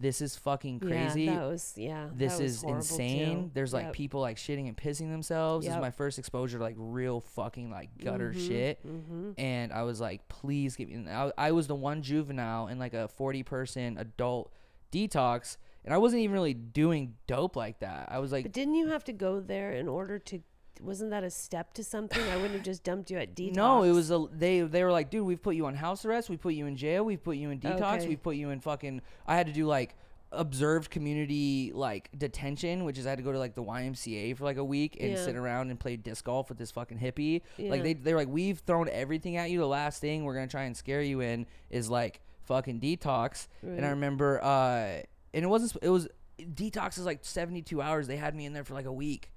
[0.00, 1.24] this is fucking crazy.
[1.24, 2.08] Yeah, that was yeah.
[2.14, 3.44] this was is insane.
[3.44, 3.50] too.
[3.54, 3.92] There's like Yep.
[3.92, 5.66] people like shitting and pissing themselves.
[5.66, 8.86] This is my first exposure to like real fucking like gutter Mhm, shit.
[8.86, 9.34] mhm.
[9.38, 11.06] And I was like, please give me.
[11.10, 14.52] I, I was the one juvenile in like a 40 person adult
[14.90, 15.56] detox.
[15.84, 18.08] And I wasn't even really doing dope like that.
[18.10, 20.42] I was like, But didn't you have to go there in order to
[20.82, 22.22] wasn't that a step to something?
[22.30, 23.54] I wouldn't have just dumped you at detox.
[23.56, 26.28] No, it was a they they were like, dude, we've put you on house arrest,
[26.30, 28.08] we put you in jail, we've put you in detox, Okay.
[28.08, 29.02] we put you in fucking.
[29.26, 29.94] I had to do like
[30.32, 34.44] observed community like detention, which is I had to go to like the YMCA for
[34.44, 35.24] like a week and Yeah.
[35.24, 37.42] sit around and play disc golf with this fucking hippie.
[37.58, 39.58] Like they they're like, we've thrown everything at you.
[39.58, 43.48] The last thing we're gonna try and scare you in is like fucking detox.
[43.62, 45.02] And I remember, uh,
[45.34, 45.76] and it wasn't.
[45.82, 46.08] It was
[46.40, 48.06] detox is like seventy two hours.
[48.06, 49.30] They had me in there for like a week.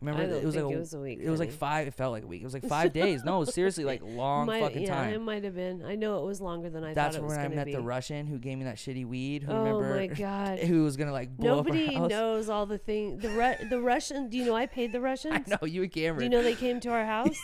[0.00, 1.88] Remember, it was think like it was a week, It was like five.
[1.88, 2.40] It felt like a week.
[2.42, 3.24] It was like five days.
[3.24, 5.12] No, seriously like long Might- fucking yeah, time.
[5.12, 5.84] it might have been.
[5.84, 7.72] I know it was longer than I That's thought it was when I met be.
[7.72, 9.42] the Russian who gave me that shitty weed.
[9.42, 9.96] Who oh remember?
[9.96, 10.60] my god.
[10.60, 12.10] Who was gonna like blow Nobody up our house?
[12.10, 13.18] knows all the thing.
[13.18, 14.28] The Ru- the Russian.
[14.28, 15.34] Do you know I paid the Russians?
[15.34, 16.18] I know you and Cameron.
[16.18, 17.38] Do you know they came to our house?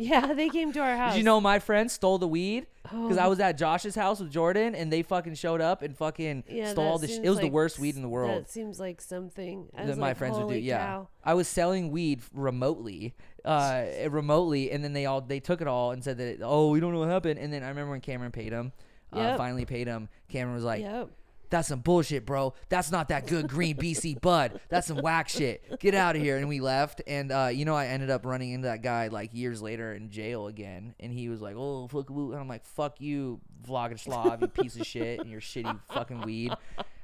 [0.00, 1.12] Yeah, they came to our house.
[1.12, 2.66] Did you know my friend stole the weed?
[2.82, 3.30] Because I Oh.
[3.30, 6.86] was at Josh's house with Jordan, and they fucking showed up and fucking Yeah, stole
[6.86, 7.12] all that the.
[7.12, 8.44] Sh- seems it was the like worst weed in the world.
[8.44, 10.54] That seems like something I that my like, friends would do.
[10.54, 15.40] "Holy Yeah, cow." I was selling weed remotely, uh, remotely, and then they all they
[15.40, 17.38] took it all and said that oh we don't know what happened.
[17.38, 18.72] And then I remember when Cameron paid him,
[19.12, 19.36] uh, Yep.
[19.38, 20.08] finally paid him.
[20.28, 21.10] Cameron was like, Yep.
[21.50, 22.54] "That's some bullshit, bro.
[22.68, 24.60] That's not that good green BC bud.
[24.68, 25.78] That's some whack shit.
[25.80, 27.02] Get out of here." And we left.
[27.06, 30.10] And uh, you know, I ended up running into that guy like years later in
[30.10, 30.94] jail again.
[31.00, 34.86] And he was like, "Oh fuck," and I'm like, "Fuck you, Vladislav, you piece of
[34.86, 36.52] shit, and your shitty fucking weed."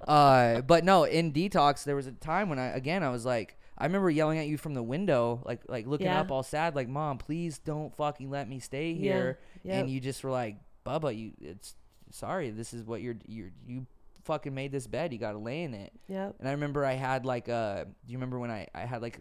[0.06, 3.58] Uh, but no, in detox, there was a time when I again I was like.
[3.78, 6.20] I remember yelling at you from the window, like like looking Yeah.
[6.22, 8.98] up all sad, like "Mom, please don't fucking let me stay Yeah.
[9.12, 9.74] here." Yep.
[9.74, 11.74] And you just were like, "Bubba, you it's
[12.10, 13.86] sorry, this is what you're you're you
[14.26, 15.12] fucking made this bed.
[15.12, 16.36] You got to lay in it." Yep.
[16.40, 19.18] And I remember I had like uh do you remember when I I had like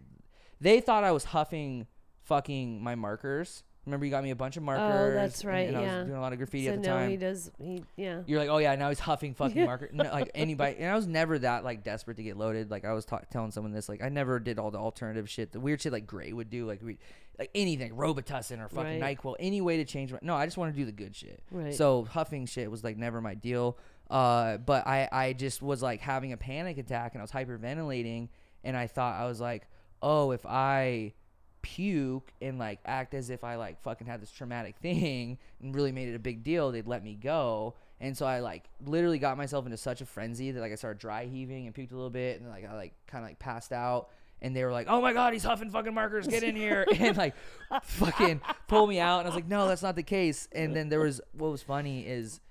[0.59, 1.87] they thought I was huffing
[2.23, 3.63] fucking my markers.
[3.85, 5.11] Remember you got me a bunch of markers.
[5.11, 5.97] Oh, that's and- right, And, I yeah.
[5.99, 7.09] was doing a lot of graffiti So at the no, time.
[7.11, 7.51] he does.
[7.61, 8.23] He yeah.
[8.25, 9.89] You're like, oh yeah, now he's huffing fucking marker.
[9.93, 12.71] No, like anybody, and I was never that like desperate to get loaded.
[12.71, 15.51] Like I was ta- telling someone this, like I never did all the alternative shit,
[15.51, 16.97] the weird shit like Gray would do, like we,
[17.37, 19.19] like anything, Robitussin or fucking Right.
[19.19, 20.17] Nyquil, any way to change my.
[20.23, 21.43] No, I just want to do the good shit.
[21.51, 21.75] Right.
[21.75, 23.77] So huffing shit was like never my deal.
[24.09, 28.29] Uh, but I I just was like having a panic attack and I was hyperventilating,
[28.63, 29.67] and I thought I was like,
[30.01, 31.13] oh, if I
[31.61, 35.91] puke and like act as if I like fucking had this traumatic thing and really
[35.91, 37.73] made it a big deal, they'd let me go.
[37.99, 40.99] And so I like literally got myself into such a frenzy that like I started
[40.99, 43.71] dry heaving and puked a little bit and like I like kind of like passed
[43.71, 44.09] out.
[44.41, 46.27] And they were like, "Oh my god, he's huffing fucking markers!
[46.27, 47.35] Get in here!" and like,
[47.83, 49.19] fucking pull me out.
[49.19, 51.63] And I was like, "No, that's not the case." And then there was what was
[51.63, 52.41] funny is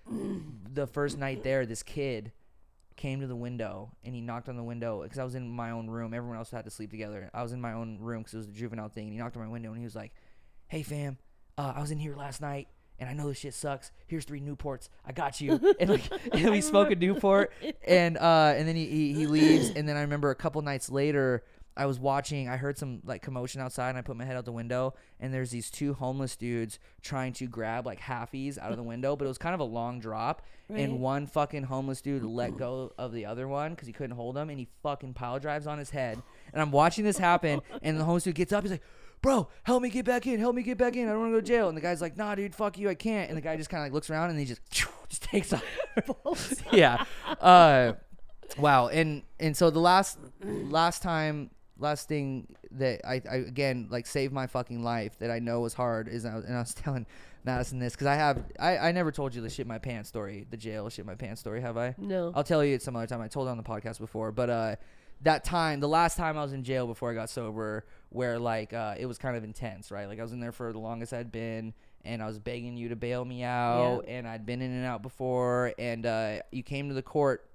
[0.73, 2.33] the first night there, this kid
[2.97, 5.71] came to the window and he knocked on the window because I was in my
[5.71, 6.15] own room.
[6.15, 7.31] Everyone else had to sleep together.
[7.35, 9.05] I was in my own room because it was a juvenile thing.
[9.05, 10.13] And he knocked on my window and he was like,
[10.69, 11.19] "Hey fam,
[11.59, 12.69] uh, I was in here last night
[12.99, 13.91] and I know this shit sucks.
[14.07, 14.89] Here's three Newports.
[15.05, 17.53] I got you." And like, and we smoke a Newport
[17.87, 19.71] and uh, and then he, he he leaves.
[19.71, 21.43] And then I remember a couple nights later.
[21.77, 22.49] I was watching.
[22.49, 25.35] I heard some like commotion outside, and I put my head out the window, and
[25.35, 29.25] there's these two homeless dudes trying to grab like halfies out of the window, but
[29.25, 30.81] it was kind of a long drop, Right.
[30.81, 34.37] and one fucking homeless dude let go of the other one because he couldn't hold
[34.37, 36.23] him, and he fucking pile drives on his head.
[36.53, 38.83] And I'm watching this happen, and the homeless dude gets up, he's like,
[39.21, 41.09] "Bro, help me get back in, help me get back in.
[41.09, 42.89] I don't want to go to jail." And the guy's like, "Nah, dude, fuck you,
[42.89, 44.61] I can't." And the guy just kind of like looks around, and he just
[45.09, 45.65] just takes off.
[46.73, 47.05] yeah.
[47.41, 47.95] Uh,
[48.59, 48.87] wow.
[48.89, 51.51] And and so the last last time
[51.85, 55.75] last thing that I, I again like saved my fucking life that I know was
[55.75, 57.07] hard is I was, and I was telling
[57.45, 60.47] Madison this because I have I, I never told you the shit my pants story
[60.51, 61.95] the jail shit my pants story have I?
[61.99, 62.33] No.
[62.35, 63.21] I'll tell you it some other time.
[63.21, 64.77] I told it on the podcast before but uh
[65.23, 68.73] that time the last time I was in jail before I got sober where like
[68.73, 70.09] uh it was kind of intense right?
[70.09, 71.75] Like I was in there for the longest I'd been
[72.05, 75.03] and I was begging you to bail me out and I'd been in and out
[75.03, 77.47] before and uh you came to the court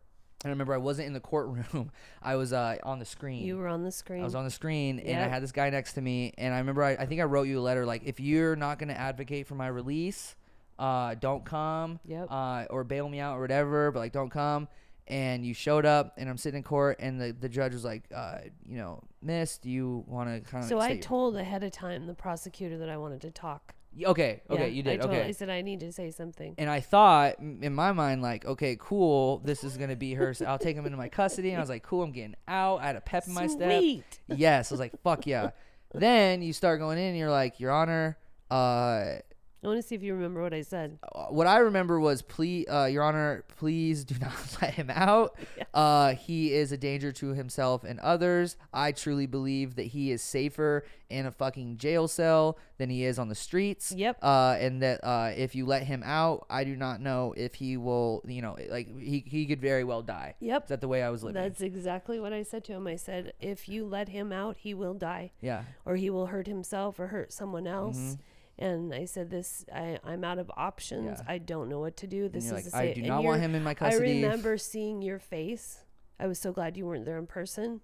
[0.45, 3.67] I remember I wasn't in the courtroom I was uh on the screen You were
[3.67, 4.21] on the screen.
[4.21, 6.59] I was on the screen and I had this guy next to me, and I
[6.59, 9.47] remember I, I think I wrote you a letter like, if you're not gonna advocate
[9.47, 10.35] for my release,
[10.77, 12.27] uh, don't come, Yep.
[12.31, 14.67] uh, or bail me out or whatever, but like don't come.
[15.07, 18.03] And you showed up, and I'm sitting in court, and the, the judge was like,
[18.15, 18.37] uh,
[18.67, 20.69] you know, Miss, do you want to kind of?
[20.69, 23.73] so I told ahead of time the prosecutor that I wanted to talk.
[24.07, 25.27] Okay, okay, Yeah, you did, I told, okay.
[25.27, 26.55] I said I need to say something.
[26.57, 30.33] And I thought in my mind, like, okay, cool, this is gonna be her.
[30.33, 31.49] So I'll take him into my custody.
[31.49, 32.81] And I was like, cool, I'm getting out.
[32.81, 33.79] I had a pep in my step.
[33.79, 34.19] Sweet.
[34.27, 35.51] Yes, I was like, fuck yeah.
[35.93, 38.17] then you start going in, and you're like, Your Honor,
[38.51, 39.15] uh,
[39.61, 40.99] I want to see if you remember what I said.
[41.13, 45.37] Uh, what I remember was, please, uh, Your Honor, please do not let him out.
[45.73, 48.55] Uh, he is a danger to himself and others.
[48.73, 53.19] I truly believe that he is safer in a fucking jail cell than he is
[53.19, 53.91] on the streets.
[53.91, 54.19] Yep.
[54.21, 57.75] Uh, and that uh, if you let him out, I do not know if he
[57.75, 58.21] will.
[58.25, 60.35] You know, like he he could very well die.
[60.39, 60.63] Yep.
[60.63, 61.41] Is that the way I was living?
[61.41, 62.87] That's exactly what I said to him.
[62.87, 65.63] I said, if you let him out, he will die, yeah.
[65.85, 67.97] or he will hurt himself or hurt someone else.
[67.97, 68.19] Mhm.
[68.59, 71.19] And I said, this, I, I'm out of options.
[71.19, 71.33] Yeah.
[71.33, 72.27] I don't know what to do.
[72.27, 75.01] This is like, I do and not want him in my custody." I remember seeing
[75.01, 75.79] your face.
[76.19, 77.79] I was so glad you weren't there in person.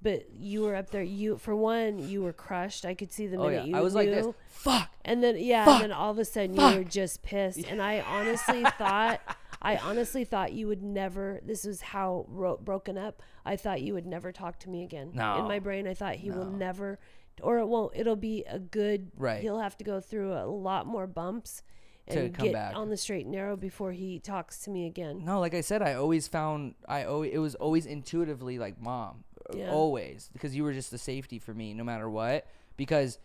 [0.00, 1.02] But you were up there.
[1.02, 2.84] You, for one, you were crushed.
[2.84, 3.70] I could see the oh minute yeah.
[3.70, 4.26] you I was like this.
[4.48, 4.90] Fuck.
[5.04, 5.74] And then yeah, Fuck.
[5.74, 6.72] and then all of a sudden Fuck.
[6.72, 7.66] you were just pissed.
[7.68, 9.20] And I honestly thought,
[9.60, 11.40] I honestly thought you would never.
[11.44, 13.22] This is how ro- broken up.
[13.44, 15.12] I thought you would never talk to me again.
[15.14, 15.38] No.
[15.38, 16.98] In my brain, I thought he will never,
[17.40, 17.92] or it won't.
[17.96, 19.10] It'll be a good.
[19.16, 19.40] Right.
[19.40, 21.62] He'll have to go through a lot more bumps
[22.10, 22.76] To and come get back.
[22.76, 25.24] on the straight and narrow before he talks to me again.
[25.24, 29.24] No, like I said, I always found I always, it was always intuitively like mom,
[29.50, 29.70] uh, Yeah.
[29.70, 32.46] always because you were just the safety for me no matter what.
[32.76, 33.18] Because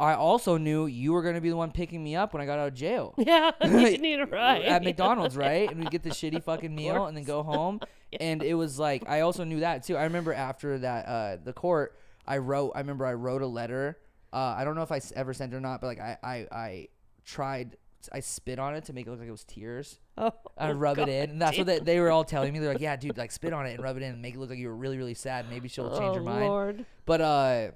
[0.00, 2.58] I also knew you were gonna be the one picking me up when I got
[2.60, 5.68] out of jail Yeah, you need a ride at McDonald's, right?
[5.70, 7.80] And we get the shitty fucking meal and then go home.
[8.20, 9.96] And it was like I also knew that too.
[9.96, 11.98] I remember after that uh, the court,
[12.28, 12.72] I wrote.
[12.74, 13.98] I remember I wrote a letter.
[14.32, 16.46] Uh, I don't know if I ever sent it or not, but like I I,
[16.52, 16.88] I
[17.24, 17.76] tried.
[18.12, 19.98] I spit on it to make it look like it was tears.
[20.20, 21.08] Oh, I rub God.
[21.08, 21.30] it in.
[21.30, 22.58] And that's what they, they were all telling me.
[22.58, 24.40] They're like, yeah, dude, like spit on it and rub it in and make it
[24.40, 25.48] look like you were really, really sad.
[25.48, 26.44] Maybe she'll change oh, her mind.
[26.44, 26.86] Lord.
[27.06, 27.70] But uh,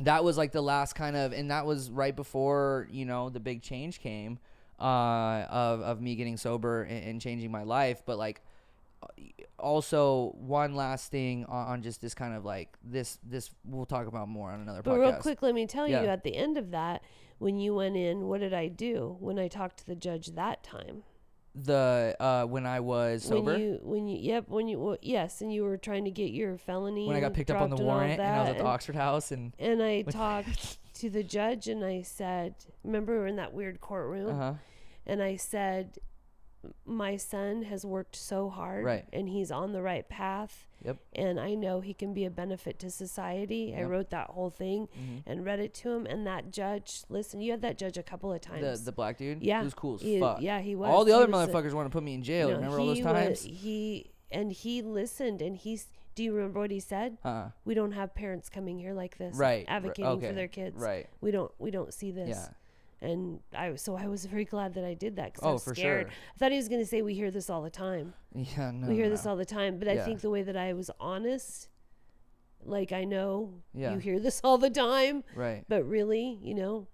[0.00, 3.38] that was like the last kind of, and that was right before you know the
[3.38, 4.40] big change came,
[4.80, 8.02] uh, of of me getting sober and, and changing my life.
[8.04, 8.42] But like,
[9.58, 14.06] also one last thing on, on just this kind of like this this we'll talk
[14.06, 15.00] about more on another But podcast.
[15.00, 16.02] real quick, let me tell Yeah.
[16.02, 17.02] you at the end of that,
[17.38, 20.62] when you went in, what did I do when I talked to the judge that
[20.62, 21.02] time?
[21.58, 23.52] the uh when I was sober.
[23.52, 26.30] When you, when you, yep, when you, well, yes, and you were trying to get
[26.30, 27.06] your felony.
[27.06, 28.68] when I got picked up on the and warrant and I was at the and-
[28.68, 32.54] Oxford House and And I talked to the judge and I said,
[32.84, 34.28] remember we were in that weird courtroom?
[34.28, 34.54] uh huh
[35.06, 35.96] And I said,
[36.84, 39.04] my son has worked so hard Right.
[39.12, 40.66] and he's on the right path.
[40.84, 40.98] Yep.
[41.14, 43.74] And I know he can be a benefit to society.
[43.76, 45.22] I wrote that whole thing Mhm.
[45.26, 46.06] and read it to him.
[46.06, 48.84] And that judge, listen, you had that judge a couple of times.
[48.84, 49.42] the black dude.
[49.42, 49.60] yeah.
[49.60, 50.40] he was cool as He- fuck.
[50.40, 50.88] Yeah, he was.
[50.90, 52.48] All the He other was motherfuckers want to put me in jail.
[52.48, 53.28] no, Remember all those times?
[53.30, 55.88] Was, he and he listened and he's.
[56.14, 57.18] Do you remember what he said?
[57.24, 59.66] uh, We don't have parents coming here like this, right.
[59.68, 60.76] Advocating okay, for their kids.
[60.80, 61.06] Right.
[61.20, 61.52] We don't.
[61.58, 62.30] We don't see this.
[62.30, 62.48] Yeah.
[63.06, 65.52] And I was so I was very glad that I did that because I Oh,
[65.54, 66.08] was for scared.
[66.08, 66.12] sure.
[66.34, 68.14] I thought he was going to say we hear this all the time.
[68.34, 68.70] Yeah.
[68.72, 68.88] No.
[68.88, 70.90] we hear no, this all the time, but I think the way that I was
[70.98, 71.68] honest,
[72.64, 73.92] like I know Yeah.
[73.92, 75.64] you hear this all the time, Right.
[75.68, 76.88] but really, you know,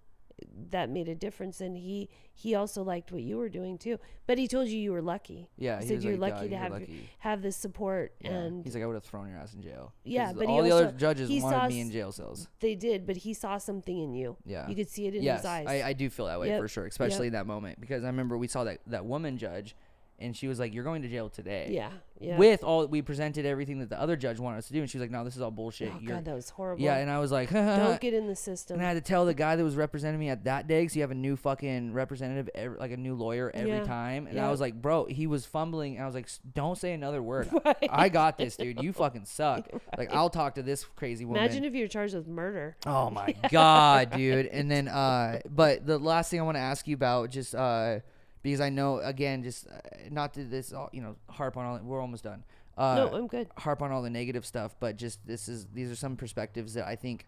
[0.69, 1.61] that made a difference.
[1.61, 3.99] And he he also liked what you were doing too.
[4.25, 5.49] But he told you you were lucky.
[5.57, 5.77] Yeah.
[5.79, 8.31] He he said you're like, lucky "Dog, to you're have lucky." have this support, Yeah.
[8.31, 9.93] and He's like, I would have thrown your ass in jail.
[10.03, 12.47] yeah but all the other judges wanted me in jail cells.
[12.59, 13.05] they did.
[13.05, 14.37] But he saw something in you.
[14.45, 14.67] Yeah.
[14.67, 15.67] You could see it in yes, his eyes.
[15.67, 16.61] I, I do feel that way Yep.
[16.61, 19.75] for sure, especially in that moment because I remember we saw that that woman judge,
[20.23, 22.37] and she was like, "You're going to jail today." yeah, yeah.
[22.37, 24.97] With all we presented everything that the other judge wanted us to do, and she
[24.97, 26.81] was like, "No, this is all bullshit." oh You're- God, that was horrible.
[26.83, 28.75] yeah, and I was like, don't get in the system.
[28.77, 30.95] And I had to tell the guy that was representing me at that day, because
[30.95, 33.83] you have a new fucking representative, every, like a new lawyer every Yeah.
[33.83, 34.25] time.
[34.27, 34.47] And Yeah.
[34.47, 35.95] I was like, bro, he was fumbling.
[35.95, 37.49] And I was like, don't say another word.
[37.65, 37.89] Right.
[37.89, 38.81] I got this, dude.
[38.81, 39.67] You fucking suck.
[39.97, 41.43] Like, I'll talk to this crazy woman.
[41.43, 42.75] Imagine if you're charged with murder.
[42.85, 44.47] Oh my god, dude.
[44.47, 47.99] And then, uh, but the last thing I want to ask you about, just uh,
[48.43, 49.79] because I know, again, just uh,
[50.11, 51.79] not to this, all, you know, harp on all.
[51.81, 52.43] We're almost done.
[52.77, 53.47] Uh, no, I'm good.
[53.57, 56.85] harp on all the negative stuff, but just this is these are some perspectives that
[56.85, 57.27] I think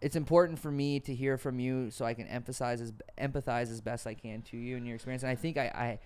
[0.00, 3.80] it's important for me to hear from you so I can emphasize as empathize as
[3.80, 5.22] best I can to you and your experience.
[5.22, 5.98] And I think I, I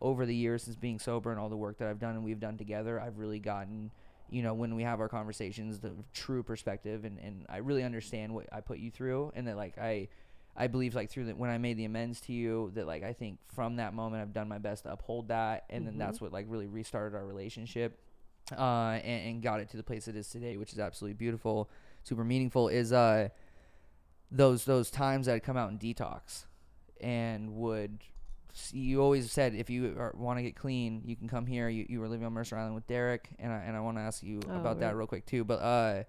[0.00, 2.40] over the years since being sober and all the work that I've done and we've
[2.40, 3.90] done together, I've really gotten
[4.30, 8.32] you know when we have our conversations the true perspective and, and I really understand
[8.32, 10.08] what I put you through and that like I
[10.56, 13.12] I believe like through the when I made the amends to you that like I
[13.12, 15.98] think from that moment I've done my best to uphold that and then Mhm.
[15.98, 17.98] that's what like really restarted our relationship
[18.52, 21.70] uh, and, and got it to the place it is today, which is absolutely beautiful,
[22.02, 22.68] super meaningful.
[22.68, 23.28] Is uh,
[24.30, 26.46] those those times that I'd come out in detox
[27.00, 27.98] and would.
[28.52, 31.68] s- You always said if you want to get clean, you can come here.
[31.68, 34.02] You, you were living on Mercer Island with Derek, and I, and I want to
[34.02, 35.44] ask you Oh, about that real quick too.
[35.44, 36.02] But uh,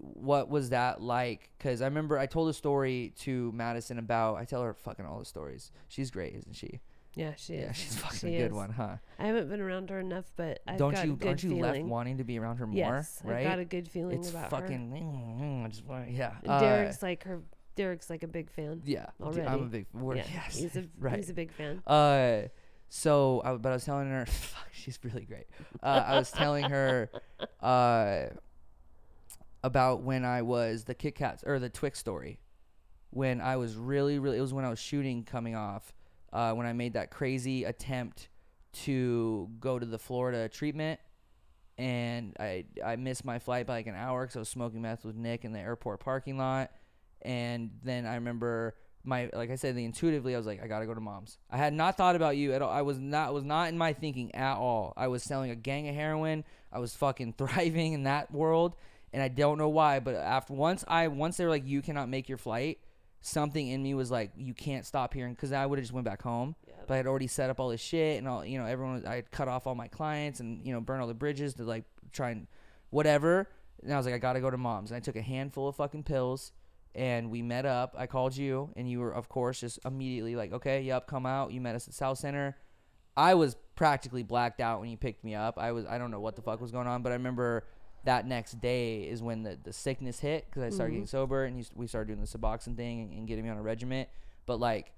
[0.00, 1.50] what was that like?
[1.58, 4.36] Because I remember I told a story to Madison about.
[4.36, 5.70] I tell her fucking all the stories.
[5.88, 6.80] She's great, isn't she?
[7.14, 7.60] Yeah, she is.
[7.62, 8.52] Yeah, she's fucking She a good is.
[8.52, 8.96] one, huh?
[9.18, 11.14] I haven't been around her enough, but I've Don't got you?
[11.14, 11.62] a good Aren't you feeling.
[11.62, 12.76] left wanting to be around her more?
[12.76, 13.38] yes, right?
[13.38, 15.62] I've got a good feeling it's about fucking.
[15.64, 16.34] I just want, yeah.
[16.46, 16.50] her.
[16.50, 17.42] Uh, Derek's like her
[17.74, 18.82] Derek's like a big fan.
[18.84, 19.42] Yeah, already.
[19.42, 19.86] I'm a big.
[19.92, 21.16] We're, yeah, yes, he's a right.
[21.16, 21.82] he's a big fan.
[21.86, 22.42] Uh,
[22.88, 25.46] so I, but I was telling her, fuck, she's really great.
[25.82, 27.10] Uh, I was telling her,
[27.60, 28.26] uh,
[29.62, 32.40] about when I was the Kit Kats or the Twix story,
[33.10, 34.38] when I was really, really.
[34.38, 35.92] It was when I was shooting coming off.
[36.32, 38.28] Uh, when I made that crazy attempt
[38.72, 41.00] to go to the Florida treatment,
[41.76, 45.04] and I I missed my flight by like an hour because I was smoking meth
[45.04, 46.70] with Nick in the airport parking lot,
[47.22, 50.86] and then I remember my like I said, the intuitively I was like, I gotta
[50.86, 51.38] go to mom's.
[51.50, 52.70] I had not thought about you at all.
[52.70, 54.92] I was not was not in my thinking at all.
[54.96, 56.44] I was selling a gang of heroin.
[56.72, 58.76] I was fucking thriving in that world,
[59.12, 60.00] and I don't know why.
[60.00, 62.78] But after once I once they were like, you cannot make your flight.
[63.22, 66.06] Something in me was like, you can't stop here, because I would have just went
[66.06, 66.56] back home.
[66.86, 68.94] But I had already set up all this shit, and all you know, everyone.
[68.94, 71.54] Was, I had cut off all my clients, and you know, burn all the bridges
[71.54, 72.46] to like try and
[72.90, 73.48] whatever.
[73.82, 75.76] And I was like, I gotta go to mom's, and I took a handful of
[75.76, 76.52] fucking pills
[76.94, 77.94] and we met up.
[77.96, 81.52] I called you, and you were, of course, just immediately like, okay, yep, come out.
[81.52, 82.54] You met us at Southcenter.
[83.16, 85.58] I was practically blacked out when you picked me up.
[85.58, 87.64] I was, I don't know what the fuck was going on, but I remember
[88.04, 91.10] that next day is when the, the sickness hit because I started getting mm-hmm.
[91.10, 94.08] sober, and we started doing the Suboxone thing and, and getting me on a regiment.
[94.46, 94.92] But like,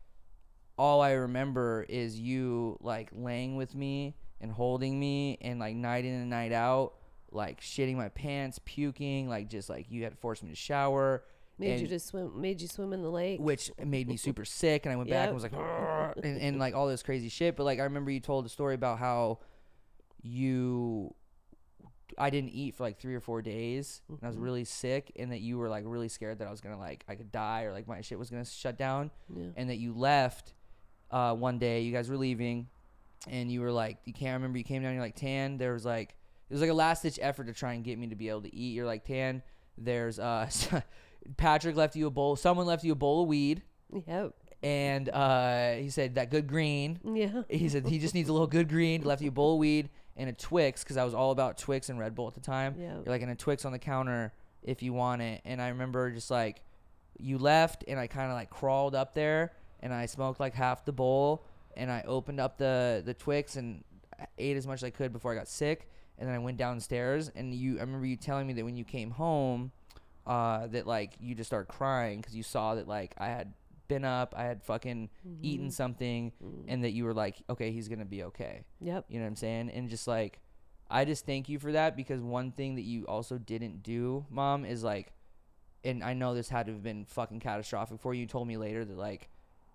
[0.79, 6.05] all I remember is you like laying with me and holding me, and like night
[6.05, 6.95] in and night out,
[7.31, 11.23] like shitting my pants, puking, like just like you had to force me to shower
[11.59, 12.41] Made you just swim.
[12.41, 13.41] Made you swim in the lake.
[13.41, 16.75] which made me super sick and i went back and was like and, and like
[16.75, 19.39] all this crazy shit but like i remember you told a story about how
[20.23, 21.15] you
[22.19, 24.43] i didn't eat for like three or four days and i was Mhm.
[24.43, 27.15] really sick and that you were like really scared that i was gonna like i
[27.15, 29.47] could die or like my shit was gonna shut down yeah.
[29.57, 30.55] and that you left
[31.11, 32.69] uh, one day you guys were leaving
[33.29, 35.85] and you were like you can't remember you came down you're like tan there was
[35.85, 36.17] like
[36.51, 38.43] it was like a last ditch effort to try and get me to be able
[38.43, 39.43] to eat you're like tan
[39.79, 40.49] there's uh
[41.37, 43.63] patrick left you a bowl someone left you a bowl of weed
[44.07, 44.33] Yep.
[44.63, 46.99] and uh, he said that good green.
[47.05, 47.43] Yeah.
[47.51, 49.03] He said he just needs a little good green.
[49.03, 51.89] Left you a bowl of weed and a Twix because I was all about Twix
[51.89, 52.75] and Red Bull at the time.
[52.79, 52.95] Yeah.
[52.95, 54.33] You're like, and a Twix on the counter
[54.63, 55.41] if you want it.
[55.45, 56.63] And I remember just like
[57.19, 60.85] you left, and I kind of like crawled up there, and I smoked like half
[60.85, 61.45] the bowl,
[61.77, 63.85] and I opened up the the Twix and
[64.39, 65.89] ate as much as I could before I got sick.
[66.19, 67.79] And then I went downstairs, and you.
[67.79, 69.73] I remember you telling me that when you came home,
[70.27, 73.55] uh, that like you just started crying because you saw that like I had
[73.89, 75.11] been up, I had fucking
[75.43, 75.73] eaten Mhm.
[75.73, 76.65] something, Mm.
[76.69, 78.65] and that you were like, okay, he's gonna be okay.
[78.81, 79.07] Yep.
[79.09, 79.71] You know what I'm saying?
[79.71, 80.41] And just like,
[80.91, 84.65] I just thank you for that because one thing that you also didn't do, mom,
[84.65, 85.13] is like,
[85.85, 88.21] and I know this had to have been fucking catastrophic for you.
[88.23, 89.29] You told me later that like,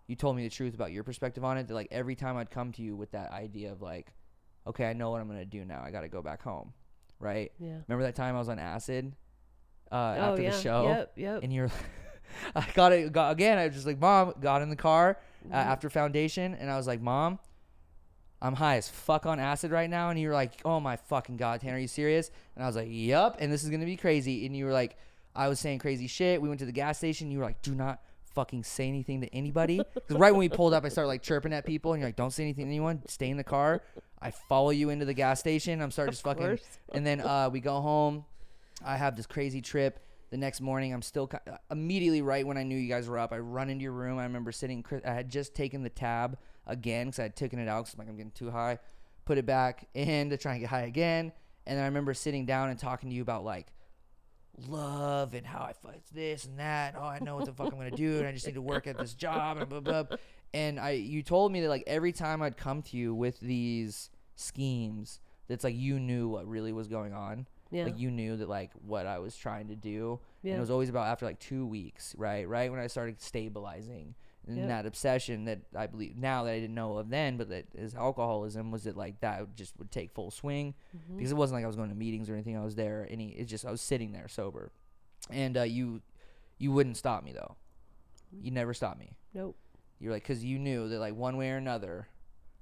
[0.07, 1.67] you told me the truth about your perspective on it.
[1.67, 4.13] That like every time I'd come to you with that idea of like,
[4.65, 5.81] okay, I know what I'm gonna do now.
[5.83, 6.71] I gotta go back home,
[7.19, 7.51] right?
[7.59, 7.79] Yeah.
[7.87, 9.13] Remember that time I was on acid
[9.91, 10.51] uh, oh after yeah.
[10.51, 11.13] the show, Yep.
[11.17, 11.43] Yep.
[11.43, 11.71] and you're.
[12.55, 13.57] I got it got, again.
[13.57, 15.17] I was just like, mom, got in the car
[15.51, 15.65] uh, Mhm.
[15.65, 17.39] after foundation and I was like, Mom,
[18.41, 20.09] I'm high as fuck on acid right now.
[20.09, 22.29] And you were like, Oh my fucking God, Tanner, are you serious?
[22.55, 23.37] And I was like, Yup.
[23.39, 24.45] And this is going to be crazy.
[24.45, 24.97] And you were like,
[25.35, 26.41] I was saying crazy shit.
[26.41, 27.31] We went to the gas station.
[27.31, 28.01] You were like, Do not
[28.35, 29.81] fucking say anything to anybody.
[29.93, 31.93] Because right when we pulled up, I started like chirping at people.
[31.93, 33.01] And you're like, Don't say anything to anyone.
[33.07, 33.81] Stay in the car.
[34.21, 35.81] I follow you into the gas station.
[35.81, 36.43] I'm starting Of just fucking.
[36.43, 36.61] course.
[36.93, 38.25] And then uh, we go home.
[38.85, 39.99] I have this crazy trip.
[40.29, 43.31] The next morning, I'm still uh, immediately right when I knew you guys were up.
[43.31, 44.19] I run into your room.
[44.19, 44.83] I remember sitting.
[45.05, 48.09] I had just taken the tab again because I had taken it out because like
[48.09, 48.79] I'm getting too high.
[49.25, 51.31] Put it back in to try and get high again.
[51.65, 53.67] And then I remember sitting down and talking to you about like
[54.67, 56.95] love and how I fight this and that.
[56.97, 58.87] Oh, I know what the fuck I'm gonna do, and I just need to work
[58.87, 59.79] at this job and blah.
[59.79, 60.03] blah.
[60.53, 64.09] And I, you told me that like every time I'd come to you with these
[64.35, 67.47] schemes, that's like you knew what really was going on.
[67.71, 67.85] Yeah.
[67.85, 70.19] Like you knew that like what I was trying to do.
[70.43, 72.47] And it was always about after like two weeks, right?
[72.47, 74.15] Right when I started stabilizing.
[74.47, 74.67] And Yep.
[74.69, 77.93] that obsession that I believe now that I didn't know of then, but that is
[77.95, 81.17] alcoholism was it like that just would take full swing Mhm.
[81.17, 82.55] because it wasn't like I was going to meetings or anything.
[82.55, 84.71] I was there any it's just I was sitting there sober.
[85.29, 86.01] And uh, you
[86.59, 87.57] you wouldn't stop me though.
[88.41, 89.17] You never stopped me.
[89.33, 89.57] Nope.
[89.99, 92.07] You're like cuz you knew that like one way or another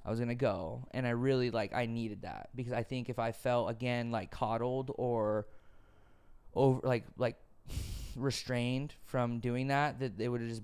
[0.05, 3.09] I was going to go and I really like I needed that because I think
[3.09, 5.47] if I felt again like coddled or
[6.53, 7.37] over like like
[8.15, 10.61] restrained from doing that that they would have just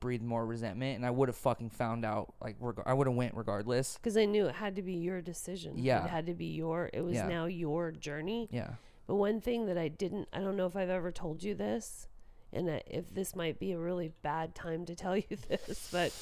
[0.00, 3.16] breathed more resentment and I would have fucking found out like reg- I would have
[3.16, 3.96] went regardless.
[3.96, 5.74] Because I knew it had to be your decision.
[5.76, 6.04] Yeah.
[6.04, 6.90] It had to be your.
[6.92, 7.26] It was Yeah.
[7.26, 8.48] now your journey.
[8.52, 8.74] Yeah.
[9.06, 12.06] But one thing that I didn't, I don't know if I've ever told you this,
[12.52, 16.12] and I- if this might be a really bad time to tell you this, but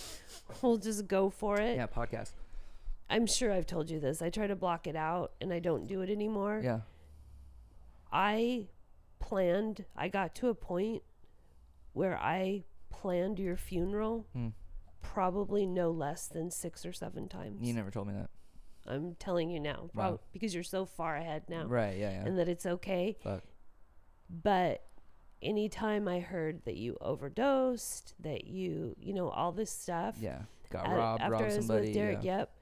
[0.62, 1.76] we'll just go for it.
[1.76, 2.30] Yeah, podcast.
[3.12, 4.22] I'm sure I've told you this.
[4.22, 6.60] I try to block it out and I don't do it anymore.
[6.64, 6.80] Yeah.
[8.12, 8.68] I
[9.20, 11.02] planned, I got to a point
[11.92, 14.48] where I planned your funeral Hmm.
[15.00, 17.66] probably no less than six or seven times.
[17.66, 18.30] You never told me that.
[18.86, 20.20] I'm telling you now, Wow.
[20.32, 21.96] because you're so far ahead now, Right?
[21.98, 22.10] Yeah.
[22.10, 22.24] Yeah.
[22.26, 23.16] and that it's okay.
[23.22, 23.44] Fuck.
[24.28, 24.84] But
[25.40, 30.42] anytime I heard that you overdosed, that you, you know, all this stuff, Yeah.
[30.70, 31.20] Got at- robbed.
[31.22, 31.86] after Robbed I was somebody.
[31.88, 32.38] with Derek, yeah.
[32.38, 32.56] yep.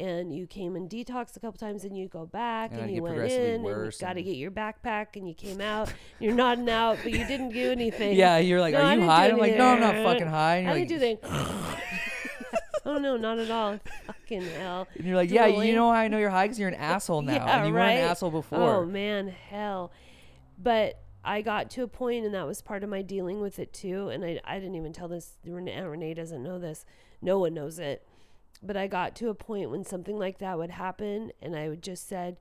[0.00, 3.02] And you came and detoxed a couple times, and you go back, And and you
[3.02, 5.92] went in, and you got to get your backpack, and you came out.
[6.20, 8.16] You're nodding out, but you didn't do anything.
[8.16, 8.38] Yeah.
[8.38, 9.28] You're like, No, are you high?
[9.28, 10.58] I'm like, no, I'm not fucking high.
[10.58, 11.76] And you're didn't do anything.
[12.86, 13.78] oh no, not at all.
[14.06, 14.86] Fucking hell.
[14.96, 15.46] and you're like, yeah.
[15.46, 16.46] You know how I know you're high?
[16.46, 19.92] Because you're an asshole now, Yeah, and you were an asshole before Oh man, hell.
[20.58, 23.72] But I got to a point, and that was part of my dealing with it
[23.72, 24.08] too.
[24.08, 25.36] And I, I didn't even tell this.
[25.44, 26.84] Renee, Renee doesn't know this.
[27.20, 28.06] No one knows it.
[28.62, 31.82] But I got to a point when something like that would happen, and I would
[31.82, 32.38] just said,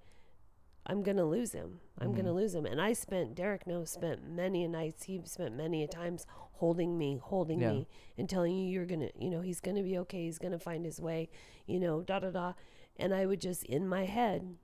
[0.86, 1.80] "I'm gonna lose him.
[2.00, 2.38] I'm gonna Mm-hmm.
[2.38, 5.04] lose him." And I spent Derek knows spent many a nights.
[5.04, 7.72] He spent many a times holding me, holding Yeah.
[7.72, 7.88] me,
[8.18, 10.24] and telling you you're gonna, you know, he's gonna be okay.
[10.24, 11.30] He's gonna find his way.
[11.68, 12.54] You know, da da da.
[12.96, 14.58] And I would just in my head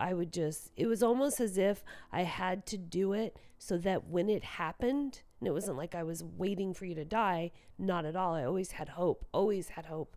[0.00, 4.06] I would just, it was almost as if I had to do it so that
[4.06, 8.04] when it happened, and it wasn't like I was waiting for you to die, not
[8.04, 8.32] at all.
[8.32, 10.16] I always had hope, always had hope.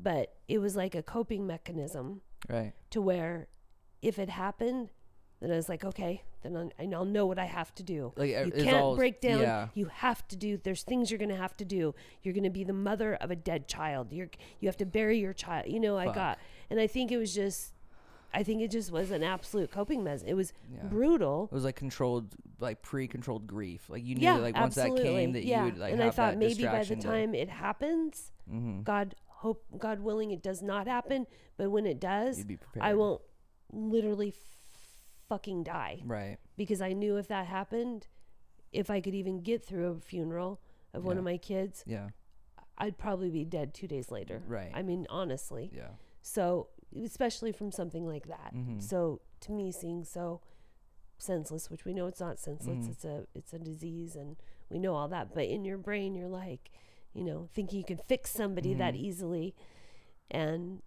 [0.00, 2.72] But it was like a coping mechanism Right.
[2.90, 3.48] to where
[4.00, 4.90] if it happened,
[5.40, 8.12] then I was like, okay, then I'll, I'll know what I have to do.
[8.16, 9.40] Like, you can't all- break down.
[9.40, 9.68] yeah.
[9.74, 10.56] You have to do.
[10.56, 11.94] There's things you're gonna have to do.
[12.22, 14.12] You're gonna be the mother of a dead child.
[14.12, 14.30] You're
[14.60, 15.66] you have to bury your child.
[15.68, 16.38] You know, I got,
[16.70, 17.72] and I think it was just,
[18.32, 20.28] I think it just was an absolute coping mechanism.
[20.28, 20.84] It was Yeah.
[20.84, 21.48] brutal.
[21.50, 23.88] It was like controlled, like pre-controlled grief.
[23.90, 25.02] Like you knew, Yeah, that, like once absolutely.
[25.04, 25.58] that came, that yeah.
[25.60, 28.84] you would like and I thought maybe by the distraction to- time it happens, Mhm.
[28.84, 31.26] God hope, God willing, it does not happen.
[31.56, 32.84] But when it does, you'd be prepared.
[32.84, 33.22] I won't
[33.72, 34.32] literally
[35.28, 36.38] fucking die Right.
[36.56, 38.08] because I knew if that happened,
[38.72, 40.60] if I could even get through a funeral
[40.94, 42.10] of one of my kids, Yeah.
[42.78, 44.42] I'd probably be dead two days later.
[44.46, 44.70] Right.
[44.74, 45.70] I mean, honestly.
[45.74, 45.90] Yeah.
[46.22, 48.52] So, especially from something like that.
[48.54, 48.80] Mhm.
[48.82, 50.40] So, to me, seeing so
[51.18, 52.90] senseless, which we know it's not senseless, Mhm.
[52.90, 54.36] it's a it's a disease, and
[54.70, 55.34] we know all that.
[55.34, 56.70] But in your brain, you're like,
[57.14, 58.98] you know, thinking you can fix somebody that Mhm.
[59.00, 59.54] easily,
[60.30, 60.82] and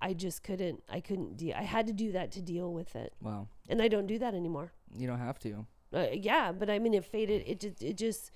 [0.00, 0.82] I just couldn't.
[0.88, 1.54] I couldn't deal.
[1.56, 3.48] I had to do that to deal with it, Wow.
[3.68, 4.72] and I don't do that anymore.
[4.94, 5.66] You don't have to.
[5.92, 7.42] Uh, yeah, but I mean, it faded.
[7.46, 8.30] It just, it just,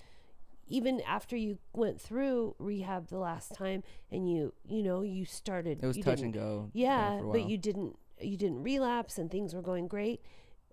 [0.67, 5.83] even after you went through rehab the last time, and you, you know, you started.
[5.83, 6.69] It was touch and go.
[6.73, 10.21] Yeah, but you didn't, you didn't relapse, and things were going great.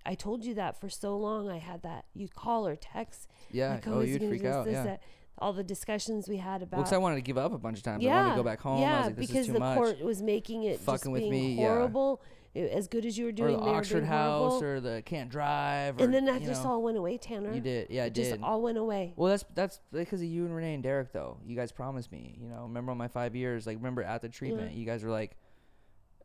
[0.07, 1.51] I told you that for so long.
[1.51, 2.07] I had that.
[2.15, 3.29] You call or text.
[3.51, 3.75] Yeah.
[3.75, 4.65] Like, oh, he you'd freak out.
[4.65, 4.85] this, yeah.
[4.85, 5.03] that.
[5.41, 6.77] All the discussions we had about.
[6.79, 8.03] Well, 'cause I wanted to give up a bunch of times.
[8.03, 8.79] Yeah, I wanted to go back home.
[8.79, 9.77] I yeah, was like, this because is too the much.
[9.79, 11.69] court was making it just Fucking with being me, yeah.
[11.69, 12.21] horrible.
[12.55, 14.65] I- As good as you were doing, or the Oxford House, horrible.
[14.67, 16.01] or the can't drive.
[16.01, 16.71] Or, and then that just know.
[16.73, 17.53] all went away, Tanner.
[17.55, 17.89] You did.
[17.91, 18.43] Yeah, I It just did.
[18.43, 19.13] all went away.
[19.17, 21.39] Well, that's that's because of you and Renee and Derek, though.
[21.47, 22.37] You guys promised me.
[22.41, 23.67] You know, remember on my five years?
[23.69, 25.37] Like, remember at the treatment, you guys were like,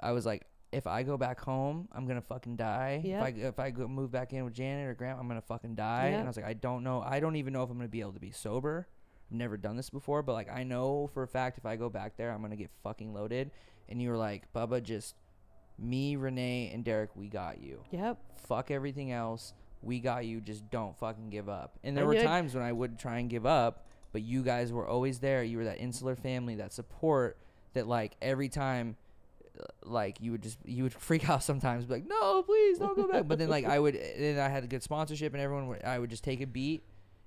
[0.01, 3.01] I was like, if I go back home, I'm gonna fucking die.
[3.05, 3.19] Yep.
[3.19, 5.75] If I if I go move back in with Janet or Grant, I'm gonna fucking
[5.75, 6.09] die.
[6.09, 6.13] Yep.
[6.15, 7.01] And I was like, I don't know.
[7.05, 8.87] I don't even know if I'm gonna be able to be sober.
[9.31, 11.89] I've never done this before, but like I know for a fact if I go
[11.89, 13.51] back there, I'm gonna get fucking loaded.
[13.89, 15.15] And you were like, Bubba, just
[15.77, 18.17] me, Renee, and Derek, we got you Yep.
[18.47, 19.53] fuck everything else.
[19.81, 20.41] We got you.
[20.41, 21.77] Just don't fucking give up.
[21.83, 24.41] And there I were it- times when I would try and give up, but you
[24.41, 25.43] guys were always there.
[25.43, 27.37] You were that insular family, that support.
[27.73, 28.95] That like every time,
[29.59, 32.95] uh, like you would just you would freak out sometimes, be like, no, please don't
[32.95, 33.27] go back.
[33.27, 35.99] but then like I would, then I had a good sponsorship, and everyone would, I
[35.99, 36.83] would just take a beat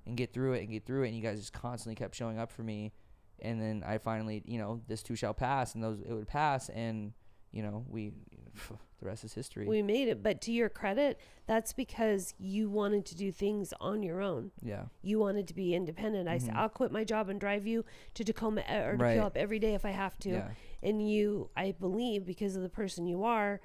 [0.09, 2.39] and get through it and get through it, and you guys just constantly kept showing
[2.39, 2.93] up for me.
[3.41, 6.69] And then I finally, you know, this too shall pass, and those it would pass,
[6.71, 7.13] and
[7.53, 8.13] you know we,
[8.69, 9.67] the rest is history.
[9.69, 14.03] We made it, but to your credit, that's because you wanted to do things on
[14.03, 14.51] your own.
[14.61, 14.87] yeah.
[15.03, 16.29] You wanted to be independent.
[16.29, 17.85] I said, I'll quit my job and drive you
[18.15, 19.03] to Tacoma or to Mm-hmm.
[19.03, 19.19] Right.
[19.19, 20.31] Puyallup every day if I have to.
[20.31, 20.49] Yeah.
[20.83, 23.61] And you, I believe, because of the person you are,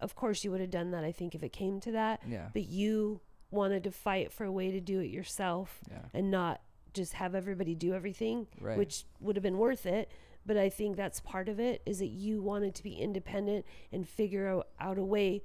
[0.00, 1.02] of course you would have done that.
[1.02, 2.48] I think if it came to that, Yeah.
[2.52, 3.20] but you
[3.54, 5.98] wanted to fight for a way to do it yourself Yeah.
[6.12, 6.60] and not
[6.92, 8.76] just have everybody do everything, Right.
[8.78, 10.10] which would have been worth it.
[10.46, 14.06] But I think that's part of it is that you wanted to be independent and
[14.06, 15.42] figure out, out a way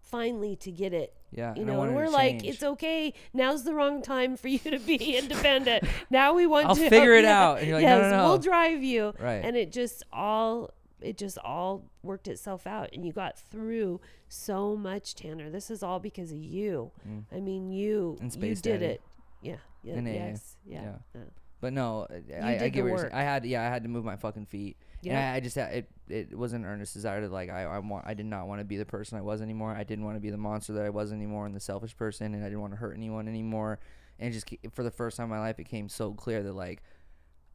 [0.00, 1.14] finally to get it.
[1.30, 1.54] Yeah.
[1.54, 3.12] You know, and we're like, it's okay.
[3.34, 5.84] Now's the wrong time for you to be independent.
[6.08, 7.58] now we want I'll to figure it yeah, out.
[7.58, 8.28] And you're like, no, yes, no, no.
[8.28, 9.12] we'll drive you.
[9.20, 9.44] Right.
[9.44, 10.70] And it just all
[11.00, 15.50] it just all worked itself out and you got through so much, Tanner.
[15.50, 16.90] This is all because of you.
[17.32, 18.34] I mean you Mm.
[18.42, 18.84] You did Daddy.
[18.86, 19.02] it.
[19.42, 19.56] Yeah.
[19.82, 19.94] Yeah.
[19.94, 20.56] And yes.
[20.66, 20.82] Yeah.
[20.82, 20.94] Yeah.
[21.14, 21.20] yeah.
[21.60, 23.12] But no, I, I, did I the get what you're saying.
[23.12, 24.76] I had, yeah, I had to move my fucking feet.
[25.02, 25.32] Yeah.
[25.32, 25.88] I, I just had it.
[26.08, 27.50] It was an earnest desire to like.
[27.50, 28.04] I, I want.
[28.06, 29.74] I did not want to be the person I was anymore.
[29.74, 32.34] I didn't want to be the monster that I was anymore, and the selfish person,
[32.34, 33.78] and I didn't want to hurt anyone anymore.
[34.20, 36.82] and just for the first time in my life, it became so clear that like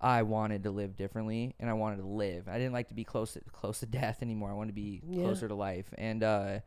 [0.04, 2.48] I wanted to live differently and I wanted to live.
[2.50, 4.52] I didn't like to be close to close to death anymore.
[4.52, 5.22] I wanted to be Yeah.
[5.22, 5.86] closer to life.
[5.98, 6.60] And uh,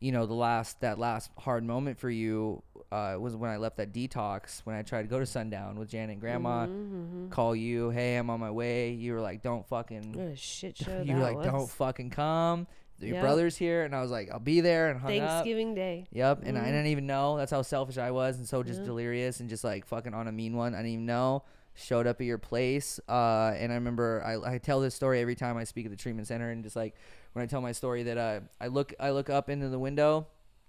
[0.00, 3.76] you know, the last that last hard moment for you uh, was when I left
[3.76, 4.60] that detox.
[4.64, 7.28] When I tried to go to sundown with Janet and Grandma, Mm-hmm.
[7.28, 8.90] call you, hey, I'm on my way.
[8.92, 10.12] You were like, don't fucking.
[10.14, 11.46] What shit show you were like, was.
[11.46, 12.66] don't fucking come.
[12.98, 13.22] Your Yep.
[13.22, 15.28] brother's here, and I was like, I'll be there, and hung up.
[15.30, 16.06] Thanksgiving Day.
[16.12, 16.66] Yep, and I Mhm.
[16.66, 17.36] didn't even know.
[17.38, 20.32] That's how selfish I was, and so just delirious and just like fucking on a
[20.32, 20.74] mean one.
[20.74, 21.44] I didn't even know.
[21.74, 25.34] Showed up at your place, uh, and I remember I, I tell this story every
[25.34, 26.94] time I speak at the treatment center, and just like
[27.32, 30.26] when I tell my story that uh, I look I look up into the window,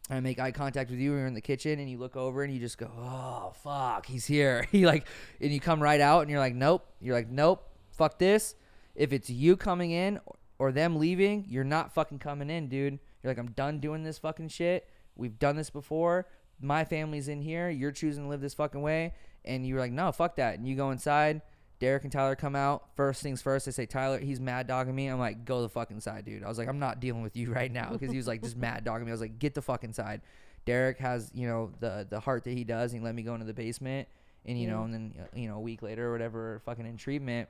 [0.10, 1.12] I make eye contact with you.
[1.12, 4.26] We're in the kitchen, and you look over, and you just go, "Oh fuck, he's
[4.26, 5.06] here." he like,
[5.42, 8.56] and you come right out, and you're like, "Nope." You're like, "Nope, fuck this."
[8.96, 10.20] If it's you coming in
[10.60, 13.00] or them leaving, you're not fucking coming in, dude.
[13.24, 14.90] You're like, I'm done doing this fucking shit.
[15.16, 16.28] We've done this before.
[16.62, 17.70] My family's in here.
[17.70, 19.14] You're choosing to live this fucking way.
[19.46, 20.58] And you were like, no, fuck that.
[20.58, 21.42] And you go inside.
[21.80, 22.96] Derek and Tyler come out.
[22.96, 25.08] First things first, they say, Tyler, he's mad dogging me.
[25.08, 26.44] I'm like, go the fuck inside, dude.
[26.44, 28.56] I was like, I'm not dealing with you right now because he was like just
[28.56, 29.12] mad dogging me.
[29.12, 30.22] I was like, get the fuck inside.
[30.66, 32.94] Derek has, you know, the the heart that he does.
[32.94, 34.08] And he let me go into the basement.
[34.46, 36.98] And, you know, and then, uh, you know, a week later or whatever, fucking in
[36.98, 37.50] treatment.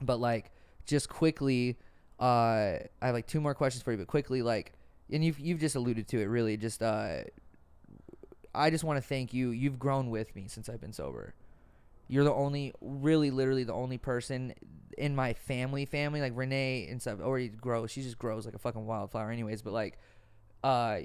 [0.00, 0.50] But like,
[0.86, 1.76] just quickly,
[2.20, 4.72] uh, I have like two more questions for you, but quickly, like,
[5.10, 6.56] and you've you've just alluded to it, really.
[6.56, 7.22] Just, uh,
[8.54, 9.50] I just want to thank you.
[9.50, 11.34] You've grown with me since I've been sober.
[12.08, 14.54] You're the only, really, literally the only person
[14.98, 17.90] in my family, family like Renee and stuff already grows.
[17.90, 19.62] She just grows like a fucking wildflower, anyways.
[19.62, 19.98] But like,
[20.62, 20.98] uh,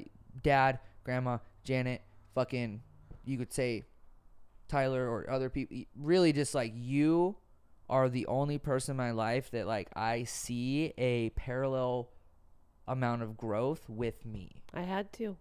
[0.44, 2.02] dad, grandma, Janet,
[2.36, 2.82] fucking,
[3.26, 3.86] you could say,
[4.68, 5.78] Tyler or other people.
[5.96, 7.38] Really, just like you
[7.90, 12.10] are the only person in my life that like I see a parallel
[12.88, 14.62] amount of growth with me.
[14.74, 15.38] I had to.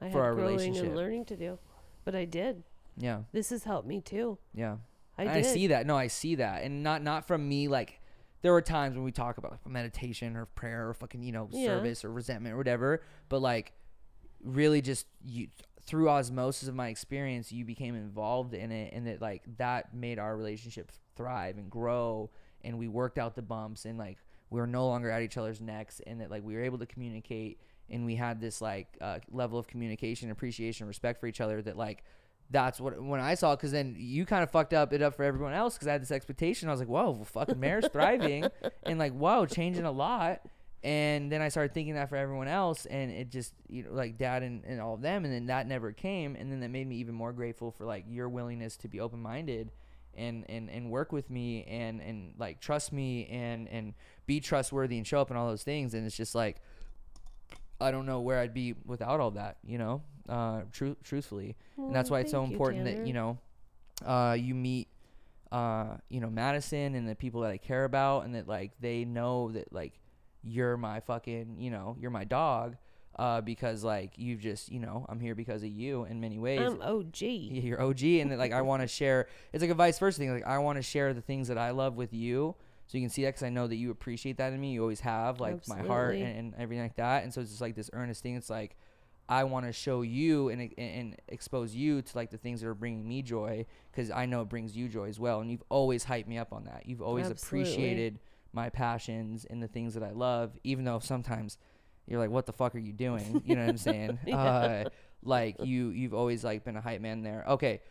[0.00, 0.84] I For had our growing relationship.
[0.86, 1.58] and learning to do,
[2.04, 2.62] but I did.
[2.96, 4.38] Yeah, This has helped me too.
[4.54, 4.76] yeah.
[5.16, 5.38] I And did.
[5.50, 5.86] I see that.
[5.86, 7.66] No, I see that, and not not from me.
[7.68, 8.00] Like
[8.42, 11.48] there were times when we talk about like, meditation or prayer or fucking you know
[11.50, 11.66] Yeah.
[11.66, 13.72] service or resentment or whatever, but like
[14.42, 15.48] really just you
[15.82, 20.18] through osmosis of my experience, you became involved in it, and that like that made
[20.20, 22.30] our relationship thrive and grow,
[22.62, 24.18] and we worked out the bumps, and like
[24.50, 26.86] we were no longer at each other's necks, and that like we were able to
[26.86, 27.58] communicate,
[27.90, 31.76] and we had this like uh, level of communication, appreciation, respect for each other that
[31.76, 32.04] like
[32.50, 35.22] that's what when I saw because then you kind of fucked up it up for
[35.22, 36.68] everyone else because I had this expectation.
[36.68, 38.46] I was like, whoa, well, fucking Mare's thriving
[38.84, 40.40] and like whoa, changing a lot.
[40.84, 44.16] And then I started thinking that for everyone else, and it just you know like
[44.16, 46.86] dad and, and all of them, and then that never came, and then that made
[46.86, 49.72] me even more grateful for like your willingness to be open minded.
[50.16, 53.94] And, and, and work with me and, and like trust me and, and
[54.26, 56.56] be trustworthy and show up and all those things and it's just like
[57.80, 61.56] I don't know where I'd be without all that, you know, uh, tru- truthfully.
[61.76, 63.38] and that's why it's so thank you, important that, you know,
[64.04, 64.88] uh, you meet,
[65.52, 69.04] uh, you know, Madison and the people that I care about and that, like, they
[69.04, 69.98] know that, like,
[70.42, 72.76] you're my fucking, you know, you're my dog.
[73.18, 76.60] Uh, because like you've just, you know, I'm here because of you in many ways.
[76.60, 77.20] I'm OG.
[77.20, 79.26] Yeah, you're OG, and that, like I want to share.
[79.52, 80.32] It's like a vice versa thing.
[80.32, 82.54] Like I want to share the things that I love with you,
[82.88, 84.72] so you can see that because I know that you appreciate that in me.
[84.72, 87.22] You always have, like my heart and, and everything like that.
[87.22, 88.34] And so it's just like this earnest thing.
[88.34, 88.76] It's like
[89.28, 92.66] I want to show you and, and and expose you to like the things that
[92.66, 95.40] are bringing me joy because I know it brings you joy as well.
[95.40, 96.84] And you've always hyped me up on that.
[96.86, 97.70] You've always Absolutely.
[97.72, 98.18] appreciated
[98.54, 101.58] my passions and the things that I love, even though sometimes
[102.06, 104.18] you're like, "What the fuck are you doing?" You know what I'm saying?
[104.32, 104.84] uh,
[105.22, 107.44] like you, you've always like been a hype man there.
[107.48, 107.82] Okay.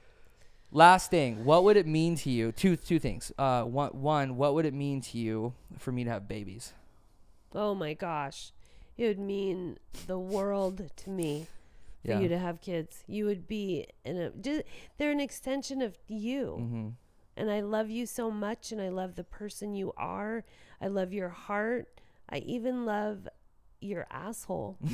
[0.72, 2.52] Last thing, what would it mean to you?
[2.52, 3.32] Two two things.
[3.38, 6.74] Uh, one one, what would it mean to you for me to have babies?
[7.56, 8.52] Oh my gosh.
[8.98, 11.48] It would mean the world to me
[12.04, 12.20] for Yeah.
[12.20, 13.04] you to have kids.
[13.08, 14.64] You would be in a ju-
[14.98, 16.58] they're an extension of you.
[16.60, 16.88] Mm-hmm.
[17.38, 20.44] And I love you so much and I love the person you are.
[20.82, 22.02] I love your heart.
[22.30, 23.28] I even love
[23.80, 24.78] your asshole.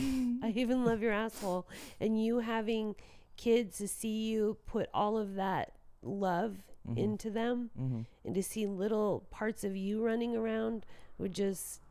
[0.43, 1.65] I even love your asshole.
[1.99, 2.95] And you having
[3.43, 5.71] kids to see you put all of that
[6.01, 6.55] love
[6.87, 6.97] Mhm.
[6.97, 8.01] into them Mm-hmm.
[8.25, 10.85] and to see little parts of you running around
[11.17, 11.81] would just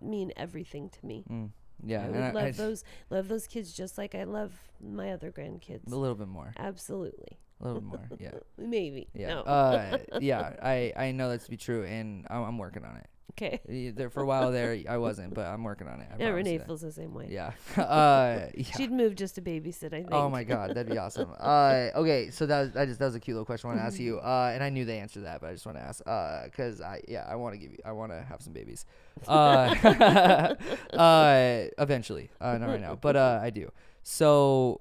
[0.00, 1.24] mean everything to me.
[1.30, 1.50] Mm.
[1.84, 5.12] Yeah, I would I- love I- those love those kids just like I love my
[5.12, 5.90] other grandkids.
[5.90, 7.38] a little bit more, Absolutely.
[7.60, 8.18] a little bit more.
[8.18, 9.08] Yeah, Maybe.
[9.14, 9.40] yeah, No.
[9.42, 10.56] uh, yeah.
[10.62, 13.06] I I know that to be true, and I'm, I'm working on it.
[13.32, 13.60] Okay.
[13.68, 16.08] Uh, There for a while there, I wasn't, but I'm working on it.
[16.12, 17.28] I Yeah, Renee feels the same way.
[17.30, 17.52] Yeah.
[17.76, 18.64] uh, yeah.
[18.76, 20.08] She'd move just to babysit, I think.
[20.12, 21.30] Oh my god, that'd be awesome.
[21.38, 23.82] Uh, okay, so that was, I just that was a cute little question I want
[23.82, 24.18] to ask you.
[24.18, 26.06] Uh, and I knew the answer to that, but I just want to ask.
[26.06, 28.84] Uh, cause I yeah I want to give you I want to have some babies.
[29.26, 30.54] Uh,
[30.92, 33.70] uh, eventually, uh, not right now, but uh, I do.
[34.02, 34.80] So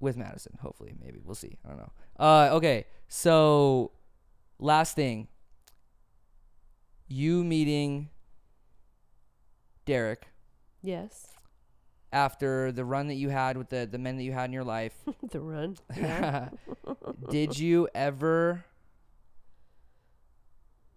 [0.00, 1.56] with Madison, hopefully, maybe we'll see.
[1.64, 1.92] I don't know.
[2.18, 2.86] Uh, okay.
[3.08, 3.92] So,
[4.58, 5.28] last thing.
[7.12, 8.08] You meeting
[9.84, 10.28] Derek
[10.82, 11.28] Yes.
[12.10, 14.64] after the run that you had with the the men that you had in your
[14.64, 14.94] life.
[15.30, 15.76] the run.
[15.94, 16.48] Yeah.
[17.30, 18.64] did you ever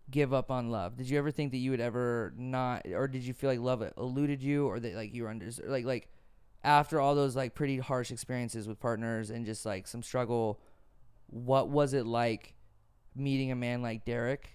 [0.09, 0.95] give up on love?
[0.95, 3.83] Did you ever think that you would ever not, or did you feel like love
[3.97, 6.07] eluded you, or that like you were under like like
[6.63, 10.61] after all those like pretty harsh experiences with partners and just like some struggle,
[11.27, 12.53] what was it like
[13.17, 14.55] meeting a man like Derek?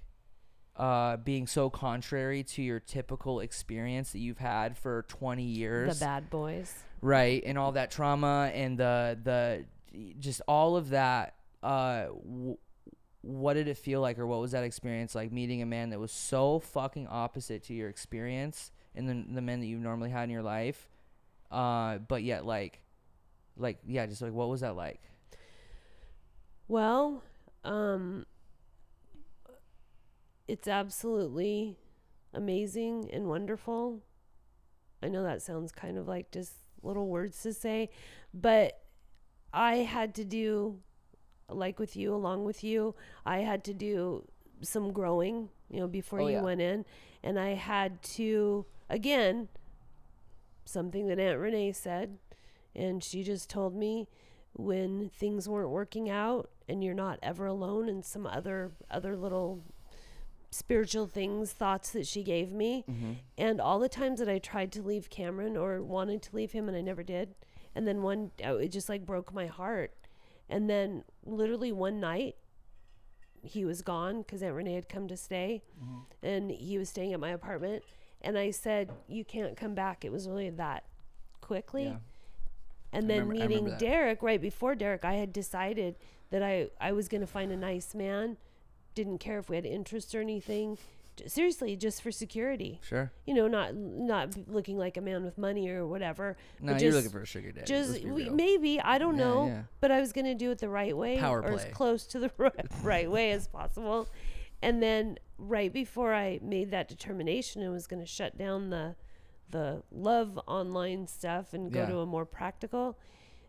[0.81, 5.99] Uh, being so contrary to your typical experience that you've had for 20 years.
[5.99, 6.73] The bad boys.
[7.03, 9.65] right and all that trauma and the the
[10.19, 12.57] just all of that uh w-
[13.23, 15.99] what did it feel like or what was that experience like meeting a man that
[16.01, 20.25] was so fucking opposite to your experience and the, the men that you've normally had
[20.25, 20.89] in your life?
[21.51, 22.81] Uh but yet like
[23.59, 25.01] like yeah just like what was that like?
[26.69, 27.23] Well,
[27.65, 28.25] um,
[30.51, 31.77] it's absolutely
[32.35, 34.01] amazing and wonderful.
[35.01, 37.91] I know that sounds kind of like just little words to say,
[38.35, 38.81] but
[39.53, 40.81] I had to do,
[41.49, 44.27] like with you, along with you, I had to do
[44.61, 46.43] some growing, you know, before Oh, you yeah.
[46.43, 46.85] went in.
[47.23, 49.49] And I had to, again,
[50.65, 52.19] something that Aunt Renee said,
[52.75, 54.09] and she just told me
[54.55, 59.63] when things weren't working out and you're not ever alone and some other other little
[60.51, 62.85] spiritual things thoughts that she gave me.
[62.91, 63.13] Mm-hmm.
[63.39, 66.69] And all the times that I tried to leave Cameron or wanted to leave him
[66.69, 67.35] and I never did.
[67.75, 69.95] And then one, uh, it just like broke my heart.
[70.49, 72.35] And then literally one night
[73.43, 75.63] he was gone because Aunt Renee had come to stay.
[75.83, 76.27] Mm-hmm.
[76.27, 77.85] And he was staying at my apartment.
[78.21, 80.05] And I said you can't come back.
[80.05, 80.85] It was really that
[81.41, 81.85] quickly.
[81.85, 81.97] Yeah.
[82.93, 83.79] And I then remember- meeting.
[83.79, 85.95] Derek right before Derek, I had decided
[86.31, 88.37] that I I was going to find a nice man.
[89.05, 90.77] Didn't care if we had interest or anything.
[91.27, 92.81] Seriously, just for security.
[92.83, 96.37] sure You know, not not looking like a man with money or whatever.
[96.61, 99.25] no but you're just- looking for a sugar daddy Just we, maybe I don't Yeah,
[99.25, 99.63] know, yeah.
[99.81, 101.55] but I was going to do it the right way Power or play.
[101.55, 104.07] as close to the right, right way as possible.
[104.63, 108.97] And then right before I made that determination and was going to shut down the
[109.51, 111.87] the love online stuff and go Yeah.
[111.87, 112.97] to a more practical,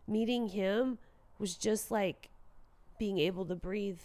[0.06, 0.98] meeting him
[1.38, 2.30] was just like
[2.98, 4.00] being able to breathe.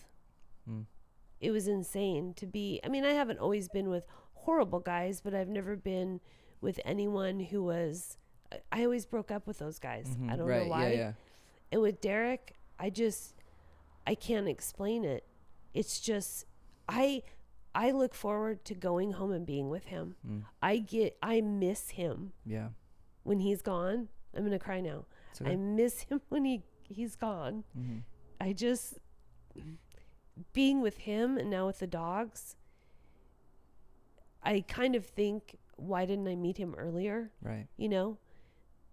[1.40, 2.80] It was insane to be.
[2.84, 6.20] I mean, I haven't always been with horrible guys, but I've never been
[6.62, 8.18] with anyone who was.
[8.52, 10.08] I- I always broke up with those guys.
[10.10, 10.88] I Mhm, don't right know why.
[10.90, 11.14] yeah yeah
[11.72, 13.36] And with Derek, I just
[14.06, 15.26] I can't explain it.
[15.74, 16.46] It's just
[16.88, 17.24] I
[17.76, 20.16] I look forward to going home and being with him.
[20.26, 20.46] Mm.
[20.62, 22.70] I get I miss him yeah
[23.24, 24.08] when he's gone.
[24.34, 25.06] I'm going to cry now.
[25.42, 25.52] Okay.
[25.52, 27.66] I miss him when he he's gone.
[27.78, 28.04] Mhm.
[28.40, 28.98] I just
[30.54, 32.56] being with him and now with the dogs.
[34.44, 37.32] I kind of think why didn't I meet him earlier?
[37.42, 38.18] right you know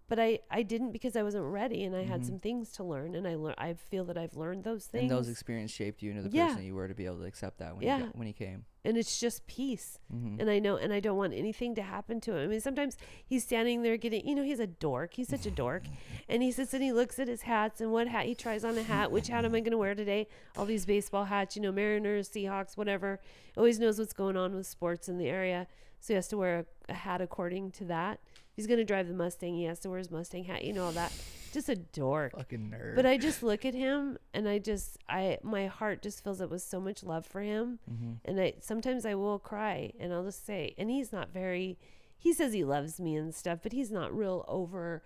[0.07, 2.25] but i i didn't because i wasn't ready and i had Mhm.
[2.25, 5.11] some things to learn and i lear- i feel that i've learned those things and
[5.11, 6.47] those experiences shaped you into the Yeah.
[6.49, 7.97] person you were to be able to accept that when Yeah.
[7.99, 8.65] you when he came.
[8.87, 9.97] And it's just peace.
[10.11, 12.43] Hmm and i know and i don't want anything to happen to him.
[12.43, 15.15] I mean sometimes he's standing there getting you know he's a dork.
[15.15, 15.83] He's such a dork.
[16.29, 18.77] And he sits and he looks at his hats and what hat he tries on
[18.77, 19.11] a hat.
[19.11, 20.27] Which hat am i going to wear today?
[20.55, 23.19] All these baseball hats you know mariners seahawks whatever.
[23.57, 25.67] Always knows what's going on with sports in the area.
[25.99, 28.19] So he has to wear a, a hat according to that
[28.55, 30.85] he's going to drive the mustang he has to wear his mustang hat you know
[30.85, 31.11] all that
[31.53, 35.37] just a dork fucking nerd but I just look at him and I just I
[35.43, 38.13] my heart just fills up with so much love for him mm-hmm.
[38.25, 41.77] and I sometimes I will cry and I'll just say and he's not very
[42.17, 45.01] he says he loves me and stuff but he's not real overly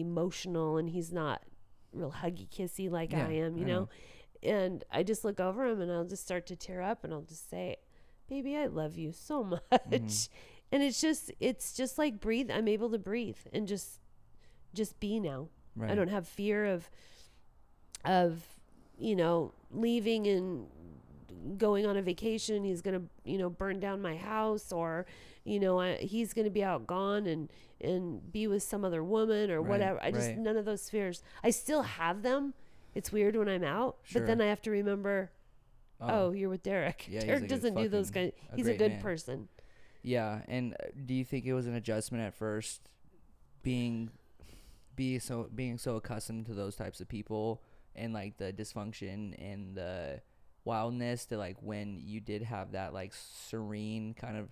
[0.00, 1.42] emotional and he's not
[1.92, 3.80] real huggy kissy like Yeah, I am you I know?
[3.80, 3.88] know.
[4.50, 7.22] and I just look over him and I'll just start to tear up and I'll
[7.22, 7.76] just say
[8.28, 10.06] baby I love you so much Mm-hmm.
[10.72, 14.00] And it's just it's just like breathe I'm able to breathe and just
[14.74, 16.88] just be now right I don't have fear of
[18.04, 18.42] of
[18.98, 20.66] you know leaving and
[21.56, 22.64] going on a vacation.
[22.64, 25.06] He's gonna you know burn down my house or
[25.44, 27.50] you know I, he's gonna be out gone and
[27.80, 29.98] and be with some other woman or Right, whatever.
[30.02, 30.38] I just right.
[30.38, 31.22] none of those fears.
[31.44, 32.54] I still have them.
[32.94, 35.30] It's weird when I'm out, but then I have to remember.
[36.00, 37.06] Oh, you're with Derek.
[37.08, 38.32] Yeah, Derek doesn't do those kind.
[38.54, 39.00] He's a good man.
[39.02, 39.48] person.
[40.08, 42.88] Yeah, and uh, do you think it was an adjustment at first,
[43.62, 44.10] being,
[44.96, 47.62] be so being so accustomed to those types of people
[47.94, 50.20] and like the dysfunction and the
[50.64, 54.48] wildness that like when you did have that like serene kind of,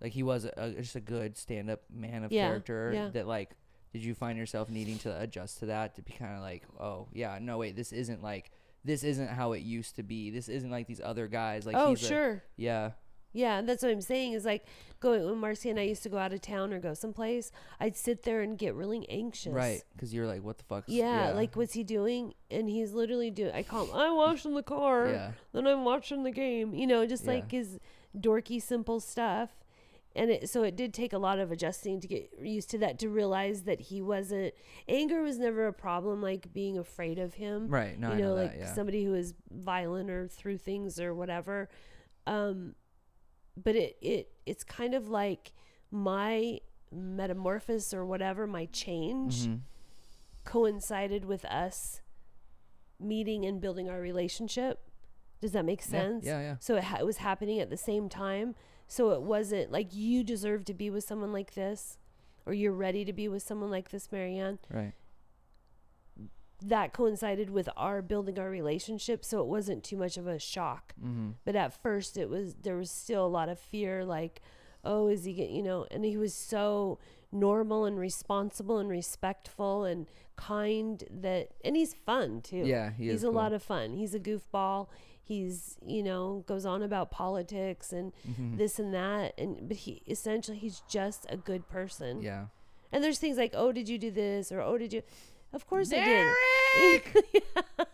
[0.00, 3.08] like he was a, just a good stand up man of Yeah, character yeah.
[3.10, 3.50] that like.
[3.90, 7.08] Did you find yourself needing to adjust to that to be kind of like, oh
[7.12, 8.50] yeah, no wait, this isn't like
[8.84, 10.30] this isn't how it used to be.
[10.30, 11.64] This isn't like these other guys.
[11.64, 12.42] Like oh, he's a- sure.
[12.56, 12.90] yeah,
[13.32, 14.32] Yeah, that's what I'm saying.
[14.32, 14.64] Is like
[15.00, 17.52] going when Marcy and I used to go out of town or go someplace.
[17.78, 19.52] I'd sit there and get really anxious.
[19.52, 19.82] right.
[19.94, 20.84] Because you're like, what the fuck?
[20.86, 22.34] Yeah, like what's he doing?
[22.50, 23.52] And he's literally doing.
[23.54, 23.94] I call him.
[23.94, 25.08] I'm washing the car.
[25.08, 26.74] yeah, Then I'm watching the game.
[26.74, 27.32] You know, just Yeah.
[27.32, 27.78] like his
[28.16, 29.50] dorky, simple stuff.
[30.16, 32.98] And it, so it did take a lot of adjusting to get used to that.
[33.00, 34.54] To realize that he wasn't.
[34.88, 36.22] Anger was never a problem.
[36.22, 37.68] Like being afraid of him.
[37.68, 37.96] right.
[38.00, 38.58] No, you I know, know like that.
[38.60, 41.68] Yeah, somebody who is violent or through things or whatever.
[42.26, 42.74] Um,
[43.62, 45.52] but it it it's kind of like
[45.90, 46.60] my
[46.92, 49.60] metamorphosis or whatever, my change Mhm.
[50.44, 52.00] coincided with us
[52.98, 54.80] meeting and building our relationship.
[55.40, 56.24] Does that make Yeah, sense?
[56.26, 56.56] Yeah, yeah.
[56.58, 58.54] So it, ha- it was happening at the same time.
[58.88, 61.98] So it wasn't like you deserve to be with someone like this,
[62.46, 64.94] or you're ready to be with someone like this, Meriann Right.
[66.60, 70.92] That coincided with our building our relationship so it wasn't too much of a shock
[71.00, 71.30] Mm-hmm.
[71.44, 74.40] but at first it was there was still a lot of fear like
[74.84, 76.98] oh is he get you know and he was so
[77.30, 80.06] normal and responsible and respectful and
[80.36, 83.34] kind that and he's fun too Yeah, he he's a cool.
[83.34, 84.88] lot of fun he's a goofball
[85.22, 88.56] he's you know goes on about politics and Mhm.
[88.56, 92.46] this and that and but he essentially he's just a good person Yeah.
[92.92, 94.50] and there's things like, oh, did you do this?
[94.50, 95.02] Or, oh, did you?
[95.52, 96.26] Of course I did.
[97.32, 97.84] Yeah.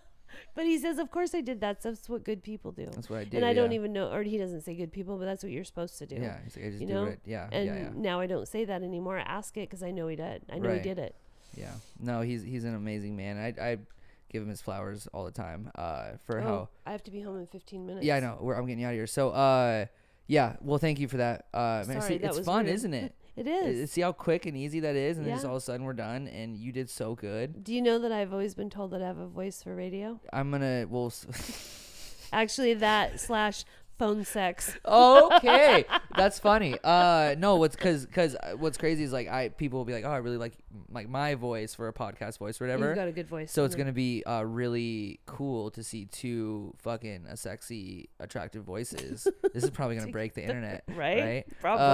[0.54, 1.82] But he says, of course I did that.
[1.82, 2.86] That's what good people do.
[2.86, 3.36] That's what I do.
[3.38, 5.64] and I don't even know, or he doesn't say good people, but that's what you're
[5.64, 6.14] supposed to do.
[6.16, 7.04] Yeah, he's like, I just you do know?
[7.06, 7.20] it.
[7.24, 7.90] Yeah, And yeah, yeah.
[7.94, 9.18] now I don't say that anymore.
[9.18, 10.42] I ask it because I know he did.
[10.52, 10.76] I know Right.
[10.80, 11.16] he did it.
[11.56, 11.72] Yeah.
[12.00, 13.36] No, he's he's an amazing man.
[13.36, 13.78] I I
[14.30, 15.70] give him his flowers all the time.
[15.74, 16.68] Uh, for oh, how.
[16.86, 18.04] I have to be home in 15 minutes.
[18.06, 18.38] Yeah, I know.
[18.40, 19.06] We're, I'm getting out of here.
[19.08, 19.86] So, uh,
[20.28, 20.54] yeah.
[20.60, 21.46] Well, thank you for that.
[21.52, 22.74] Uh, man, Sorry, see, that it's was fun, rude.
[22.74, 23.14] isn't it?
[23.36, 23.86] It Uh.
[23.86, 25.92] See how quick and easy that is, and then just all of a sudden we're
[25.92, 27.64] done, and you did so good.
[27.64, 30.20] Do you know that I've always been told that I have a voice for radio?
[30.32, 30.86] I'm gonna.
[30.88, 31.12] Well.
[32.32, 33.64] Actually, that slash
[33.98, 34.76] phone sex.
[34.84, 35.84] okay,
[36.16, 36.76] that's funny.
[36.82, 40.10] Uh, no, what's because because what's crazy is like I people will be like, oh,
[40.10, 40.54] I really like
[40.90, 42.86] like my voice for a podcast voice or whatever.
[42.88, 43.52] You've got a good voice.
[43.52, 49.26] So it's gonna be uh, really cool to see two fucking uh, sexy, attractive voices.
[49.52, 51.22] this is probably gonna break the internet, Right?
[51.24, 51.44] right?
[51.60, 51.84] Probably.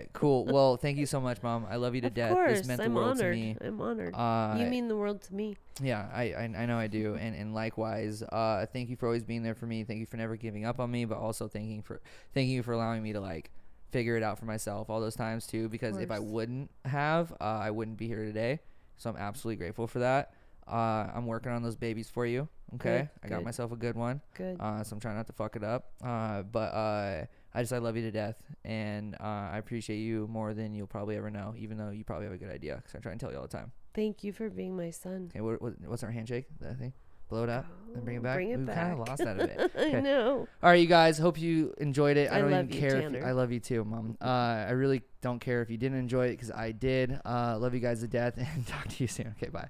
[0.00, 0.44] Uh, cool.
[0.46, 1.66] Well, thank you so much, mom.
[1.68, 2.32] I love you to of death.
[2.32, 2.58] course.
[2.58, 3.34] this meant I'm world honored.
[3.34, 3.56] to me.
[3.60, 4.14] I'm honored.
[4.14, 5.56] Uh, you mean the world to me.
[5.82, 8.22] yeah, I, I I know I do, and and likewise.
[8.22, 9.84] Uh, thank you for always being there for me.
[9.84, 12.00] Thank you for never giving up on me, but also thanking for
[12.34, 13.50] thanking you for allowing me to like
[13.90, 15.68] figure it out for myself all those times too.
[15.68, 18.60] Because if I wouldn't have, uh, I wouldn't be here today.
[18.96, 20.32] So I'm absolutely grateful for that.
[20.66, 22.48] Uh, I'm working on those babies for you.
[22.74, 23.44] Okay, Good, I got good.
[23.44, 24.20] myself a good one.
[24.34, 24.56] Good.
[24.60, 25.92] Uh, so I'm trying not to fuck it up.
[26.02, 28.34] Uh, but uh, I just I love you to death,
[28.64, 31.54] and uh, I appreciate you more than you'll probably ever know.
[31.56, 33.42] Even though you probably have a good idea, because I try and tell you all
[33.42, 33.70] the time.
[33.94, 35.30] Thank you for being my son.
[35.30, 36.46] Okay, what, what, what's our handshake?
[36.60, 36.92] That thing?
[37.28, 38.36] Blow it up, and bring it back.
[38.36, 39.72] Bring it We've kind of lost that a bit.
[39.96, 40.46] I know.
[40.62, 41.18] All right, you guys.
[41.18, 42.30] Hope you enjoyed it.
[42.30, 42.96] I, I don't love even you, care.
[42.96, 43.26] If, Tanner.
[43.26, 44.16] I love you too, mom.
[44.20, 47.18] Uh, I really don't care if you didn't enjoy it because I did.
[47.24, 49.34] Uh, love you guys to death, and talk to you soon.
[49.36, 49.68] Okay, bye.